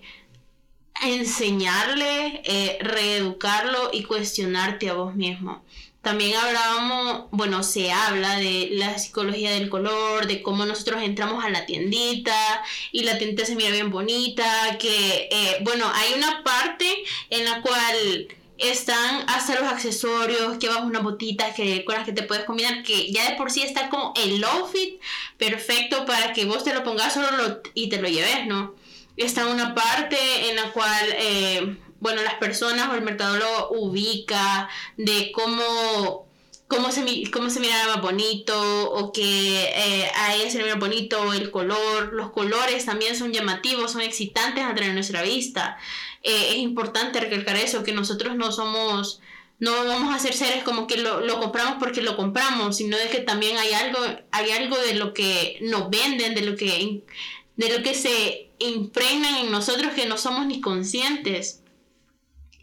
enseñarle, 1.01 2.43
eh, 2.45 2.77
reeducarlo 2.81 3.89
y 3.93 4.03
cuestionarte 4.03 4.89
a 4.89 4.93
vos 4.93 5.15
mismo. 5.15 5.63
También 6.01 6.37
hablábamos, 6.37 7.25
bueno, 7.31 7.61
se 7.61 7.91
habla 7.91 8.37
de 8.37 8.69
la 8.71 8.97
psicología 8.97 9.51
del 9.51 9.69
color, 9.69 10.27
de 10.27 10.41
cómo 10.41 10.65
nosotros 10.65 11.03
entramos 11.03 11.43
a 11.43 11.49
la 11.49 11.65
tiendita 11.65 12.63
y 12.93 13.03
la 13.03 13.17
tiendita 13.17 13.45
se 13.45 13.55
mira 13.55 13.69
bien 13.69 13.91
bonita, 13.91 14.77
que, 14.79 15.27
eh, 15.29 15.57
bueno, 15.61 15.91
hay 15.93 16.13
una 16.13 16.41
parte 16.43 16.85
en 17.29 17.43
la 17.43 17.61
cual 17.61 18.29
están 18.57 19.25
hasta 19.27 19.59
los 19.59 19.69
accesorios, 19.69 20.57
que 20.57 20.69
vas 20.69 20.83
una 20.83 20.99
botita 20.99 21.53
que, 21.53 21.83
con 21.83 21.95
las 21.95 22.05
que 22.05 22.13
te 22.13 22.23
puedes 22.23 22.45
combinar, 22.45 22.83
que 22.83 23.11
ya 23.11 23.29
de 23.29 23.35
por 23.35 23.51
sí 23.51 23.61
está 23.61 23.89
como 23.89 24.13
el 24.15 24.41
outfit 24.43 25.01
perfecto 25.37 26.05
para 26.05 26.31
que 26.31 26.45
vos 26.45 26.63
te 26.63 26.73
lo 26.73 26.83
pongas 26.83 27.13
solo 27.13 27.61
y 27.73 27.89
te 27.89 28.01
lo 28.01 28.07
lleves, 28.07 28.47
¿no? 28.47 28.73
Está 29.17 29.47
una 29.47 29.75
parte 29.75 30.17
en 30.49 30.55
la 30.55 30.71
cual... 30.71 31.05
Eh, 31.17 31.77
bueno, 31.99 32.21
las 32.23 32.35
personas 32.35 32.89
o 32.89 32.95
el 32.95 33.01
mercado 33.01 33.37
lo 33.37 33.71
ubica, 33.71 34.69
de 34.97 35.31
cómo, 35.33 36.27
cómo, 36.67 36.91
se, 36.91 37.03
cómo 37.31 37.49
se 37.49 37.59
mira 37.59 37.87
más 37.87 38.01
bonito, 38.01 38.91
o 38.91 39.11
que 39.11 39.63
eh, 39.63 40.11
a 40.15 40.35
ella 40.35 40.49
se 40.49 40.57
le 40.57 40.63
mira 40.63 40.75
bonito, 40.75 41.33
el 41.33 41.51
color, 41.51 42.13
los 42.13 42.31
colores 42.31 42.85
también 42.85 43.15
son 43.15 43.33
llamativos, 43.33 43.91
son 43.91 44.01
excitantes 44.01 44.63
a 44.63 44.75
tener 44.75 44.93
nuestra 44.93 45.21
vista. 45.21 45.77
Eh, 46.23 46.49
es 46.51 46.57
importante 46.57 47.19
recalcar 47.19 47.55
eso, 47.55 47.83
que 47.83 47.91
nosotros 47.91 48.35
no 48.35 48.51
somos 48.51 49.21
no 49.59 49.71
vamos 49.85 50.15
a 50.15 50.19
ser 50.19 50.33
seres 50.33 50.63
como 50.63 50.87
que 50.87 50.97
lo, 50.97 51.19
lo, 51.19 51.39
compramos 51.39 51.75
porque 51.79 52.01
lo 52.01 52.15
compramos, 52.15 52.77
sino 52.77 52.97
de 52.97 53.09
que 53.09 53.19
también 53.19 53.57
hay 53.57 53.73
algo, 53.73 53.99
hay 54.31 54.51
algo 54.51 54.77
de 54.77 54.95
lo 54.95 55.13
que 55.13 55.59
nos 55.61 55.89
venden, 55.89 56.33
de 56.33 56.41
lo 56.41 56.55
que, 56.55 57.01
de 57.57 57.77
lo 57.77 57.83
que 57.83 57.93
se 57.93 58.49
impregnan 58.59 59.35
en 59.35 59.51
nosotros 59.51 59.93
que 59.93 60.05
no 60.05 60.17
somos 60.17 60.45
ni 60.45 60.61
conscientes. 60.61 61.61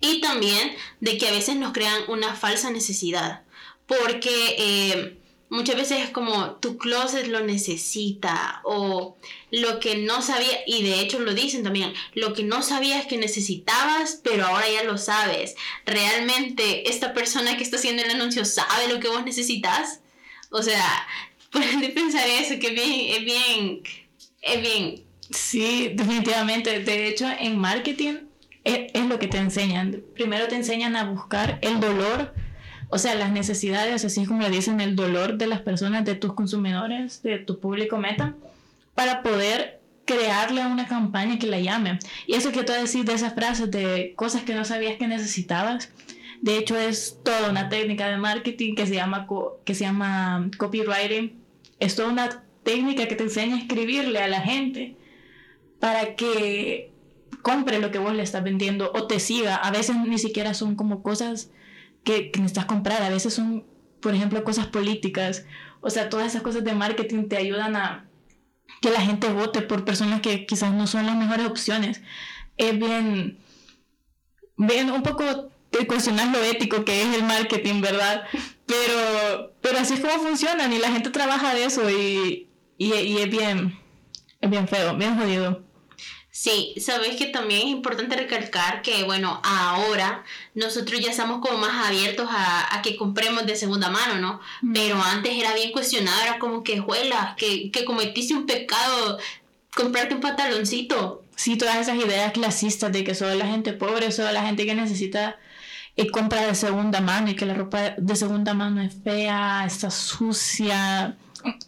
Y 0.00 0.20
también 0.20 0.74
de 1.00 1.18
que 1.18 1.28
a 1.28 1.32
veces 1.32 1.56
nos 1.56 1.72
crean 1.72 2.02
una 2.08 2.34
falsa 2.34 2.70
necesidad. 2.70 3.42
Porque 3.86 4.56
eh, 4.58 5.18
muchas 5.48 5.76
veces 5.76 6.00
es 6.02 6.10
como 6.10 6.56
tu 6.56 6.76
closet 6.76 7.28
lo 7.28 7.40
necesita 7.40 8.60
o 8.64 9.16
lo 9.50 9.80
que 9.80 9.96
no 9.96 10.22
sabía, 10.22 10.58
y 10.66 10.82
de 10.82 11.00
hecho 11.00 11.18
lo 11.20 11.34
dicen 11.34 11.62
también, 11.62 11.94
lo 12.14 12.34
que 12.34 12.42
no 12.42 12.62
sabías 12.62 13.06
que 13.06 13.16
necesitabas, 13.16 14.20
pero 14.22 14.46
ahora 14.46 14.68
ya 14.68 14.84
lo 14.84 14.98
sabes. 14.98 15.54
¿Realmente 15.84 16.90
esta 16.90 17.14
persona 17.14 17.56
que 17.56 17.62
está 17.62 17.76
haciendo 17.76 18.02
el 18.02 18.10
anuncio 18.10 18.44
sabe 18.44 18.88
lo 18.88 19.00
que 19.00 19.08
vos 19.08 19.24
necesitas? 19.24 20.00
O 20.50 20.62
sea, 20.62 21.06
pueden 21.50 21.94
pensar 21.94 22.28
eso, 22.28 22.58
que 22.58 22.70
bien, 22.70 23.16
es 23.16 23.24
bien, 23.24 23.82
es 24.42 24.60
bien. 24.60 25.04
Sí, 25.30 25.90
definitivamente. 25.94 26.80
De 26.80 27.08
hecho, 27.08 27.26
en 27.40 27.58
marketing 27.58 28.25
es, 28.66 29.06
lo 29.06 29.18
que 29.18 29.28
te 29.28 29.38
enseñan. 29.38 30.02
Primero 30.14 30.48
te 30.48 30.56
enseñan 30.56 30.96
a 30.96 31.04
buscar 31.04 31.58
el 31.62 31.80
dolor, 31.80 32.34
o 32.88 32.98
sea, 32.98 33.14
las 33.14 33.30
necesidades, 33.30 34.04
así 34.04 34.26
como 34.26 34.42
le 34.42 34.50
dicen, 34.50 34.80
el 34.80 34.96
dolor 34.96 35.38
de 35.38 35.46
las 35.46 35.60
personas, 35.60 36.04
de 36.04 36.16
tus 36.16 36.34
consumidores, 36.34 37.22
de 37.22 37.38
tu 37.38 37.60
público 37.60 37.96
meta, 37.98 38.34
para 38.94 39.22
poder 39.22 39.80
crearle 40.04 40.64
una 40.66 40.86
campaña 40.86 41.38
que 41.38 41.46
la 41.46 41.60
llame. 41.60 41.98
Y 42.26 42.34
eso 42.34 42.52
que 42.52 42.64
tú 42.64 42.72
decís 42.72 43.04
de 43.04 43.14
esas 43.14 43.34
frases, 43.34 43.70
de 43.70 44.14
cosas 44.16 44.42
que 44.42 44.54
no 44.54 44.64
sabías 44.64 44.96
que 44.96 45.06
necesitabas, 45.06 45.90
de 46.42 46.58
hecho 46.58 46.76
es 46.78 47.18
toda 47.24 47.50
una 47.50 47.68
técnica 47.68 48.08
de 48.08 48.16
marketing 48.18 48.74
que 48.74 48.86
se 48.86 48.94
llama, 48.94 49.26
que 49.64 49.74
se 49.74 49.84
llama 49.84 50.50
copywriting. 50.58 51.40
Es 51.78 51.96
toda 51.96 52.08
una 52.08 52.42
técnica 52.62 53.06
que 53.06 53.16
te 53.16 53.24
enseña 53.24 53.56
a 53.56 53.58
escribirle 53.60 54.18
a 54.20 54.28
la 54.28 54.40
gente 54.40 54.96
para 55.78 56.16
que 56.16 56.90
compre 57.46 57.78
lo 57.78 57.92
que 57.92 58.00
vos 58.00 58.12
le 58.12 58.24
estás 58.24 58.42
vendiendo 58.42 58.90
o 58.92 59.06
te 59.06 59.20
siga. 59.20 59.54
A 59.54 59.70
veces 59.70 59.94
ni 59.94 60.18
siquiera 60.18 60.52
son 60.52 60.74
como 60.74 61.04
cosas 61.04 61.52
que, 62.02 62.32
que 62.32 62.40
necesitas 62.40 62.64
comprar, 62.64 63.04
a 63.04 63.08
veces 63.08 63.34
son, 63.34 63.64
por 64.00 64.16
ejemplo, 64.16 64.42
cosas 64.42 64.66
políticas. 64.66 65.44
O 65.80 65.88
sea, 65.88 66.08
todas 66.08 66.26
esas 66.26 66.42
cosas 66.42 66.64
de 66.64 66.74
marketing 66.74 67.28
te 67.28 67.36
ayudan 67.36 67.76
a 67.76 68.08
que 68.82 68.90
la 68.90 69.00
gente 69.00 69.28
vote 69.28 69.62
por 69.62 69.84
personas 69.84 70.22
que 70.22 70.44
quizás 70.44 70.74
no 70.74 70.88
son 70.88 71.06
las 71.06 71.14
mejores 71.14 71.46
opciones. 71.46 72.02
Es 72.56 72.76
bien, 72.76 73.38
bien 74.56 74.90
un 74.90 75.04
poco 75.04 75.52
cuestionar 75.86 76.32
lo 76.32 76.42
ético 76.42 76.84
que 76.84 77.00
es 77.00 77.14
el 77.14 77.22
marketing, 77.22 77.80
¿verdad? 77.80 78.24
Pero, 78.66 79.52
pero 79.60 79.78
así 79.78 79.94
es 79.94 80.00
como 80.00 80.18
funcionan 80.18 80.72
y 80.72 80.78
la 80.78 80.90
gente 80.90 81.10
trabaja 81.10 81.54
de 81.54 81.64
eso 81.66 81.88
y, 81.88 82.48
y, 82.76 82.92
y 82.92 83.18
es 83.18 83.30
bien, 83.30 83.78
es 84.40 84.50
bien 84.50 84.66
feo, 84.66 84.96
bien 84.96 85.16
jodido. 85.16 85.65
Sí, 86.38 86.74
sabes 86.78 87.16
que 87.16 87.28
también 87.28 87.62
es 87.62 87.68
importante 87.68 88.14
recalcar 88.14 88.82
que, 88.82 89.04
bueno, 89.04 89.40
ahora 89.42 90.22
nosotros 90.54 91.00
ya 91.00 91.10
estamos 91.10 91.40
como 91.40 91.56
más 91.56 91.86
abiertos 91.86 92.28
a, 92.30 92.76
a 92.76 92.82
que 92.82 92.94
compremos 92.94 93.46
de 93.46 93.56
segunda 93.56 93.88
mano, 93.88 94.16
¿no? 94.20 94.40
Pero 94.74 95.00
antes 95.02 95.32
era 95.34 95.54
bien 95.54 95.72
cuestionado, 95.72 96.20
era 96.22 96.38
como 96.38 96.62
que, 96.62 96.78
juelas, 96.78 97.36
que, 97.36 97.70
que 97.70 97.86
cometiste 97.86 98.34
un 98.34 98.44
pecado, 98.44 99.18
comprarte 99.74 100.14
un 100.14 100.20
pantaloncito. 100.20 101.24
Sí, 101.36 101.56
todas 101.56 101.76
esas 101.76 101.96
ideas 101.96 102.32
clasistas 102.32 102.92
de 102.92 103.02
que 103.02 103.14
solo 103.14 103.34
la 103.34 103.46
gente 103.46 103.72
pobre, 103.72 104.12
solo 104.12 104.30
la 104.30 104.44
gente 104.44 104.66
que 104.66 104.74
necesita 104.74 105.38
eh, 105.96 106.10
compra 106.10 106.46
de 106.46 106.54
segunda 106.54 107.00
mano 107.00 107.30
y 107.30 107.34
que 107.34 107.46
la 107.46 107.54
ropa 107.54 107.94
de 107.96 108.14
segunda 108.14 108.52
mano 108.52 108.82
es 108.82 108.94
fea, 109.02 109.64
está 109.64 109.90
sucia. 109.90 111.16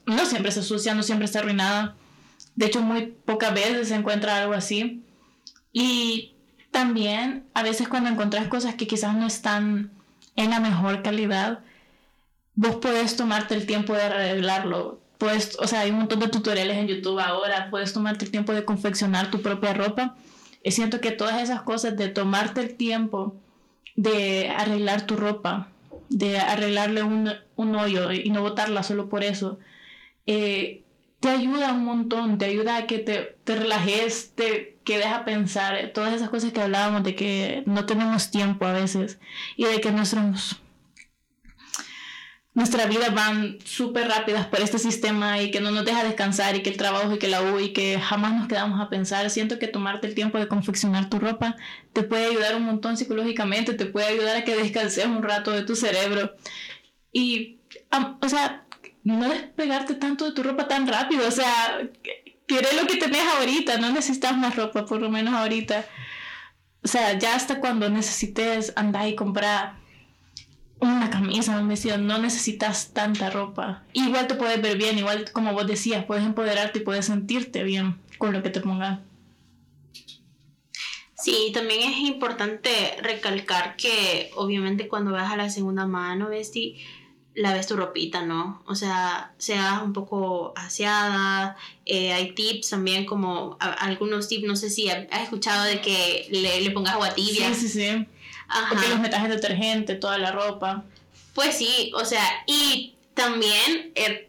No 0.04 0.26
siempre 0.26 0.50
está 0.50 0.62
sucia, 0.62 0.94
no 0.94 1.02
siempre 1.02 1.24
está 1.24 1.38
arruinada 1.38 1.96
de 2.58 2.66
hecho, 2.66 2.82
muy 2.82 3.14
pocas 3.24 3.54
veces 3.54 3.86
se 3.86 3.94
encuentra 3.94 4.36
algo 4.36 4.52
así. 4.52 5.04
Y 5.72 6.34
también 6.72 7.44
a 7.54 7.62
veces 7.62 7.86
cuando 7.88 8.10
encontrás 8.10 8.48
cosas 8.48 8.74
que 8.74 8.88
quizás 8.88 9.14
no 9.14 9.28
están 9.28 9.92
en 10.34 10.50
la 10.50 10.58
mejor 10.58 11.04
calidad, 11.04 11.60
vos 12.56 12.78
puedes 12.82 13.14
tomarte 13.14 13.54
el 13.54 13.64
tiempo 13.64 13.94
de 13.94 14.02
arreglarlo. 14.02 15.00
Puedes, 15.18 15.56
o 15.60 15.68
sea, 15.68 15.82
hay 15.82 15.92
un 15.92 15.98
montón 15.98 16.18
de 16.18 16.26
tutoriales 16.26 16.78
en 16.78 16.88
YouTube 16.88 17.20
ahora, 17.20 17.68
puedes 17.70 17.92
tomarte 17.92 18.24
el 18.24 18.32
tiempo 18.32 18.52
de 18.52 18.64
confeccionar 18.64 19.30
tu 19.30 19.40
propia 19.40 19.72
ropa. 19.72 20.16
Y 20.64 20.72
siento 20.72 21.00
que 21.00 21.12
todas 21.12 21.40
esas 21.40 21.62
cosas 21.62 21.96
de 21.96 22.08
tomarte 22.08 22.60
el 22.60 22.74
tiempo 22.74 23.36
de 23.94 24.48
arreglar 24.48 25.06
tu 25.06 25.14
ropa, 25.14 25.68
de 26.08 26.40
arreglarle 26.40 27.04
un, 27.04 27.30
un 27.54 27.76
hoyo 27.76 28.10
y 28.10 28.30
no 28.30 28.42
botarla 28.42 28.82
solo 28.82 29.08
por 29.08 29.22
eso, 29.22 29.60
eh, 30.26 30.82
te 31.20 31.28
ayuda 31.28 31.72
un 31.72 31.84
montón, 31.84 32.38
te 32.38 32.46
ayuda 32.46 32.76
a 32.76 32.86
que 32.86 32.98
te, 32.98 33.36
te 33.44 33.56
relajes, 33.56 34.32
te 34.34 34.78
que 34.84 34.98
deja 34.98 35.24
pensar, 35.24 35.90
todas 35.92 36.14
esas 36.14 36.30
cosas 36.30 36.52
que 36.52 36.62
hablábamos 36.62 37.02
de 37.04 37.14
que 37.14 37.62
no 37.66 37.84
tenemos 37.84 38.30
tiempo 38.30 38.64
a 38.66 38.72
veces 38.72 39.18
y 39.56 39.64
de 39.64 39.80
que 39.80 39.90
nuestros 39.92 40.62
nuestra 42.58 42.86
vida 42.86 43.10
van 43.10 43.58
súper 43.64 44.08
rápidas 44.08 44.46
por 44.46 44.60
este 44.60 44.80
sistema 44.80 45.40
y 45.40 45.52
que 45.52 45.60
no 45.60 45.70
nos 45.70 45.84
deja 45.84 46.02
descansar 46.02 46.56
y 46.56 46.62
que 46.62 46.70
el 46.70 46.76
trabajo 46.76 47.14
y 47.14 47.18
que 47.18 47.28
la 47.28 47.40
U 47.40 47.60
y 47.60 47.72
que 47.72 48.00
jamás 48.00 48.32
nos 48.34 48.48
quedamos 48.48 48.80
a 48.80 48.88
pensar. 48.88 49.30
Siento 49.30 49.60
que 49.60 49.68
tomarte 49.68 50.08
el 50.08 50.16
tiempo 50.16 50.38
de 50.38 50.48
confeccionar 50.48 51.08
tu 51.08 51.20
ropa 51.20 51.54
te 51.92 52.02
puede 52.02 52.26
ayudar 52.26 52.56
un 52.56 52.64
montón 52.64 52.96
psicológicamente, 52.96 53.74
te 53.74 53.86
puede 53.86 54.08
ayudar 54.08 54.38
a 54.38 54.44
que 54.44 54.56
descanses 54.56 55.06
un 55.06 55.22
rato 55.22 55.52
de 55.52 55.62
tu 55.62 55.76
cerebro. 55.76 56.34
Y, 57.12 57.58
o 58.20 58.28
sea, 58.28 58.64
no 59.16 59.28
despegarte 59.28 59.94
tanto 59.94 60.26
de 60.26 60.32
tu 60.32 60.42
ropa 60.42 60.68
tan 60.68 60.86
rápido. 60.86 61.26
O 61.26 61.30
sea, 61.30 61.80
quiere 62.46 62.68
lo 62.74 62.86
que 62.86 62.96
tenés 62.96 63.22
ahorita, 63.38 63.78
no 63.78 63.90
necesitas 63.90 64.36
más 64.36 64.54
ropa, 64.54 64.84
por 64.84 65.00
lo 65.00 65.08
menos 65.08 65.34
ahorita. 65.34 65.86
O 66.84 66.88
sea, 66.88 67.18
ya 67.18 67.34
hasta 67.34 67.58
cuando 67.58 67.88
necesites 67.88 68.72
andar 68.76 69.08
y 69.08 69.14
comprar 69.14 69.76
una 70.80 71.10
camisa, 71.10 71.58
un 71.58 71.68
vestido, 71.68 71.96
no 71.96 72.18
necesitas 72.18 72.92
tanta 72.92 73.30
ropa. 73.30 73.82
Igual 73.94 74.26
te 74.26 74.34
puedes 74.34 74.60
ver 74.60 74.76
bien, 74.76 74.98
igual 74.98 75.32
como 75.32 75.54
vos 75.54 75.66
decías, 75.66 76.04
puedes 76.04 76.24
empoderarte 76.24 76.80
y 76.80 76.82
puedes 76.82 77.06
sentirte 77.06 77.64
bien 77.64 77.98
con 78.18 78.32
lo 78.32 78.42
que 78.42 78.50
te 78.50 78.60
pongas. 78.60 79.00
Sí, 81.16 81.50
también 81.52 81.90
es 81.90 81.98
importante 81.98 82.70
recalcar 83.02 83.74
que 83.76 84.30
obviamente 84.36 84.86
cuando 84.86 85.12
vas 85.12 85.32
a 85.32 85.36
la 85.36 85.50
segunda 85.50 85.86
mano, 85.86 86.28
Besti, 86.28 86.76
la 87.38 87.54
ves 87.54 87.68
tu 87.68 87.76
ropita, 87.76 88.22
¿no? 88.22 88.62
O 88.66 88.74
sea, 88.74 89.32
seas 89.38 89.80
un 89.82 89.92
poco 89.92 90.52
aseada. 90.56 91.56
Eh, 91.86 92.12
hay 92.12 92.32
tips 92.34 92.70
también, 92.70 93.06
como 93.06 93.56
algunos 93.60 94.26
tips, 94.26 94.44
no 94.44 94.56
sé 94.56 94.70
si 94.70 94.90
has 94.90 95.22
escuchado 95.22 95.64
de 95.64 95.80
que 95.80 96.26
le, 96.30 96.60
le 96.60 96.70
pongas 96.72 96.94
agua 96.94 97.14
tibia. 97.14 97.54
Sí, 97.54 97.68
sí, 97.68 97.80
sí. 97.80 98.06
Ajá. 98.48 98.74
O 98.74 98.80
que 98.80 98.88
los 98.88 98.98
metas 98.98 99.24
en 99.24 99.30
detergente, 99.30 99.94
toda 99.94 100.18
la 100.18 100.32
ropa. 100.32 100.84
Pues 101.34 101.56
sí, 101.56 101.92
o 101.94 102.04
sea, 102.04 102.24
y 102.46 102.96
también 103.14 103.92
eh, 103.94 104.28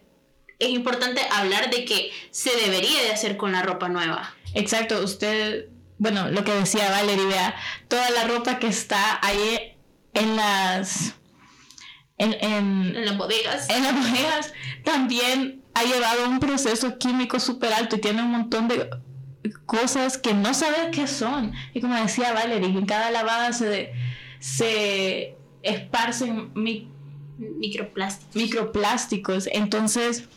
es 0.60 0.68
importante 0.68 1.20
hablar 1.32 1.68
de 1.70 1.84
que 1.84 2.12
se 2.30 2.54
debería 2.56 3.02
de 3.02 3.10
hacer 3.10 3.36
con 3.36 3.50
la 3.50 3.62
ropa 3.62 3.88
nueva. 3.88 4.32
Exacto, 4.54 5.02
usted, 5.02 5.66
bueno, 5.98 6.30
lo 6.30 6.44
que 6.44 6.52
decía 6.52 6.90
Valeria, 6.90 7.26
vea, 7.26 7.56
toda 7.88 8.08
la 8.10 8.28
ropa 8.28 8.60
que 8.60 8.68
está 8.68 9.18
ahí 9.26 9.74
en 10.14 10.36
las 10.36 11.14
en, 12.20 13.04
las 13.04 13.16
bodegas. 13.16 13.68
En 13.70 13.82
las 13.82 13.94
bodegas 13.94 14.52
también 14.84 15.62
ha 15.74 15.84
llevado 15.84 16.28
un 16.28 16.40
proceso 16.40 16.98
químico 16.98 17.40
súper 17.40 17.72
alto 17.72 17.96
y 17.96 18.00
tiene 18.00 18.22
un 18.22 18.30
montón 18.30 18.68
de 18.68 18.90
cosas 19.66 20.18
que 20.18 20.34
no 20.34 20.52
sabes 20.52 20.88
qué 20.92 21.06
son. 21.06 21.52
Y 21.72 21.80
como 21.80 21.94
decía 21.96 22.32
Valerie, 22.32 22.68
en 22.68 22.86
cada 22.86 23.10
lavada 23.10 23.52
se, 23.52 23.92
se 24.38 25.36
esparcen 25.62 26.52
microplásticos. 26.54 28.36
microplásticos. 28.36 29.48
Entonces, 29.52 30.28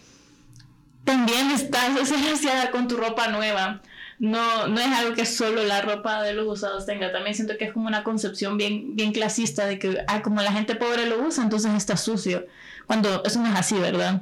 también 1.04 1.52
estás 1.52 1.96
desgraciada 2.10 2.72
con 2.72 2.88
tu 2.88 2.96
ropa 2.98 3.28
nueva 3.28 3.82
no, 4.20 4.68
no 4.68 4.80
es 4.80 4.88
algo 4.88 5.16
que 5.16 5.26
solo 5.26 5.64
la 5.64 5.82
ropa 5.82 6.22
de 6.24 6.34
los 6.34 6.48
usados 6.48 6.86
tenga. 6.86 7.12
También 7.12 7.36
siento 7.36 7.58
que 7.58 7.66
es 7.66 7.74
como 7.74 7.88
una 7.88 8.04
concepción 8.04 8.58
bien, 8.58 8.96
bien 8.96 9.12
clasista 9.12 9.66
de 9.66 9.80
que 9.80 10.04
ah, 10.08 10.22
como 10.22 10.42
la 10.42 10.52
gente 10.52 10.76
pobre 10.76 11.08
lo 11.08 11.22
usa, 11.24 11.44
entonces 11.44 11.74
está 11.74 11.98
sucio. 11.98 12.46
Cuando 12.88 13.24
eso 13.24 13.40
no 13.40 13.48
es 13.48 13.56
así, 13.56 13.76
¿verdad? 13.76 14.22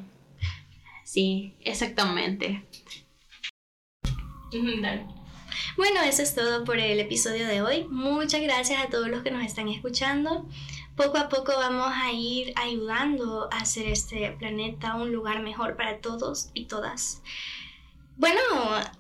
Sí, 1.04 1.54
exactamente. 1.62 2.64
Bueno, 5.78 6.02
eso 6.02 6.22
es 6.22 6.36
todo 6.36 6.64
por 6.64 6.80
el 6.80 7.00
episodio 7.00 7.48
de 7.48 7.62
hoy. 7.62 7.86
Muchas 7.90 8.42
gracias 8.42 8.84
a 8.84 8.90
todos 8.90 9.08
los 9.08 9.24
que 9.24 9.32
nos 9.32 9.44
están 9.44 9.68
escuchando. 9.68 10.46
Poco 10.96 11.18
a 11.18 11.30
poco 11.30 11.54
vamos 11.56 11.92
a 11.94 12.12
ir 12.12 12.54
ayudando 12.56 13.50
a 13.52 13.58
hacer 13.58 13.88
este 13.88 14.32
planeta 14.32 14.96
un 14.96 15.12
lugar 15.12 15.42
mejor 15.42 15.76
para 15.76 16.00
todos 16.00 16.50
y 16.54 16.66
todas. 16.66 17.22
Bueno, 18.22 18.40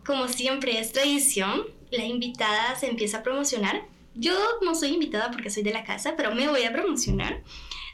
como 0.04 0.28
siempre 0.28 0.80
es 0.80 0.94
tradición, 0.94 1.68
la 1.92 2.04
invitada 2.04 2.76
se 2.76 2.88
empieza 2.88 3.20
a 3.20 3.24
promocionar. 3.24 3.84
Yo 4.16 4.34
no 4.64 4.74
soy 4.74 4.96
invitada 4.96 5.30
porque 5.30 5.52
soy 5.52 5.62
de 5.62 5.72
la 5.72 5.84
casa, 5.84 6.16
pero 6.18 6.34
me 6.34 6.48
voy 6.48 6.64
a 6.64 6.74
promocionar. 6.74 7.44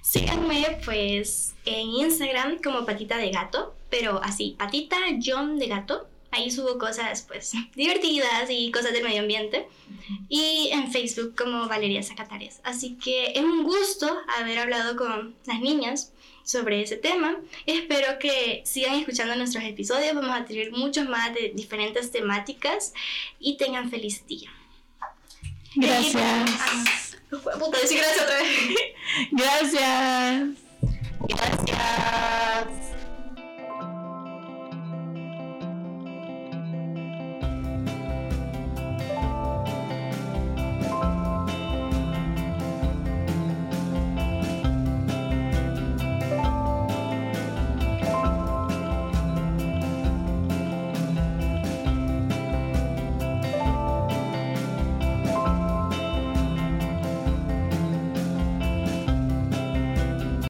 Síganme 0.02 0.80
pues 0.86 1.54
en 1.66 1.90
Instagram 1.90 2.60
como 2.64 2.86
patita 2.86 3.18
de 3.18 3.32
gato, 3.32 3.76
pero 3.90 4.22
así, 4.24 4.56
patita 4.58 4.96
John 5.22 5.60
de 5.60 5.68
gato. 5.68 6.08
Ahí 6.32 6.50
subo 6.50 6.78
cosas 6.78 7.24
pues 7.28 7.52
divertidas 7.76 8.50
y 8.50 8.72
cosas 8.72 8.94
del 8.94 9.04
medio 9.04 9.20
ambiente. 9.20 9.68
Y 10.30 10.70
en 10.72 10.90
Facebook 10.94 11.36
como 11.38 11.68
Valeria 11.68 12.04
Zacatares. 12.04 12.62
Así 12.64 12.96
que 13.04 13.34
es 13.36 13.44
un 13.44 13.66
gusto 13.66 14.18
haber 14.40 14.60
hablado 14.60 14.96
con 14.96 15.36
las 15.46 15.60
niñas 15.60 16.14
sobre 16.48 16.82
ese 16.82 16.96
tema. 16.96 17.36
Espero 17.66 18.18
que 18.20 18.62
sigan 18.66 18.96
escuchando 18.96 19.36
nuestros 19.36 19.64
episodios. 19.66 20.16
Vamos 20.16 20.32
a 20.32 20.46
tener 20.46 20.72
muchos 20.72 21.08
más 21.08 21.34
de 21.34 21.52
diferentes 21.54 22.10
temáticas 22.10 22.94
y 23.38 23.58
tengan 23.58 23.90
feliz 23.90 24.26
día. 24.26 24.50
Gracias. 25.76 27.18
Puta, 27.30 27.80
decir 27.82 28.00
gracias 28.00 28.22
otra 28.22 28.38
vez. 28.38 28.58
Gracias. 29.32 30.50
Gracias. 31.66 32.97